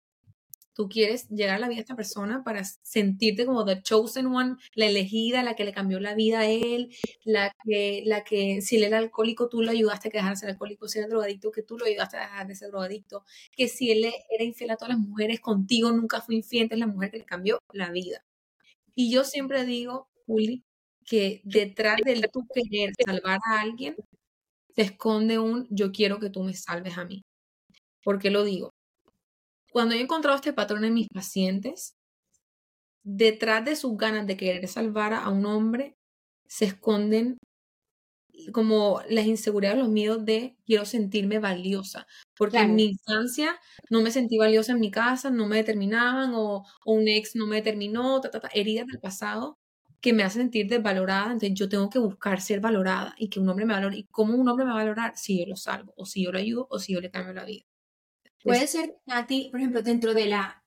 tú 0.77 0.89
quieres 0.91 1.29
llegar 1.31 1.57
a 1.57 1.59
la 1.59 1.69
vida 1.69 1.77
de 1.77 1.81
esta 1.81 1.97
persona 1.97 2.45
para 2.45 2.63
sentirte 2.65 3.47
como 3.47 3.65
the 3.65 3.81
chosen 3.83 4.27
one, 4.27 4.57
la 4.75 4.87
elegida, 4.87 5.43
la 5.43 5.57
que 5.57 5.65
le 5.65 5.73
cambió 5.73 5.99
la 6.01 6.15
vida 6.15 6.41
a 6.41 6.47
él, 6.47 6.95
la 7.25 7.57
que, 7.65 8.03
la 8.05 8.25
que 8.25 8.61
si 8.61 8.77
él 8.77 8.85
era 8.85 8.99
alcohólico, 8.99 9.49
tú 9.49 9.63
lo 9.63 9.71
ayudaste 9.71 10.09
a 10.09 10.11
que 10.11 10.23
de 10.23 10.37
ser 10.37 10.51
alcohólico, 10.51 10.87
si 10.87 10.99
era 10.99 11.09
drogadicto, 11.09 11.51
que 11.51 11.63
tú 11.63 11.79
lo 11.79 11.87
ayudaste 11.87 12.19
a 12.19 12.21
dejar 12.21 12.47
de 12.47 12.55
ser 12.55 12.71
drogadicto, 12.71 13.25
que 13.53 13.69
si 13.69 13.91
él 13.91 14.05
era 14.31 14.45
infiel 14.45 14.71
a 14.71 14.77
todas 14.77 14.97
las 14.97 14.99
mujeres, 14.99 15.41
contigo 15.41 15.91
nunca 15.93 16.21
fue 16.21 16.35
infiel, 16.37 16.69
es 16.71 16.79
la 16.79 16.87
mujer 16.87 17.11
que 17.11 17.19
le 17.19 17.25
cambió 17.25 17.59
la 17.73 17.91
vida. 17.91 18.23
Y 18.95 19.11
yo 19.11 19.25
siempre 19.25 19.65
digo, 19.65 20.09
Juli, 20.27 20.65
que 21.07 21.41
detrás 21.45 21.99
del 22.05 22.29
tú 22.33 22.47
querer 22.53 22.93
salvar 23.05 23.41
a 23.47 23.61
alguien, 23.61 23.97
se 24.75 24.83
esconde 24.83 25.39
un 25.39 25.67
yo 25.71 25.93
quiero 25.93 26.21
que 26.21 26.31
tú 26.31 26.43
me 26.43 26.55
salves 26.55 26.99
a 26.99 27.05
mí. 27.07 27.25
¿Por 28.05 28.19
qué 28.19 28.31
lo 28.31 28.45
digo? 28.45 28.76
Cuando 29.77 29.95
he 29.95 30.01
encontrado 30.01 30.37
este 30.37 30.55
patrón 30.55 30.87
en 30.87 30.95
mis 30.95 31.09
pacientes, 31.09 31.99
detrás 33.05 33.63
de 33.63 33.77
sus 33.77 33.95
ganas 33.99 34.27
de 34.27 34.39
querer 34.39 34.67
salvar 34.69 35.13
a 35.13 35.29
un 35.29 35.45
hombre, 35.45 35.99
se 36.47 36.65
esconden 36.65 37.37
como 38.53 39.03
las 39.11 39.27
inseguridades, 39.27 39.79
los 39.79 39.91
miedos 39.91 40.25
de 40.25 40.57
quiero 40.65 40.87
sentirme 40.87 41.41
valiosa, 41.41 42.07
porque 42.39 42.57
en 42.57 42.75
mi 42.75 42.85
infancia 42.85 43.61
no 43.91 44.01
me 44.01 44.11
sentí 44.11 44.39
valiosa 44.39 44.73
en 44.73 44.81
mi 44.81 44.91
casa, 44.91 45.29
no 45.29 45.47
me 45.47 45.57
determinaban 45.57 46.33
o, 46.35 46.65
un 46.87 47.07
ex 47.07 47.37
no 47.37 47.47
me 47.47 47.57
determinó, 47.57 48.23
ta, 48.23 48.31
heridas 48.55 48.87
del 48.87 48.99
pasado 48.99 49.59
que 50.01 50.15
me 50.15 50.23
hacen 50.23 50.45
sentir 50.45 50.69
desvalorada, 50.69 51.33
entonces 51.33 51.53
yo 51.53 51.69
tengo 51.69 51.91
que 51.91 51.99
buscar 51.99 52.41
ser 52.41 52.61
valorada 52.61 53.15
y 53.19 53.29
que 53.29 53.41
un 53.41 53.49
hombre 53.51 53.67
me 53.67 53.75
valore. 53.75 53.99
¿Y 53.99 54.05
cómo 54.05 54.37
un 54.37 54.49
hombre 54.49 54.65
me 54.65 54.73
va 54.73 54.81
a 54.81 54.85
valorar? 54.85 55.19
Si 55.19 55.39
yo 55.39 55.45
lo 55.45 55.57
salvo, 55.57 55.93
o 55.99 56.07
si 56.07 56.25
yo 56.25 56.33
lo 56.33 56.39
ayudo, 56.39 56.67
o 56.71 56.79
si 56.79 56.95
yo 56.95 57.03
le 57.03 57.11
cambio 57.11 57.35
la 57.35 57.45
vida. 57.45 57.67
Puede 58.47 58.67
ser, 58.67 58.99
Nati, 59.07 59.49
por 59.51 59.61
ejemplo, 59.61 59.83
dentro 59.83 60.15
de 60.15 60.27
la 60.27 60.65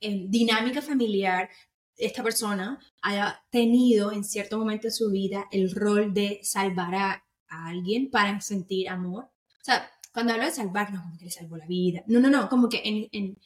eh, 0.00 0.26
dinámica 0.28 0.82
familiar, 0.82 1.48
esta 1.96 2.22
persona 2.22 2.78
haya 3.02 3.40
tenido 3.50 4.10
en 4.10 4.24
cierto 4.24 4.58
momento 4.58 4.88
de 4.88 4.92
su 4.92 5.10
vida 5.10 5.46
el 5.52 5.72
rol 5.72 6.12
de 6.12 6.40
salvar 6.42 6.94
a, 6.94 7.24
alguien 7.46 8.10
para 8.10 8.40
sentir 8.40 8.88
amor. 8.88 9.24
O 9.26 9.64
sea, 9.64 9.88
cuando 10.12 10.32
hablo 10.32 10.44
de 10.44 10.50
salvar, 10.50 10.92
no 10.92 11.02
como 11.02 11.16
que 11.16 11.26
le 11.26 11.30
salvó 11.30 11.56
la 11.56 11.66
vida. 11.68 12.02
No, 12.08 12.18
no, 12.18 12.28
no, 12.28 12.48
como 12.48 12.68
que 12.68 12.82
en, 12.84 13.32
o 13.34 13.36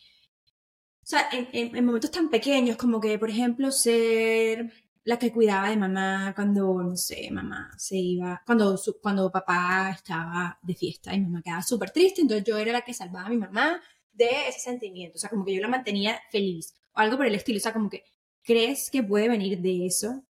sea, 1.02 1.28
en, 1.30 1.84
momentos 1.84 2.10
tan 2.10 2.30
pequeños, 2.30 2.78
como 2.78 3.00
que, 3.00 3.18
por 3.18 3.28
ejemplo, 3.28 3.70
ser 3.70 4.72
la 5.08 5.18
que 5.18 5.32
cuidaba 5.32 5.70
de 5.70 5.76
mamá 5.76 6.32
cuando, 6.34 6.82
no 6.82 6.96
sé, 6.96 7.30
mamá 7.30 7.70
se 7.78 7.96
iba, 7.96 8.42
cuando, 8.44 8.78
cuando 9.02 9.30
papá 9.32 9.90
estaba 9.90 10.58
de 10.62 10.74
fiesta 10.74 11.14
y 11.14 11.20
mamá 11.20 11.40
quedaba 11.42 11.62
súper 11.62 11.90
triste, 11.90 12.20
entonces 12.20 12.44
yo 12.46 12.58
era 12.58 12.72
la 12.72 12.82
que 12.82 12.92
salvaba 12.92 13.26
a 13.26 13.30
mi 13.30 13.38
mamá 13.38 13.80
de 14.12 14.28
ese 14.48 14.60
sentimiento, 14.60 15.16
o 15.16 15.18
sea, 15.18 15.30
como 15.30 15.44
que 15.44 15.54
yo 15.54 15.62
la 15.62 15.68
mantenía 15.68 16.20
feliz, 16.30 16.74
o 16.92 16.98
algo 17.00 17.16
por 17.16 17.26
el 17.26 17.34
estilo, 17.34 17.58
o 17.58 17.60
sea, 17.60 17.72
como 17.72 17.88
que 17.88 18.04
¿Crees 18.48 18.90
que 18.90 19.02
puede 19.02 19.28
venir 19.28 19.58
de 19.60 19.84
eso? 19.84 20.24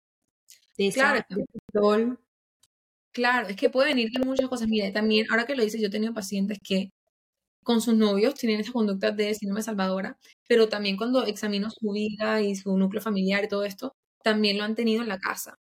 De 0.78 0.90
claro. 0.90 1.22
Claro, 3.12 3.48
es 3.48 3.56
que 3.56 3.68
puede 3.68 3.88
venir 3.88 4.10
de 4.10 4.24
muchas 4.24 4.48
cosas. 4.48 4.68
Mira, 4.68 4.90
también, 4.90 5.26
ahora 5.30 5.44
que 5.44 5.54
lo 5.54 5.62
dices, 5.62 5.82
yo 5.82 5.88
he 5.88 5.90
tenido 5.90 6.14
pacientes 6.14 6.58
que 6.62 6.92
con 7.62 7.82
sus 7.82 7.94
novios 7.94 8.34
tienen 8.34 8.60
esa 8.60 8.72
conducta 8.72 9.10
de 9.10 9.34
síndrome 9.34 9.62
salvadora, 9.62 10.18
pero 10.48 10.66
también 10.70 10.96
cuando 10.96 11.26
examino 11.26 11.70
su 11.70 11.92
vida 11.92 12.40
y 12.40 12.56
su 12.56 12.74
núcleo 12.78 13.02
familiar 13.02 13.44
y 13.44 13.48
todo 13.48 13.64
esto, 13.64 13.94
también 14.26 14.58
lo 14.58 14.64
han 14.64 14.74
tenido 14.74 15.02
en 15.02 15.08
la 15.08 15.20
casa. 15.20 15.54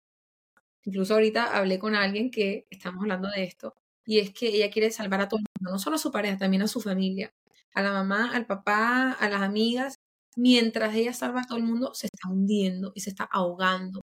Incluso 0.85 1.13
ahorita 1.13 1.55
hablé 1.55 1.77
con 1.77 1.93
alguien 1.93 2.31
que 2.31 2.65
estamos 2.71 3.03
hablando 3.03 3.29
de 3.29 3.43
esto, 3.43 3.75
y 4.07 4.17
es 4.17 4.31
que 4.33 4.47
ella 4.47 4.71
quiere 4.71 4.89
salvar 4.89 5.21
a 5.21 5.27
todo 5.29 5.39
el 5.39 5.45
mundo, 5.59 5.71
no 5.73 5.77
solo 5.77 5.97
a 5.97 5.99
su 5.99 6.11
pareja, 6.11 6.39
también 6.39 6.63
a 6.63 6.67
su 6.67 6.81
familia, 6.81 7.31
a 7.75 7.83
la 7.83 7.91
mamá, 7.91 8.31
al 8.33 8.47
papá, 8.47 9.11
a 9.11 9.29
las 9.29 9.43
amigas, 9.43 9.99
mientras 10.35 10.95
ella 10.95 11.13
salva 11.13 11.41
a 11.41 11.45
todo 11.45 11.59
el 11.59 11.63
mundo, 11.63 11.93
se 11.93 12.07
está 12.07 12.27
hundiendo 12.27 12.91
y 12.95 13.01
se 13.01 13.11
está 13.11 13.25
ahogando. 13.25 14.01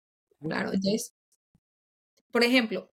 Claro, 0.40 0.72
entonces, 0.72 1.12
por 2.30 2.44
ejemplo, 2.44 2.92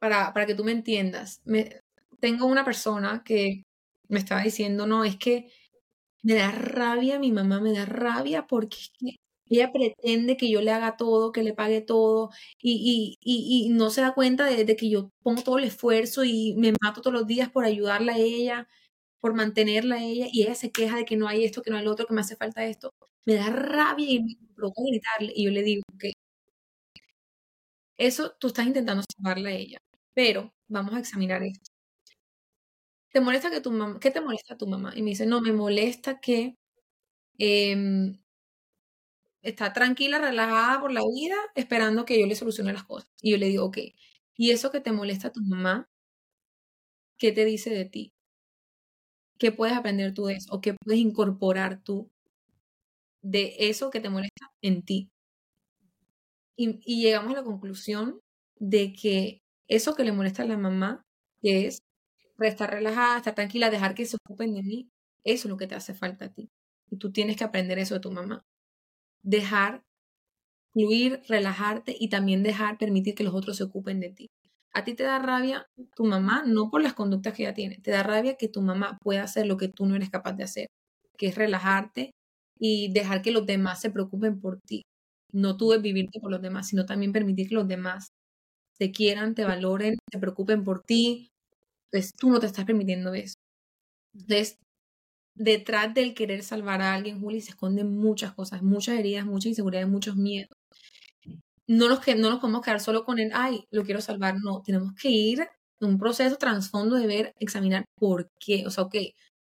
para, 0.00 0.32
para 0.32 0.46
que 0.46 0.54
tú 0.54 0.64
me 0.64 0.72
entiendas, 0.72 1.42
me, 1.44 1.82
tengo 2.20 2.46
una 2.46 2.64
persona 2.64 3.22
que 3.24 3.64
me 4.08 4.20
estaba 4.20 4.42
diciendo, 4.42 4.86
no, 4.86 5.04
es 5.04 5.16
que 5.18 5.50
me 6.22 6.34
da 6.34 6.50
rabia, 6.50 7.18
mi 7.18 7.32
mamá 7.32 7.60
me 7.60 7.72
da 7.74 7.84
rabia 7.86 8.46
porque 8.46 8.78
es 8.78 8.90
que 8.98 9.16
ella 9.48 9.72
pretende 9.72 10.36
que 10.36 10.50
yo 10.50 10.60
le 10.62 10.70
haga 10.72 10.96
todo, 10.96 11.32
que 11.32 11.42
le 11.42 11.54
pague 11.54 11.80
todo 11.80 12.30
y, 12.60 13.18
y, 13.22 13.66
y, 13.66 13.68
no 13.70 13.90
se 13.90 14.00
da 14.00 14.14
cuenta 14.14 14.44
de, 14.46 14.64
de, 14.64 14.76
que 14.76 14.88
yo 14.90 15.10
pongo 15.22 15.42
todo 15.42 15.58
el 15.58 15.64
esfuerzo 15.64 16.24
y 16.24 16.54
me 16.56 16.72
mato 16.82 17.02
todos 17.02 17.14
los 17.14 17.26
días 17.26 17.50
por 17.50 17.64
ayudarla 17.64 18.14
a 18.14 18.18
ella 18.18 18.68
por 19.24 19.32
mantenerla 19.34 19.96
a 19.96 20.02
ella 20.04 20.26
y 20.30 20.42
ella 20.42 20.54
se 20.54 20.70
queja 20.70 20.98
de 20.98 21.06
que 21.06 21.16
no 21.16 21.26
hay 21.28 21.44
esto, 21.44 21.62
que 21.62 21.70
no 21.70 21.78
hay 21.78 21.84
lo 21.84 21.92
otro, 21.92 22.06
que 22.06 22.12
me 22.12 22.20
hace 22.20 22.36
falta 22.36 22.66
esto. 22.66 22.92
Me 23.24 23.36
da 23.36 23.48
rabia 23.48 24.06
y 24.10 24.22
me 24.22 24.36
provoca 24.54 24.82
gritarle 24.86 25.32
y 25.34 25.44
yo 25.46 25.50
le 25.50 25.62
digo 25.62 25.82
que 25.98 26.12
eso 27.98 28.32
tú 28.38 28.48
estás 28.48 28.66
intentando 28.66 29.02
salvarla 29.16 29.48
a 29.50 29.52
ella, 29.52 29.78
pero 30.14 30.52
vamos 30.68 30.94
a 30.94 30.98
examinar 31.00 31.42
esto. 31.42 31.70
¿Te 33.12 33.20
molesta 33.20 33.50
que 33.50 33.60
tu 33.60 33.70
mamá, 33.70 33.98
qué 34.00 34.10
te 34.10 34.20
molesta 34.20 34.54
a 34.54 34.58
tu 34.58 34.66
mamá? 34.66 34.92
Y 34.96 35.02
me 35.02 35.10
dice, 35.10 35.24
no, 35.24 35.40
me 35.40 35.52
molesta 35.52 36.20
que 36.20 36.56
em, 37.38 38.18
está 39.44 39.72
tranquila, 39.72 40.18
relajada 40.18 40.80
por 40.80 40.92
la 40.92 41.02
vida, 41.02 41.36
esperando 41.54 42.04
que 42.04 42.18
yo 42.18 42.26
le 42.26 42.34
solucione 42.34 42.72
las 42.72 42.84
cosas. 42.84 43.10
Y 43.22 43.32
yo 43.32 43.38
le 43.38 43.46
digo, 43.48 43.66
ok, 43.66 43.78
¿y 44.36 44.50
eso 44.50 44.70
que 44.72 44.80
te 44.80 44.92
molesta 44.92 45.28
a 45.28 45.32
tu 45.32 45.40
mamá, 45.42 45.88
qué 47.18 47.32
te 47.32 47.44
dice 47.44 47.70
de 47.70 47.84
ti? 47.84 48.12
¿Qué 49.38 49.52
puedes 49.52 49.76
aprender 49.76 50.14
tú 50.14 50.26
de 50.26 50.34
eso? 50.34 50.52
¿O 50.54 50.60
qué 50.60 50.74
puedes 50.74 51.00
incorporar 51.00 51.82
tú 51.82 52.10
de 53.22 53.54
eso 53.58 53.90
que 53.90 54.00
te 54.00 54.10
molesta 54.10 54.52
en 54.62 54.82
ti? 54.82 55.10
Y, 56.56 57.02
llegamos 57.02 57.32
a 57.32 57.36
la 57.36 57.44
conclusión 57.44 58.20
de 58.56 58.92
que 58.92 59.42
eso 59.68 59.94
que 59.94 60.04
le 60.04 60.12
molesta 60.12 60.42
a 60.42 60.46
la 60.46 60.56
mamá, 60.56 61.04
es 61.42 61.82
estar 62.40 62.70
relajada, 62.70 63.18
estar 63.18 63.34
tranquila, 63.34 63.70
dejar 63.70 63.94
que 63.94 64.06
se 64.06 64.16
ocupen 64.16 64.54
de 64.54 64.62
mí, 64.62 64.90
eso 65.24 65.48
es 65.48 65.50
lo 65.50 65.56
que 65.56 65.66
te 65.66 65.74
hace 65.74 65.94
falta 65.94 66.26
a 66.26 66.32
ti. 66.32 66.50
Y 66.90 66.96
tú 66.98 67.12
tienes 67.12 67.36
que 67.36 67.44
aprender 67.44 67.78
eso 67.78 67.94
de 67.94 68.00
tu 68.00 68.10
mamá. 68.12 68.44
Dejar 69.24 69.82
fluir, 70.72 71.22
relajarte 71.28 71.96
y 71.98 72.08
también 72.10 72.42
dejar 72.42 72.78
permitir 72.78 73.14
que 73.14 73.24
los 73.24 73.34
otros 73.34 73.56
se 73.58 73.64
ocupen 73.64 74.00
de 74.00 74.10
ti. 74.10 74.28
A 74.72 74.84
ti 74.84 74.94
te 74.94 75.04
da 75.04 75.18
rabia 75.20 75.66
tu 75.96 76.04
mamá, 76.04 76.44
no 76.46 76.70
por 76.70 76.82
las 76.82 76.94
conductas 76.94 77.34
que 77.34 77.44
ella 77.44 77.54
tiene, 77.54 77.78
te 77.82 77.90
da 77.92 78.02
rabia 78.02 78.36
que 78.36 78.48
tu 78.48 78.62
mamá 78.62 78.98
pueda 79.02 79.22
hacer 79.24 79.46
lo 79.46 79.56
que 79.56 79.68
tú 79.68 79.86
no 79.86 79.96
eres 79.96 80.10
capaz 80.10 80.34
de 80.34 80.44
hacer, 80.44 80.68
que 81.18 81.28
es 81.28 81.36
relajarte 81.36 82.12
y 82.58 82.92
dejar 82.92 83.22
que 83.22 83.32
los 83.32 83.46
demás 83.46 83.80
se 83.80 83.90
preocupen 83.90 84.40
por 84.40 84.60
ti. 84.66 84.82
No 85.32 85.56
tú 85.56 85.70
de 85.70 85.78
vivirte 85.78 86.20
por 86.20 86.30
los 86.32 86.42
demás, 86.42 86.68
sino 86.68 86.86
también 86.86 87.12
permitir 87.12 87.48
que 87.48 87.54
los 87.56 87.68
demás 87.68 88.08
te 88.78 88.92
quieran, 88.92 89.34
te 89.34 89.44
valoren, 89.44 89.96
se 90.12 90.18
preocupen 90.20 90.64
por 90.64 90.82
ti. 90.84 91.28
Entonces 91.92 92.12
tú 92.18 92.30
no 92.30 92.40
te 92.40 92.46
estás 92.46 92.64
permitiendo 92.66 93.14
eso. 93.14 93.34
Entonces, 94.14 94.58
detrás 95.34 95.94
del 95.94 96.14
querer 96.14 96.42
salvar 96.42 96.82
a 96.82 96.94
alguien, 96.94 97.20
Juli, 97.20 97.40
se 97.40 97.50
esconden 97.50 97.90
muchas 97.96 98.32
cosas, 98.32 98.62
muchas 98.62 98.98
heridas, 98.98 99.26
muchas 99.26 99.46
inseguridades, 99.46 99.88
muchos 99.88 100.16
miedos 100.16 100.56
no 101.66 101.88
nos, 101.88 102.06
no 102.06 102.30
nos 102.30 102.40
podemos 102.40 102.62
quedar 102.62 102.80
solo 102.80 103.04
con 103.04 103.18
el, 103.18 103.30
ay, 103.34 103.66
lo 103.70 103.84
quiero 103.84 104.00
salvar. 104.00 104.36
No, 104.42 104.62
tenemos 104.62 104.94
que 104.94 105.10
ir 105.10 105.40
en 105.80 105.88
un 105.88 105.98
proceso 105.98 106.36
trasfondo 106.36 106.96
de 106.96 107.06
ver, 107.06 107.32
examinar 107.38 107.84
por 107.96 108.30
qué. 108.38 108.66
O 108.66 108.70
sea, 108.70 108.84
ok, 108.84 108.96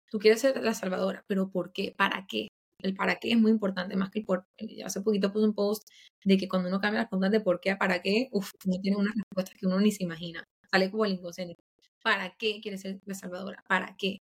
tú 0.09 0.19
quieres 0.19 0.41
ser 0.41 0.61
la 0.63 0.73
salvadora, 0.73 1.23
pero 1.27 1.49
¿por 1.49 1.71
qué? 1.73 1.93
¿Para 1.97 2.25
qué? 2.27 2.47
El 2.79 2.95
para 2.95 3.15
qué 3.15 3.31
es 3.31 3.37
muy 3.37 3.51
importante, 3.51 3.95
más 3.95 4.09
que 4.09 4.19
el 4.19 4.25
por 4.25 4.45
qué. 4.57 4.83
Hace 4.83 5.01
poquito 5.01 5.31
puse 5.31 5.45
un 5.45 5.53
post 5.53 5.87
de 6.25 6.37
que 6.37 6.47
cuando 6.47 6.69
uno 6.69 6.79
cambia 6.81 7.01
las 7.01 7.09
preguntas 7.09 7.31
de 7.31 7.39
por 7.41 7.59
qué 7.61 7.71
a 7.71 7.77
para 7.77 8.01
qué, 8.01 8.29
uff, 8.31 8.51
no 8.65 8.79
tiene 8.81 8.97
una 8.97 9.11
respuesta 9.15 9.53
que 9.57 9.67
uno 9.67 9.79
ni 9.79 9.91
se 9.91 10.03
imagina. 10.03 10.43
Sale 10.71 10.91
como 10.91 11.05
el 11.05 11.13
inconsciente. 11.13 11.55
¿Para 12.03 12.35
qué 12.37 12.59
quieres 12.61 12.81
ser 12.81 12.99
la 13.05 13.15
salvadora? 13.15 13.63
¿Para 13.67 13.95
qué? 13.97 14.19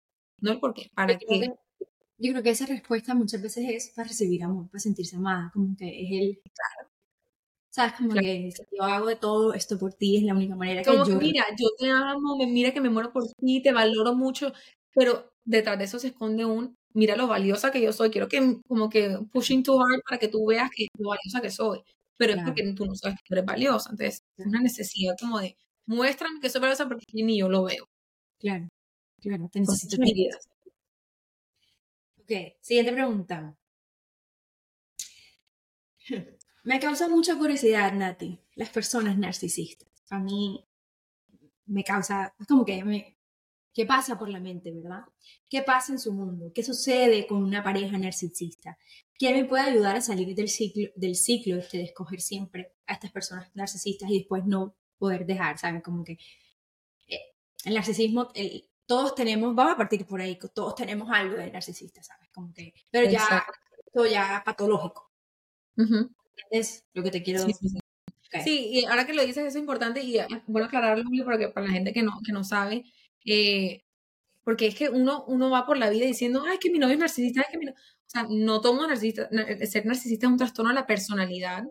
No 0.44 0.52
el 0.52 0.60
por 0.60 0.74
qué, 0.74 0.90
¿para 0.94 1.18
qué? 1.18 1.54
yo 2.18 2.30
creo 2.30 2.42
que 2.42 2.50
esa 2.50 2.66
respuesta 2.66 3.14
muchas 3.14 3.42
veces 3.42 3.64
es 3.68 3.92
para 3.94 4.08
recibir 4.08 4.42
amor, 4.44 4.68
para 4.68 4.78
sentirse 4.78 5.16
amada, 5.16 5.50
como 5.52 5.76
que 5.76 5.88
es 5.88 6.10
el, 6.10 6.42
¿Sabes? 7.70 7.94
Como 7.94 8.14
que 8.14 8.50
yo 8.70 8.84
hago 8.84 9.06
de 9.06 9.16
todo 9.16 9.52
esto 9.52 9.76
por 9.76 9.94
ti, 9.94 10.18
es 10.18 10.22
la 10.22 10.34
única 10.34 10.54
manera 10.54 10.82
que 10.82 10.92
yo... 10.92 11.04
mira, 11.18 11.44
yo 11.58 11.68
te 11.76 11.90
amo, 11.90 12.36
mira 12.46 12.72
que 12.72 12.80
me 12.80 12.88
muero 12.88 13.12
por 13.12 13.24
ti, 13.32 13.60
te 13.62 13.72
valoro 13.72 14.14
mucho, 14.14 14.52
pero 14.94 15.32
detrás 15.44 15.76
de 15.78 15.84
eso 15.84 15.98
se 15.98 16.08
esconde 16.08 16.44
un, 16.44 16.76
mira 16.92 17.16
lo 17.16 17.26
valiosa 17.26 17.72
que 17.72 17.82
yo 17.82 17.92
soy, 17.92 18.10
quiero 18.10 18.28
que 18.28 18.60
como 18.68 18.88
que 18.88 19.18
pushing 19.32 19.64
too 19.64 19.80
hard 19.80 20.02
para 20.08 20.18
que 20.18 20.28
tú 20.28 20.46
veas 20.46 20.70
que 20.70 20.86
lo 20.98 21.08
valiosa 21.08 21.40
que 21.40 21.50
soy, 21.50 21.82
pero 22.16 22.34
es 22.34 22.42
porque 22.44 22.72
tú 22.74 22.86
no 22.86 22.94
sabes 22.94 23.18
que 23.24 23.34
eres 23.34 23.44
valiosa, 23.44 23.90
entonces 23.90 24.22
es 24.36 24.46
una 24.46 24.60
necesidad 24.60 25.16
como 25.20 25.40
de, 25.40 25.56
muéstrame 25.86 26.38
que 26.40 26.50
soy 26.50 26.60
valiosa 26.60 26.86
porque 26.86 27.04
ni 27.12 27.38
yo 27.38 27.48
lo 27.48 27.64
veo. 27.64 27.88
Claro, 28.38 28.68
claro, 29.24 29.48
te 29.48 29.60
necesito. 29.60 29.96
Ok, 32.20 32.30
siguiente 32.60 32.92
pregunta. 32.92 33.56
Me 36.64 36.80
causa 36.80 37.08
mucha 37.08 37.36
curiosidad, 37.36 37.92
Nati, 37.92 38.38
las 38.54 38.70
personas 38.70 39.18
narcisistas. 39.18 39.88
A 40.10 40.18
mí 40.18 40.64
me 41.66 41.84
causa, 41.84 42.34
es 42.38 42.46
como 42.46 42.64
que 42.64 42.82
me, 42.84 43.18
¿qué 43.74 43.84
pasa 43.84 44.18
por 44.18 44.28
la 44.28 44.40
mente, 44.40 44.70
verdad? 44.70 45.02
¿Qué 45.48 45.62
pasa 45.62 45.92
en 45.92 45.98
su 45.98 46.12
mundo? 46.12 46.52
¿Qué 46.54 46.62
sucede 46.62 47.26
con 47.26 47.42
una 47.42 47.62
pareja 47.62 47.98
narcisista? 47.98 48.78
¿Quién 49.18 49.34
me 49.34 49.44
puede 49.44 49.64
ayudar 49.64 49.96
a 49.96 50.00
salir 50.00 50.34
del 50.34 50.48
ciclo, 50.48 50.90
del 50.96 51.16
ciclo 51.16 51.58
este 51.58 51.78
de 51.78 51.84
escoger 51.84 52.20
siempre 52.20 52.72
a 52.86 52.94
estas 52.94 53.12
personas 53.12 53.50
narcisistas 53.54 54.10
y 54.10 54.18
después 54.18 54.44
no 54.46 54.74
poder 54.98 55.26
dejar, 55.26 55.58
¿saben? 55.58 55.82
Como 55.82 56.02
que 56.04 56.18
eh, 57.08 57.20
el 57.64 57.74
narcisismo, 57.74 58.30
todos 58.86 59.14
tenemos, 59.14 59.54
vamos 59.54 59.74
a 59.74 59.76
partir 59.76 60.06
por 60.06 60.20
ahí, 60.20 60.38
todos 60.54 60.74
tenemos 60.74 61.08
algo 61.10 61.36
de 61.36 61.50
narcisista, 61.50 62.02
¿sabes? 62.02 62.28
Como 62.32 62.52
que, 62.52 62.72
pero 62.90 63.10
ya, 63.10 63.44
todo 63.92 64.06
ya 64.06 64.42
patológico. 64.44 65.10
Es 66.50 66.84
lo 66.92 67.02
que 67.02 67.10
te 67.10 67.22
quiero 67.22 67.44
decir. 67.44 67.70
Sí, 68.42 68.68
y 68.72 68.84
ahora 68.86 69.06
que 69.06 69.14
lo 69.14 69.22
dices, 69.22 69.38
eso 69.38 69.48
es 69.48 69.56
importante 69.56 70.02
y 70.02 70.18
bueno 70.46 70.66
aclararlo 70.66 71.04
porque 71.24 71.48
para 71.48 71.66
la 71.66 71.72
gente 71.72 71.92
que 71.92 72.02
no, 72.02 72.18
que 72.24 72.32
no 72.32 72.42
sabe, 72.42 72.84
eh, 73.24 73.84
porque 74.44 74.66
es 74.66 74.74
que 74.74 74.90
uno, 74.90 75.24
uno 75.26 75.50
va 75.50 75.66
por 75.66 75.78
la 75.78 75.90
vida 75.90 76.06
diciendo, 76.06 76.44
ay, 76.46 76.58
que 76.58 76.70
mi 76.70 76.78
novio 76.78 76.94
es 76.94 77.00
narcisista, 77.00 77.40
es 77.40 77.48
que 77.50 77.58
mi 77.58 77.68
O 77.68 77.74
sea, 78.06 78.26
no 78.28 78.60
tomo 78.60 78.86
narcisista, 78.86 79.28
ser 79.66 79.86
narcisista 79.86 80.26
es 80.26 80.32
un 80.32 80.38
trastorno 80.38 80.70
de 80.70 80.76
la 80.76 80.86
personalidad, 80.86 81.64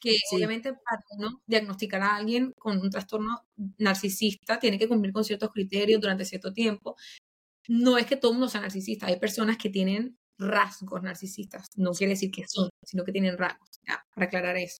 que 0.00 0.16
obviamente 0.32 0.72
para 0.72 1.02
uno 1.16 1.42
diagnosticar 1.46 2.02
a 2.02 2.16
alguien 2.16 2.52
con 2.58 2.78
un 2.80 2.90
trastorno 2.90 3.42
narcisista 3.78 4.58
tiene 4.58 4.78
que 4.78 4.88
cumplir 4.88 5.12
con 5.12 5.24
ciertos 5.24 5.50
criterios 5.52 6.00
durante 6.00 6.24
cierto 6.24 6.52
tiempo. 6.52 6.96
No 7.68 7.98
es 7.98 8.06
que 8.06 8.16
todo 8.16 8.32
mundo 8.32 8.48
sea 8.48 8.60
narcisista, 8.60 9.06
hay 9.06 9.18
personas 9.18 9.56
que 9.58 9.70
tienen 9.70 10.16
rasgos 10.38 11.02
narcisistas, 11.02 11.66
no 11.76 11.92
quiere 11.92 12.12
decir 12.12 12.30
que 12.30 12.44
son, 12.46 12.70
sino 12.84 13.04
que 13.04 13.12
tienen 13.12 13.36
rasgos, 13.38 13.80
para 14.14 14.26
aclarar 14.26 14.56
eso. 14.56 14.78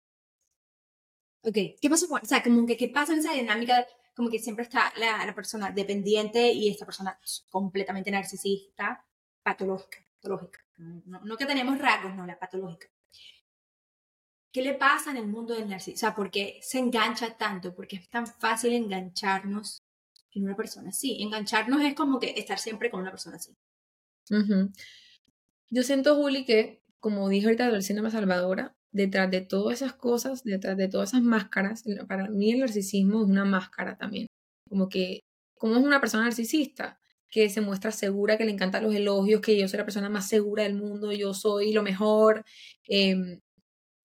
Ok, 1.43 1.57
¿qué 1.81 1.89
pasa? 1.89 2.07
O 2.11 2.27
sea, 2.27 2.43
como 2.43 2.67
que 2.67 2.77
qué 2.77 2.89
pasa 2.89 3.13
en 3.13 3.21
esa 3.21 3.33
dinámica, 3.33 3.87
como 4.19 4.31
que 4.31 4.41
siempre 4.41 4.65
está 4.65 4.93
la, 4.97 5.25
la 5.25 5.33
persona 5.33 5.71
dependiente 5.71 6.51
y 6.51 6.69
esta 6.69 6.85
persona 6.85 7.17
completamente 7.51 8.11
narcisista, 8.11 9.07
patológica. 9.45 9.99
No, 10.75 11.37
que 11.37 11.47
tenemos 11.47 11.79
rasgos, 11.79 12.17
no, 12.17 12.27
la 12.27 12.37
patológica. 12.37 12.89
¿Qué 14.53 14.63
le 14.63 14.75
pasa 14.75 15.13
en 15.13 15.19
el 15.19 15.29
mundo 15.29 15.55
del 15.55 15.69
narcisismo? 15.69 15.99
O 15.99 16.01
sea, 16.01 16.17
¿por 16.17 16.33
qué 16.33 16.59
se 16.63 16.81
engancha 16.81 17.37
tanto? 17.37 17.73
Porque 17.73 17.95
es 17.95 18.11
tan 18.11 18.27
fácil 18.27 18.73
engancharnos 18.73 19.85
en 20.33 20.43
una 20.43 20.57
persona 20.57 20.89
así. 20.89 21.23
Engancharnos 21.23 21.81
es 21.83 21.95
como 21.95 22.19
que 22.19 22.35
estar 22.37 22.59
siempre 22.59 22.91
con 22.91 22.99
una 22.99 23.13
persona 23.13 23.37
así. 23.37 23.57
Yo 25.71 25.83
siento, 25.85 26.17
Juli, 26.17 26.45
que, 26.45 26.83
como 26.99 27.29
dije 27.29 27.47
ahorita 27.47 27.71
del 27.71 27.85
síndrome 27.85 28.11
salvadora, 28.11 28.75
detrás 28.93 29.31
de 29.31 29.41
todas 29.43 29.83
esas 29.83 29.95
cosas, 29.95 30.45
detrás 30.45 30.77
de 30.77 30.89
todas 30.89 31.11
esas 31.11 31.23
máscaras, 31.23 31.85
para 32.09 32.29
mí 32.29 32.53
el 32.53 32.61
narcisismo 32.61 33.23
es 33.23 33.29
una 33.29 33.45
máscara 33.45 33.97
también. 33.97 34.27
Como 34.69 34.89
que, 34.89 35.21
como 35.55 35.77
es 35.77 35.83
una 35.83 36.01
persona 36.01 36.25
narcisista? 36.25 36.99
que 37.31 37.51
se 37.51 37.61
muestra 37.61 37.93
segura, 37.93 38.39
que 38.39 38.47
le 38.47 38.53
encantan 38.53 38.83
los 38.83 38.95
elogios, 38.95 39.43
que 39.43 39.59
yo 39.59 39.69
soy 39.69 39.77
la 39.79 39.85
persona 39.85 40.09
más 40.09 40.27
segura 40.29 40.63
del 40.63 40.75
mundo, 40.77 41.13
yo 41.13 41.35
soy 41.35 41.73
lo 41.73 41.83
mejor. 41.83 42.43
Eh, 42.89 43.39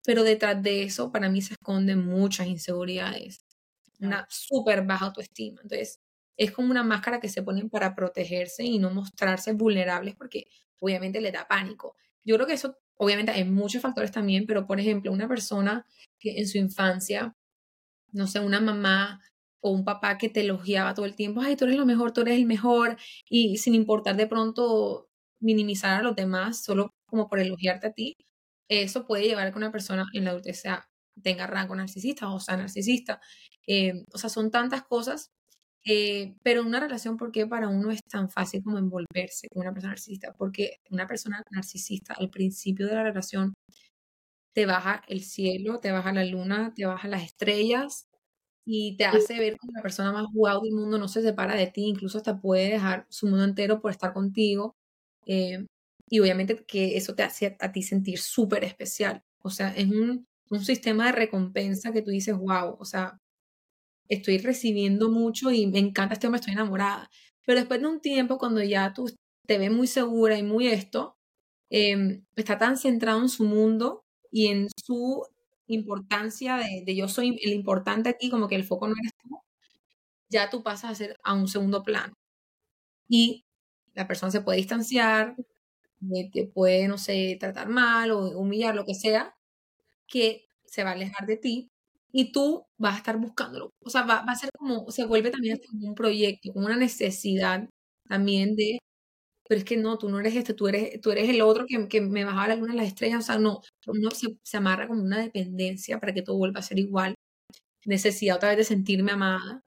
pero 0.06 0.24
detrás 0.24 0.62
de 0.62 0.84
eso 0.84 1.12
para 1.12 1.30
mí 1.30 1.42
se 1.42 1.54
esconden 1.54 2.06
muchas 2.06 2.48
inseguridades, 2.48 3.46
una 4.00 4.28
súper 4.30 4.86
baja 4.86 5.06
autoestima. 5.06 5.62
Entonces, 5.64 6.02
es 6.38 6.52
como 6.52 6.72
una 6.72 6.84
máscara 6.84 7.20
que 7.20 7.30
se 7.30 7.44
ponen 7.44 7.70
para 7.70 7.96
protegerse 7.96 8.64
y 8.64 8.80
no 8.80 8.92
mostrarse 8.92 9.54
vulnerables 9.54 10.16
porque 10.16 10.48
obviamente 10.80 11.22
le 11.22 11.32
da 11.32 11.48
pánico. 11.48 11.96
Yo 12.26 12.36
creo 12.36 12.48
que 12.48 12.54
eso, 12.54 12.78
obviamente, 13.04 13.32
hay 13.32 13.46
muchos 13.46 13.82
factores 13.82 14.12
también, 14.12 14.46
pero 14.48 14.68
por 14.68 14.80
ejemplo, 14.80 15.12
una 15.12 15.28
persona 15.28 15.86
que 16.20 16.40
en 16.40 16.48
su 16.48 16.58
infancia, 16.58 17.36
no 18.12 18.28
sé, 18.28 18.40
una 18.40 18.62
mamá 18.62 19.22
o 19.62 19.72
un 19.72 19.86
papá 19.86 20.18
que 20.18 20.30
te 20.30 20.42
elogiaba 20.42 20.94
todo 20.94 21.06
el 21.06 21.16
tiempo, 21.16 21.42
ay, 21.42 21.56
tú 21.56 21.66
eres 21.66 21.78
lo 21.78 21.86
mejor, 21.86 22.14
tú 22.14 22.22
eres 22.22 22.36
el 22.38 22.46
mejor, 22.46 22.98
y 23.30 23.58
sin 23.58 23.76
importar 23.76 24.18
de 24.18 24.28
pronto 24.28 25.10
minimizar 25.40 26.00
a 26.00 26.04
los 26.04 26.16
demás 26.16 26.64
solo 26.64 26.92
como 27.06 27.28
por 27.30 27.40
elogiarte 27.40 27.88
a 27.88 27.94
ti, 27.94 28.16
eso 28.70 29.06
puede 29.08 29.26
llevar 29.26 29.48
a 29.48 29.52
que 29.52 29.58
una 29.58 29.72
persona 29.72 30.06
en 30.14 30.26
la 30.26 30.32
adultez 30.32 30.62
sea, 30.62 30.88
tenga 31.22 31.48
rango 31.48 31.76
narcisista 31.76 32.30
o 32.32 32.40
sea 32.40 32.58
narcisista. 32.58 33.22
Eh, 33.68 33.94
o 34.14 34.18
sea, 34.18 34.30
son 34.30 34.52
tantas 34.52 34.84
cosas, 34.84 35.32
eh, 35.86 36.36
pero 36.44 36.64
una 36.64 36.80
relación, 36.80 37.18
¿por 37.18 37.32
qué 37.32 37.46
para 37.46 37.68
uno 37.68 37.92
es 37.92 38.02
tan 38.10 38.30
fácil 38.30 38.64
como 38.64 38.78
envolverse 38.78 39.48
con 39.50 39.64
una 39.64 39.74
persona 39.74 39.92
narcisista? 39.94 40.34
Porque 40.38 40.80
una 40.90 41.08
persona 41.08 41.44
narcisista 41.52 42.14
al 42.14 42.30
principio 42.30 42.88
de 42.88 42.96
la 42.96 43.04
relación 43.04 43.54
te 44.54 44.66
baja 44.66 45.04
el 45.08 45.24
cielo, 45.24 45.80
te 45.80 45.92
baja 45.92 46.14
la 46.14 46.24
luna, 46.26 46.74
te 46.76 46.86
baja 46.86 47.08
las 47.08 47.24
estrellas 47.24 48.08
y 48.66 48.96
te 48.98 49.06
hace 49.06 49.40
ver 49.40 49.58
como 49.58 49.74
la 49.74 49.82
persona 49.82 50.14
más 50.14 50.28
guau 50.34 50.62
del 50.64 50.74
mundo, 50.74 50.98
no 50.98 51.08
se 51.08 51.22
separa 51.22 51.56
de 51.56 51.68
ti, 51.68 51.84
incluso 51.86 52.18
hasta 52.18 52.40
puede 52.40 52.70
dejar 52.70 53.06
su 53.10 53.28
mundo 53.28 53.44
entero 53.44 53.82
por 53.82 53.92
estar 53.92 54.14
contigo. 54.14 54.76
Eh, 55.26 55.66
y 56.10 56.20
obviamente 56.20 56.64
que 56.66 56.98
eso 56.98 57.16
te 57.16 57.24
hace 57.24 57.58
a 57.60 57.72
ti 57.72 57.82
sentir 57.84 58.20
súper 58.20 58.64
especial. 58.64 59.24
O 59.42 59.50
sea, 59.50 59.70
es 59.76 59.90
un, 59.90 60.26
un, 60.50 60.64
sistema 60.64 61.08
de 61.08 61.14
recompensa 61.14 61.92
que 61.92 62.02
tú 62.02 62.12
dices, 62.12 62.38
wow, 62.38 62.78
o 62.80 62.86
sea, 62.86 63.18
estoy 64.10 64.38
recibiendo 64.40 65.10
mucho 65.10 65.52
y 65.52 65.68
me 65.68 65.80
encanta 65.80 66.14
este 66.16 66.28
hombre, 66.28 66.40
estoy 66.40 66.54
enamorada. 66.54 67.10
Pero 67.46 67.60
después 67.60 67.82
de 67.82 67.88
un 67.88 68.02
tiempo, 68.02 68.38
cuando 68.38 68.62
ya 68.64 68.94
tú 68.94 69.10
te 69.48 69.58
ves 69.58 69.72
muy 69.72 69.88
segura 69.88 70.38
y 70.38 70.44
muy 70.44 70.68
esto, 70.68 71.18
em, 71.70 72.26
está 72.36 72.58
tan 72.58 72.78
centrado 72.78 73.22
en 73.22 73.30
su 73.30 73.46
mundo 73.46 74.04
y 74.32 74.48
en 74.48 74.70
su 74.86 75.26
importancia 75.68 76.58
de, 76.58 76.84
de, 76.86 76.96
yo 76.96 77.08
soy 77.08 77.40
el 77.44 77.54
importante 77.54 78.10
aquí, 78.10 78.30
como 78.30 78.48
que 78.48 78.56
el 78.56 78.64
foco 78.66 78.88
no 78.88 78.96
eres 79.00 79.12
tú, 79.22 79.40
ya 80.30 80.50
tú 80.50 80.64
pasas 80.64 80.92
a 80.92 80.96
ser 80.96 81.18
a 81.24 81.34
un 81.34 81.48
segundo 81.48 81.84
plano. 81.84 82.14
Y 83.08 83.46
la 83.94 84.08
persona 84.08 84.32
se 84.32 84.42
puede 84.42 84.58
distanciar, 84.58 85.36
te 86.34 86.48
puede, 86.48 86.88
no 86.88 86.98
sé, 86.98 87.38
tratar 87.40 87.70
mal 87.70 88.12
o 88.12 88.38
humillar, 88.40 88.76
lo 88.76 88.86
que 88.86 88.96
sea, 88.96 89.36
que 90.08 90.46
se 90.66 90.84
va 90.84 90.92
a 90.92 90.94
alejar 90.94 91.28
de 91.28 91.38
ti 91.38 91.73
y 92.14 92.32
tú 92.32 92.66
vas 92.78 92.96
a 92.96 92.98
estar 93.00 93.18
buscándolo. 93.18 93.72
O 93.82 93.90
sea, 93.90 94.04
va, 94.04 94.20
a 94.20 94.36
ser 94.36 94.52
como, 94.58 94.90
se 94.92 95.06
vuelve 95.06 95.32
también 95.32 95.60
como 95.68 95.88
un 95.90 95.96
proyecto, 95.96 96.54
como 96.54 96.68
una 96.68 96.78
necesidad 96.78 97.68
también 98.08 98.56
de, 98.56 98.80
pero 99.50 99.60
es 99.60 99.66
que 99.66 99.78
no, 99.78 99.98
tú 99.98 100.10
no 100.10 100.20
eres 100.20 100.36
este, 100.36 100.54
tú 100.54 100.68
eres, 100.68 101.02
tú 101.02 101.12
eres 101.12 101.30
el 101.30 101.42
otro 101.42 101.66
que, 101.68 101.88
que 101.90 102.02
me 102.02 102.26
bajaba 102.26 102.50
la 102.50 102.56
luna 102.58 102.76
las 102.76 102.88
estrellas, 102.88 103.22
o 103.22 103.28
sea, 103.28 103.40
no, 103.40 103.62
uno 103.88 104.12
se, 104.12 104.38
se 104.44 104.58
amarra 104.58 104.88
como 104.88 105.04
una 105.04 105.20
dependencia 105.20 106.00
para 106.00 106.14
que 106.14 106.24
todo 106.24 106.38
vuelva 106.38 106.60
a 106.60 106.64
ser 106.64 106.80
igual, 106.80 107.16
necesidad 107.86 108.38
otra 108.38 108.50
vez 108.50 108.58
de 108.60 108.64
sentirme 108.66 109.12
amada. 109.14 109.62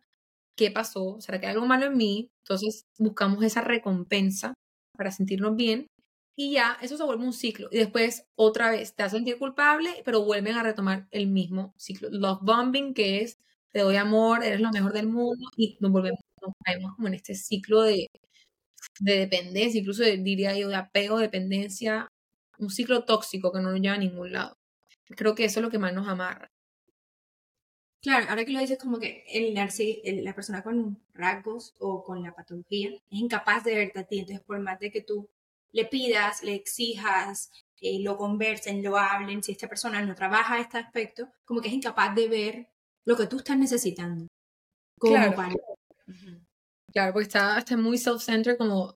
¿Qué 0.57 0.71
pasó? 0.71 1.17
¿Será 1.21 1.39
que 1.39 1.47
hay 1.47 1.53
algo 1.53 1.67
malo 1.67 1.87
en 1.87 1.97
mí? 1.97 2.29
Entonces 2.43 2.85
buscamos 2.99 3.43
esa 3.43 3.61
recompensa 3.61 4.53
para 4.97 5.11
sentirnos 5.11 5.55
bien 5.55 5.87
y 6.35 6.53
ya 6.53 6.77
eso 6.81 6.97
se 6.97 7.03
vuelve 7.03 7.23
un 7.25 7.33
ciclo. 7.33 7.69
Y 7.71 7.77
después 7.77 8.27
otra 8.35 8.71
vez 8.71 8.95
te 8.95 9.03
a 9.03 9.09
sentir 9.09 9.37
culpable, 9.37 9.89
pero 10.05 10.23
vuelven 10.23 10.55
a 10.57 10.63
retomar 10.63 11.07
el 11.11 11.27
mismo 11.27 11.73
ciclo. 11.77 12.09
Love 12.11 12.39
bombing, 12.41 12.93
que 12.93 13.21
es 13.21 13.39
te 13.71 13.81
doy 13.81 13.95
amor, 13.97 14.43
eres 14.43 14.61
lo 14.61 14.71
mejor 14.71 14.93
del 14.93 15.07
mundo, 15.07 15.49
y 15.57 15.77
nos 15.81 15.91
volvemos, 15.91 16.19
nos 16.41 16.53
caemos 16.63 16.95
como 16.95 17.07
en 17.09 17.15
este 17.15 17.35
ciclo 17.35 17.81
de, 17.83 18.07
de 18.99 19.19
dependencia, 19.19 19.79
incluso 19.79 20.03
diría 20.03 20.57
yo 20.57 20.69
de 20.69 20.75
apego, 20.75 21.19
dependencia, 21.19 22.07
un 22.59 22.69
ciclo 22.69 23.05
tóxico 23.05 23.51
que 23.51 23.59
no 23.61 23.71
nos 23.71 23.81
lleva 23.81 23.95
a 23.95 23.97
ningún 23.99 24.31
lado. 24.33 24.57
Creo 25.17 25.35
que 25.35 25.45
eso 25.45 25.59
es 25.59 25.63
lo 25.63 25.71
que 25.71 25.79
más 25.79 25.93
nos 25.93 26.07
amarra. 26.07 26.49
Claro, 28.01 28.27
ahora 28.29 28.45
que 28.45 28.51
lo 28.53 28.59
dices, 28.59 28.77
como 28.77 28.99
que 28.99 29.25
el, 29.29 29.57
el, 30.03 30.23
la 30.23 30.35
persona 30.35 30.63
con 30.63 31.01
rasgos 31.13 31.73
o 31.79 32.03
con 32.03 32.21
la 32.21 32.33
patología 32.35 32.89
es 32.89 33.01
incapaz 33.09 33.63
de 33.63 33.75
verte 33.75 33.99
a 33.99 34.03
ti. 34.03 34.19
Entonces, 34.19 34.45
por 34.45 34.59
más 34.59 34.79
de 34.79 34.91
que 34.91 35.01
tú 35.01 35.27
le 35.75 35.85
pidas, 35.85 36.41
le 36.41 36.55
exijas, 36.55 37.51
eh, 37.81 37.99
lo 37.99 38.15
conversen, 38.15 38.81
lo 38.81 38.97
hablen, 38.97 39.43
si 39.43 39.51
esta 39.51 39.67
persona 39.67 40.01
no 40.01 40.15
trabaja 40.15 40.57
este 40.61 40.77
aspecto, 40.77 41.27
como 41.43 41.59
que 41.59 41.67
es 41.67 41.73
incapaz 41.73 42.15
de 42.15 42.29
ver 42.29 42.69
lo 43.05 43.17
que 43.17 43.27
tú 43.27 43.37
estás 43.37 43.57
necesitando. 43.57 44.25
claro. 44.97 45.35
claro, 46.93 47.11
porque 47.11 47.27
está, 47.27 47.57
está 47.57 47.75
muy 47.75 47.97
self-centered, 47.97 48.57
como 48.57 48.95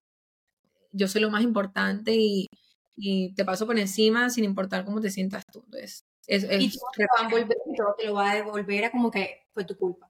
yo 0.93 1.09
soy 1.09 1.19
lo 1.19 1.29
más 1.29 1.43
importante 1.43 2.15
y, 2.15 2.47
y, 2.95 3.33
te 3.33 3.43
paso 3.43 3.67
por 3.67 3.77
encima 3.77 4.29
sin 4.29 4.45
importar 4.45 4.85
cómo 4.85 5.01
te 5.01 5.09
sientas 5.09 5.43
tú. 5.51 5.61
Entonces, 5.65 6.05
es, 6.27 6.43
y 6.43 6.71
todo 6.71 6.89
te, 6.95 7.03
va 7.03 7.27
a 7.27 7.29
volver, 7.29 7.57
todo 7.75 7.95
te 7.97 8.05
lo 8.05 8.13
va 8.13 8.31
a 8.31 8.35
devolver 8.35 8.85
a 8.85 8.91
como 8.91 9.11
que 9.11 9.47
fue 9.53 9.65
tu 9.65 9.75
culpa. 9.75 10.09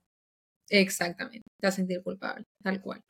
Exactamente, 0.68 1.50
te 1.58 1.66
vas 1.66 1.74
a 1.74 1.76
sentir 1.76 2.00
culpable, 2.00 2.46
tal 2.62 2.80
cual. 2.80 3.02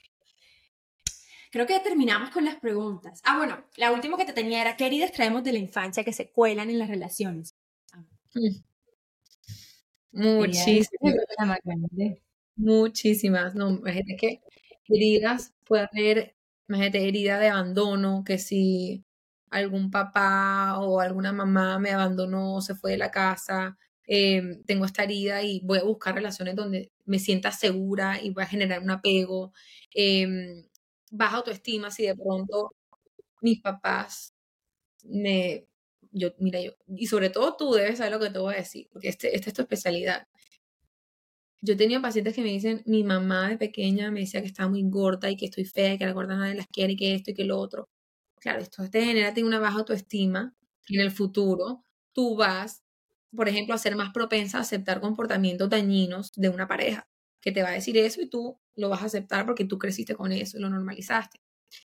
Creo 1.50 1.66
que 1.66 1.80
terminamos 1.80 2.30
con 2.30 2.44
las 2.44 2.56
preguntas. 2.56 3.20
Ah, 3.24 3.36
bueno, 3.36 3.64
la 3.76 3.90
última 3.92 4.16
que 4.16 4.24
te 4.24 4.32
tenía 4.32 4.60
era, 4.60 4.76
¿qué 4.76 4.86
heridas 4.86 5.10
traemos 5.12 5.42
de 5.42 5.52
la 5.52 5.58
infancia 5.58 6.04
que 6.04 6.12
se 6.12 6.30
cuelan 6.30 6.70
en 6.70 6.78
las 6.78 6.88
relaciones? 6.88 7.56
Mm. 8.34 8.62
Muchísimas. 10.12 11.14
Muchísimas. 12.56 13.54
No, 13.54 13.70
imagínate 13.70 14.16
que 14.16 14.40
heridas 14.88 15.54
puede 15.64 15.88
haber, 15.92 16.36
imagínate, 16.68 17.08
herida 17.08 17.38
de 17.38 17.48
abandono, 17.48 18.22
que 18.24 18.38
si 18.38 19.04
algún 19.50 19.90
papá 19.90 20.78
o 20.78 21.00
alguna 21.00 21.32
mamá 21.32 21.78
me 21.78 21.90
abandonó, 21.90 22.60
se 22.60 22.74
fue 22.74 22.92
de 22.92 22.98
la 22.98 23.10
casa, 23.10 23.78
em, 24.06 24.62
tengo 24.64 24.84
esta 24.84 25.04
herida 25.04 25.42
y 25.42 25.60
voy 25.64 25.78
a 25.78 25.84
buscar 25.84 26.14
relaciones 26.14 26.54
donde 26.56 26.92
me 27.04 27.18
sienta 27.18 27.50
segura 27.52 28.20
y 28.22 28.30
voy 28.30 28.44
a 28.44 28.46
generar 28.46 28.82
un 28.82 28.90
apego. 28.90 29.52
Eh, 29.94 30.28
baja 31.10 31.38
autoestima 31.38 31.90
si 31.90 32.06
de 32.06 32.16
pronto 32.16 32.74
mis 33.42 33.60
papás 33.60 34.34
me, 35.04 35.66
yo, 36.12 36.30
mira, 36.38 36.60
yo, 36.60 36.72
y 36.88 37.06
sobre 37.06 37.30
todo 37.30 37.56
tú 37.56 37.72
debes 37.72 37.98
saber 37.98 38.12
lo 38.12 38.20
que 38.20 38.30
te 38.30 38.38
voy 38.38 38.54
a 38.54 38.58
decir, 38.58 38.88
porque 38.92 39.08
este, 39.08 39.34
esta 39.36 39.50
es 39.50 39.54
tu 39.54 39.62
especialidad. 39.62 40.26
Yo 41.62 41.76
tenía 41.76 42.00
pacientes 42.00 42.34
que 42.34 42.42
me 42.42 42.48
dicen, 42.48 42.82
mi 42.86 43.04
mamá 43.04 43.48
de 43.50 43.58
pequeña 43.58 44.10
me 44.10 44.20
decía 44.20 44.40
que 44.40 44.46
estaba 44.46 44.70
muy 44.70 44.82
gorda 44.88 45.30
y 45.30 45.36
que 45.36 45.46
estoy 45.46 45.64
fea 45.66 45.94
y 45.94 45.98
que 45.98 46.06
la 46.06 46.12
gorda 46.12 46.36
nadie 46.36 46.54
las 46.54 46.66
quiere 46.68 46.94
y 46.94 46.96
que 46.96 47.14
esto 47.14 47.30
y 47.32 47.34
que 47.34 47.44
lo 47.44 47.58
otro. 47.58 47.88
Claro, 48.40 48.60
esto 48.60 48.88
te 48.90 49.04
genera 49.04 49.34
una 49.44 49.58
baja 49.60 49.78
autoestima 49.78 50.54
y 50.88 50.96
en 50.96 51.02
el 51.02 51.10
futuro 51.10 51.84
tú 52.14 52.36
vas, 52.36 52.82
por 53.36 53.48
ejemplo, 53.48 53.74
a 53.74 53.78
ser 53.78 53.96
más 53.96 54.12
propensa 54.12 54.58
a 54.58 54.62
aceptar 54.62 55.00
comportamientos 55.00 55.68
dañinos 55.68 56.32
de 56.34 56.48
una 56.48 56.66
pareja 56.66 57.06
que 57.40 57.52
te 57.52 57.62
va 57.62 57.70
a 57.70 57.72
decir 57.72 57.96
eso 57.98 58.20
y 58.22 58.28
tú 58.28 58.58
lo 58.76 58.88
vas 58.88 59.02
a 59.02 59.06
aceptar 59.06 59.46
porque 59.46 59.64
tú 59.64 59.78
creciste 59.78 60.14
con 60.14 60.32
eso 60.32 60.58
y 60.58 60.60
lo 60.60 60.70
normalizaste. 60.70 61.40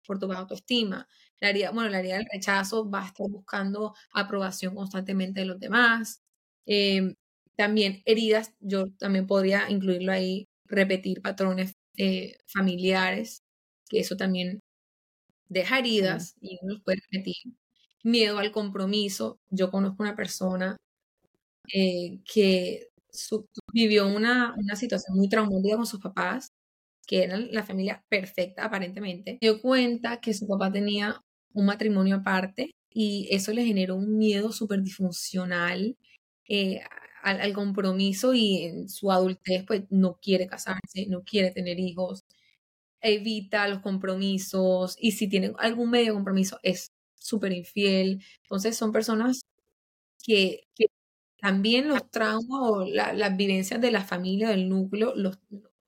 por 0.05 0.19
tu 0.19 0.27
baja 0.27 0.41
autoestima. 0.41 1.07
La 1.39 1.49
herida, 1.49 1.71
bueno, 1.71 1.89
la 1.89 1.99
herida 1.99 2.17
del 2.17 2.27
rechazo 2.31 2.89
va 2.89 3.03
a 3.03 3.07
estar 3.07 3.27
buscando 3.29 3.93
aprobación 4.13 4.75
constantemente 4.75 5.41
de 5.41 5.45
los 5.47 5.59
demás. 5.59 6.21
Em, 6.65 7.15
también 7.55 8.01
heridas, 8.05 8.53
yo 8.59 8.85
también 8.99 9.27
podría 9.27 9.69
incluirlo 9.69 10.11
ahí, 10.11 10.47
repetir 10.65 11.21
patrones 11.21 11.75
eh, 11.97 12.37
familiares, 12.47 13.43
que 13.89 13.99
eso 13.99 14.17
también 14.17 14.59
deja 15.49 15.79
heridas 15.79 16.35
y 16.41 16.57
uno 16.61 16.73
los 16.75 16.83
puede 16.83 16.99
repetir. 17.11 17.35
Miedo 18.03 18.39
al 18.39 18.51
compromiso. 18.51 19.39
Yo 19.49 19.71
conozco 19.71 20.03
una 20.03 20.15
persona 20.15 20.77
eh, 21.73 22.19
que 22.25 22.88
vivió 23.73 24.07
una, 24.07 24.53
una 24.57 24.75
situación 24.75 25.17
muy 25.17 25.29
traumática 25.29 25.75
con 25.77 25.85
sus 25.85 25.99
papás, 25.99 26.51
que 27.07 27.23
eran 27.23 27.51
la 27.51 27.63
familia 27.63 28.03
perfecta 28.09 28.65
aparentemente. 28.65 29.37
dio 29.41 29.61
cuenta 29.61 30.19
que 30.21 30.33
su 30.33 30.47
papá 30.47 30.71
tenía 30.71 31.21
un 31.53 31.65
matrimonio 31.65 32.17
aparte 32.17 32.71
y 32.91 33.27
eso 33.31 33.53
le 33.53 33.65
generó 33.65 33.95
un 33.95 34.17
miedo 34.17 34.51
súper 34.51 34.81
disfuncional 34.83 35.97
eh, 36.47 36.81
al, 37.23 37.53
compromiso 37.53 38.33
y 38.33 38.63
en 38.63 38.89
su 38.89 39.11
adultez 39.11 39.65
pues 39.65 39.83
no 39.89 40.19
quiere 40.21 40.47
casarse, 40.47 41.05
no 41.07 41.23
quiere 41.23 41.51
tener 41.51 41.79
hijos, 41.79 42.23
evita 43.01 43.67
los 43.67 43.79
compromisos 43.81 44.95
y 44.99 45.13
si 45.13 45.27
tiene 45.29 45.53
algún 45.59 45.91
medio 45.91 46.07
de 46.07 46.13
compromiso 46.13 46.59
es 46.63 46.91
súper 47.15 47.53
infiel. 47.53 48.23
Entonces 48.43 48.77
son 48.77 48.91
personas 48.91 49.41
que, 50.23 50.67
también 51.41 51.87
los 51.87 52.09
traumas 52.11 52.47
o 52.49 52.85
las 52.85 53.37
vivencias 53.37 53.79
de 53.79 53.91
la 53.91 54.03
familia, 54.03 54.49
del 54.49 54.69
núcleo, 54.69 55.13
los, 55.15 55.39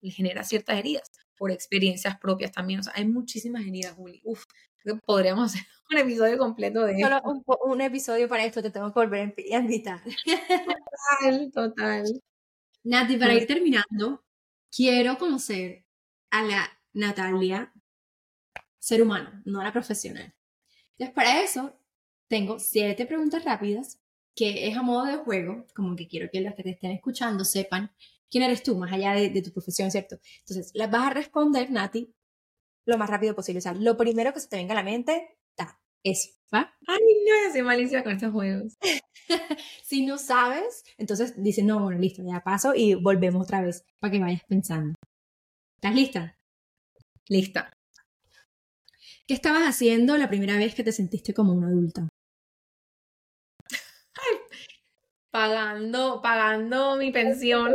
les 0.02 0.16
genera 0.16 0.44
ciertas 0.44 0.78
heridas 0.78 1.12
por 1.38 1.52
experiencias 1.52 2.18
propias 2.18 2.52
también. 2.52 2.80
O 2.80 2.84
sea, 2.84 2.94
hay 2.96 3.08
muchísimas 3.08 3.66
heridas, 3.66 3.94
Juli. 3.94 4.22
Uf, 4.24 4.46
podríamos 5.06 5.54
hacer 5.56 5.68
un 5.90 5.98
episodio 5.98 6.38
completo 6.38 6.84
de 6.84 7.00
Solo 7.00 7.22
un, 7.26 7.44
un, 7.66 7.82
episodio 7.82 8.28
para 8.28 8.46
esto, 8.46 8.62
te 8.62 8.72
tengo 8.72 8.94
que 8.94 9.00
volver 9.00 9.36
a 9.52 9.58
invitar. 9.58 10.02
Total, 10.04 11.52
total. 11.52 12.22
Nati, 12.84 13.18
para 13.18 13.34
ir 13.34 13.46
terminando, 13.46 14.24
quiero 14.76 15.18
conocer 15.18 15.86
a 16.32 16.44
la 16.44 16.80
Natalia 16.94 17.74
ser 18.80 19.04
humano, 19.04 19.42
no 19.46 19.62
a 19.62 19.64
la 19.66 19.72
profesional. 19.72 20.34
Entonces, 20.94 21.14
para 21.14 21.42
eso, 21.42 21.80
tengo 22.28 22.60
siete 22.60 23.06
preguntas 23.06 23.44
rápidas 23.46 24.01
que 24.42 24.68
es 24.68 24.76
a 24.76 24.82
modo 24.82 25.06
de 25.06 25.18
juego, 25.18 25.68
como 25.76 25.96
que 25.96 26.08
quiero 26.08 26.28
que 26.32 26.42
los 26.42 26.56
que 26.56 26.64
te 26.64 26.72
estén 26.72 26.90
escuchando 26.90 27.46
sepan 27.46 27.92
quién 28.28 28.44
eres 28.44 28.64
tú, 28.64 28.76
más 28.76 28.92
allá 28.92 29.14
de, 29.14 29.40
tu 29.44 29.52
profesión, 29.52 29.92
¿cierto? 29.92 30.18
Entonces, 30.40 30.72
las 30.74 30.90
vas 30.90 31.04
a 31.04 31.10
responder, 31.12 31.70
Nati, 31.70 32.12
lo 32.88 32.98
más 32.98 33.08
rápido 33.08 33.36
posible. 33.36 33.60
O 33.60 33.62
sea, 33.62 33.76
lo 33.76 33.96
primero 33.98 34.34
que 34.34 34.40
se 34.40 34.48
te 34.48 34.56
venga 34.56 34.72
a 34.72 34.78
la 34.78 34.84
mente, 34.84 35.38
está 35.52 35.80
eso, 36.04 36.32
¿va? 36.52 36.74
Ay, 36.88 36.98
no, 36.98 37.46
yo 37.46 37.52
soy 37.52 37.62
malicia 37.62 38.04
con 38.04 38.14
estos 38.14 38.32
juegos. 38.32 38.80
si 39.84 40.08
no 40.08 40.18
sabes, 40.18 40.86
entonces 40.98 41.36
dices, 41.38 41.64
no, 41.64 41.84
bueno, 41.84 42.00
listo, 42.00 42.24
ya 42.26 42.42
paso 42.44 42.74
y 42.74 42.96
volvemos 42.96 43.44
otra 43.44 43.62
vez 43.62 43.86
para 44.00 44.12
que 44.12 44.20
vayas 44.20 44.42
pensando. 44.48 44.96
¿Estás 45.76 45.94
lista? 45.94 46.36
Lista. 47.28 47.72
¿Qué 49.28 49.36
estabas 49.36 49.68
haciendo 49.68 50.18
la 50.18 50.30
primera 50.30 50.58
vez 50.58 50.74
que 50.74 50.84
te 50.84 50.92
sentiste 50.92 51.32
como 51.32 51.54
una 51.54 51.68
adulta? 51.68 52.08
Pagando, 55.32 56.22
pagando 56.22 56.98
mi 56.98 57.12
pensión. 57.12 57.74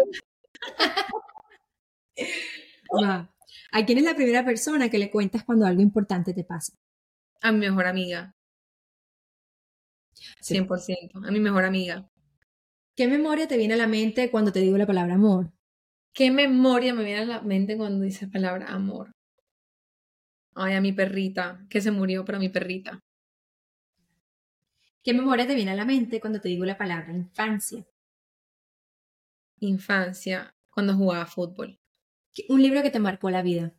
¿A 3.73 3.85
quién 3.85 3.99
es 3.99 4.05
la 4.05 4.15
primera 4.15 4.45
persona 4.45 4.89
que 4.89 4.99
le 4.99 5.11
cuentas 5.11 5.45
cuando 5.45 5.67
algo 5.67 5.83
importante 5.83 6.33
te 6.33 6.45
pasa? 6.45 6.73
A 7.43 7.53
mi 7.53 7.59
mejor 7.59 7.87
amiga. 7.87 8.35
100%, 10.41 11.27
a 11.27 11.31
mi 11.31 11.41
mejor 11.41 11.65
amiga. 11.65 12.09
¿Qué 12.95 13.09
memoria 13.09 13.47
te 13.47 13.59
viene 13.59 13.75
a 13.75 13.77
la 13.77 13.87
mente 13.87 14.31
cuando 14.31 14.53
te 14.53 14.61
digo 14.61 14.79
la 14.79 14.87
palabra 14.87 15.15
amor? 15.15 15.53
¿Qué 16.15 16.31
memoria 16.31 16.95
me 16.95 17.05
viene 17.05 17.23
a 17.23 17.27
la 17.27 17.41
mente 17.43 17.77
cuando 17.77 18.05
dice 18.05 18.29
palabra 18.29 18.69
amor? 18.69 19.13
Ay, 20.55 20.75
a 20.75 20.81
mi 20.81 20.93
perrita, 20.93 21.67
que 21.69 21.83
se 21.83 21.91
murió, 21.91 22.25
pero 22.25 22.39
mi 22.39 22.49
perrita. 22.49 23.01
¿Qué 25.07 25.15
memoria 25.15 25.47
te 25.47 25.55
viene 25.55 25.71
a 25.71 25.77
la 25.77 25.85
mente 25.85 26.19
cuando 26.19 26.41
te 26.41 26.49
digo 26.49 26.65
la 26.65 26.77
palabra 26.77 27.13
infancia? 27.13 27.87
Infancia, 29.61 30.53
cuando 30.69 30.97
jugaba 30.97 31.27
fútbol. 31.27 31.79
Un 32.49 32.61
libro 32.61 32.83
que 32.83 32.91
te 32.91 32.99
marcó 32.99 33.31
la 33.31 33.43
vida. 33.43 33.73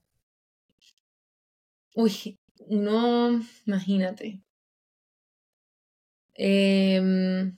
Uy, 1.95 2.39
no, 2.69 3.41
imagínate. 3.65 4.41
Em, 6.35 7.57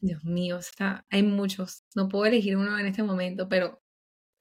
Dios 0.00 0.22
mío, 0.22 0.58
está, 0.58 1.06
hay 1.08 1.22
muchos. 1.22 1.84
No 1.94 2.10
puedo 2.10 2.26
elegir 2.26 2.58
uno 2.58 2.78
en 2.78 2.88
este 2.88 3.02
momento, 3.02 3.48
pero 3.48 3.80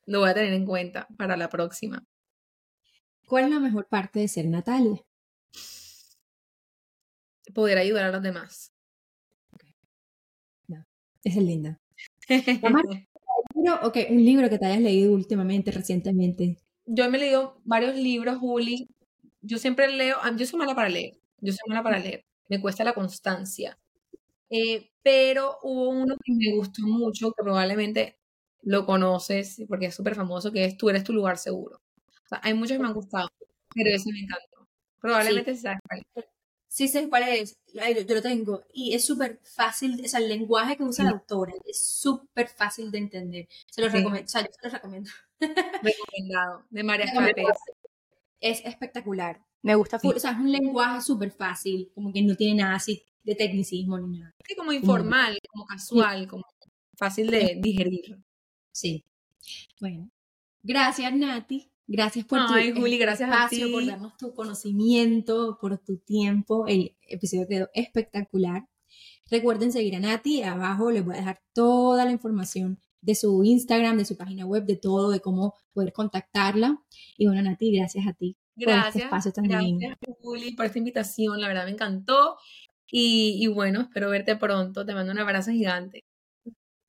lo 0.05 0.19
voy 0.19 0.29
a 0.31 0.33
tener 0.33 0.51
en 0.51 0.65
cuenta 0.65 1.07
para 1.17 1.37
la 1.37 1.47
próxima. 1.47 2.05
¿Cuál 3.25 3.45
es 3.45 3.51
la 3.51 3.61
mejor 3.61 3.87
parte 3.87 4.19
de 4.19 4.27
ser 4.27 4.45
Natalia? 4.47 5.01
Poder 7.53 7.77
ayudar 7.77 8.05
a 8.05 8.11
los 8.11 8.21
demás. 8.21 8.73
esa 11.23 11.39
es 11.39 11.45
linda. 11.45 11.79
ok, 13.83 13.97
un 14.09 14.23
libro 14.23 14.49
que 14.49 14.57
te 14.57 14.65
hayas 14.65 14.81
leído 14.81 15.13
últimamente, 15.13 15.71
recientemente. 15.71 16.57
Yo 16.85 17.09
me 17.09 17.17
he 17.17 17.21
leído 17.21 17.59
varios 17.65 17.95
libros, 17.95 18.37
Juli. 18.37 18.87
Yo 19.41 19.57
siempre 19.57 19.91
leo, 19.91 20.17
yo 20.37 20.45
soy 20.45 20.59
mala 20.59 20.75
para 20.75 20.89
leer, 20.89 21.17
yo 21.39 21.53
soy 21.53 21.69
mala 21.69 21.83
para 21.83 21.99
leer, 21.99 22.25
me 22.49 22.59
cuesta 22.59 22.83
la 22.83 22.93
constancia. 22.93 23.77
Eh, 24.49 24.89
pero 25.03 25.57
hubo 25.63 25.89
uno 25.89 26.15
que 26.23 26.33
me 26.33 26.55
gustó 26.55 26.81
mucho, 26.83 27.31
que 27.31 27.43
probablemente 27.43 28.17
lo 28.61 28.85
conoces, 28.85 29.61
porque 29.67 29.87
es 29.87 29.95
súper 29.95 30.15
famoso, 30.15 30.51
que 30.51 30.65
es 30.65 30.77
Tú 30.77 30.89
eres 30.89 31.03
tu 31.03 31.13
lugar 31.13 31.37
seguro. 31.37 31.81
O 32.25 32.27
sea, 32.27 32.41
hay 32.43 32.53
muchos 32.53 32.77
que 32.77 32.83
me 32.83 32.87
han 32.87 32.93
gustado, 32.93 33.29
pero 33.73 33.89
ese 33.89 34.11
me 34.11 34.19
encantó. 34.19 34.67
Probablemente 34.99 35.55
sí. 35.55 35.61
sea 35.61 35.79
Sí 36.67 36.87
sé 36.87 37.07
cuál 37.09 37.23
es, 37.23 37.57
yo 37.73 38.15
lo 38.15 38.21
tengo. 38.21 38.63
Y 38.73 38.93
es 38.93 39.05
súper 39.05 39.39
fácil, 39.43 40.01
o 40.03 40.07
sea, 40.07 40.19
el 40.19 40.29
lenguaje 40.29 40.77
que 40.77 40.83
usa 40.83 41.05
la 41.05 41.11
autora 41.11 41.53
es 41.65 41.87
súper 41.87 42.49
fácil 42.49 42.91
de 42.91 42.97
entender. 42.97 43.47
Se 43.71 43.81
lo 43.81 43.89
recomiendo, 43.89 44.25
o 44.25 44.29
sea, 44.29 44.41
yo 44.41 44.47
se 44.51 44.67
lo 44.67 44.73
recomiendo. 44.73 45.09
Recomendado, 45.39 46.65
de 46.69 46.83
María 46.83 47.11
Capes. 47.13 47.57
Es 48.39 48.65
espectacular. 48.65 49.41
Me 49.61 49.75
gusta, 49.75 49.97
o 50.03 50.19
sea, 50.19 50.31
es 50.31 50.37
un 50.37 50.51
lenguaje 50.51 51.01
súper 51.01 51.31
fácil, 51.31 51.91
como 51.93 52.13
que 52.13 52.21
no 52.21 52.35
tiene 52.35 52.61
nada 52.61 52.75
así 52.75 53.03
de 53.23 53.35
tecnicismo 53.35 53.99
ni 53.99 54.19
nada. 54.19 54.33
Sí, 54.47 54.55
como 54.55 54.71
informal, 54.71 55.37
como 55.49 55.65
casual, 55.65 56.27
como 56.27 56.43
fácil 56.95 57.29
de 57.29 57.57
digerir. 57.59 58.17
Sí. 58.71 59.03
Bueno, 59.79 60.09
gracias 60.63 61.13
Nati. 61.13 61.71
Gracias 61.87 62.25
por 62.25 62.45
tu 62.45 62.53
gracias 62.53 63.29
espacio, 63.29 63.71
por 63.71 63.85
darnos 63.85 64.17
tu 64.17 64.33
conocimiento, 64.33 65.57
por 65.59 65.77
tu 65.77 65.97
tiempo. 65.99 66.67
El 66.67 66.97
episodio 67.07 67.47
quedó 67.47 67.69
espectacular. 67.73 68.67
Recuerden 69.31 69.71
seguir 69.71 69.95
a 69.95 69.99
Nati. 69.99 70.43
Abajo 70.43 70.91
les 70.91 71.05
voy 71.05 71.15
a 71.15 71.19
dejar 71.19 71.41
toda 71.53 72.03
la 72.03 72.11
información 72.11 72.81
de 73.01 73.15
su 73.15 73.41
Instagram, 73.43 73.97
de 73.97 74.05
su 74.05 74.17
página 74.17 74.45
web, 74.45 74.65
de 74.65 74.75
todo, 74.75 75.11
de 75.11 75.21
cómo 75.21 75.53
poder 75.71 75.93
contactarla. 75.93 76.83
Y 77.17 77.27
bueno, 77.27 77.41
Nati, 77.41 77.71
gracias 77.71 78.05
a 78.05 78.13
ti. 78.13 78.35
Gracias. 78.57 78.83
Por 78.83 78.87
este 78.87 79.03
espacio 79.03 79.31
tan 79.31 79.45
gracias, 79.45 80.17
Juli, 80.21 80.51
por 80.55 80.65
esta 80.65 80.79
invitación. 80.79 81.39
La 81.39 81.47
verdad 81.47 81.65
me 81.65 81.71
encantó. 81.71 82.37
Y, 82.89 83.37
y, 83.41 83.47
bueno, 83.47 83.81
espero 83.81 84.09
verte 84.09 84.35
pronto. 84.35 84.85
Te 84.85 84.93
mando 84.93 85.11
un 85.13 85.19
abrazo 85.19 85.51
gigante. 85.51 86.05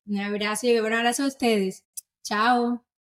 Un 0.05 0.19
abrazo 0.19 0.67
y 0.67 0.77
un 0.77 0.93
abrazo 0.93 1.23
a 1.23 1.27
ustedes. 1.27 1.85
Chao. 2.23 2.83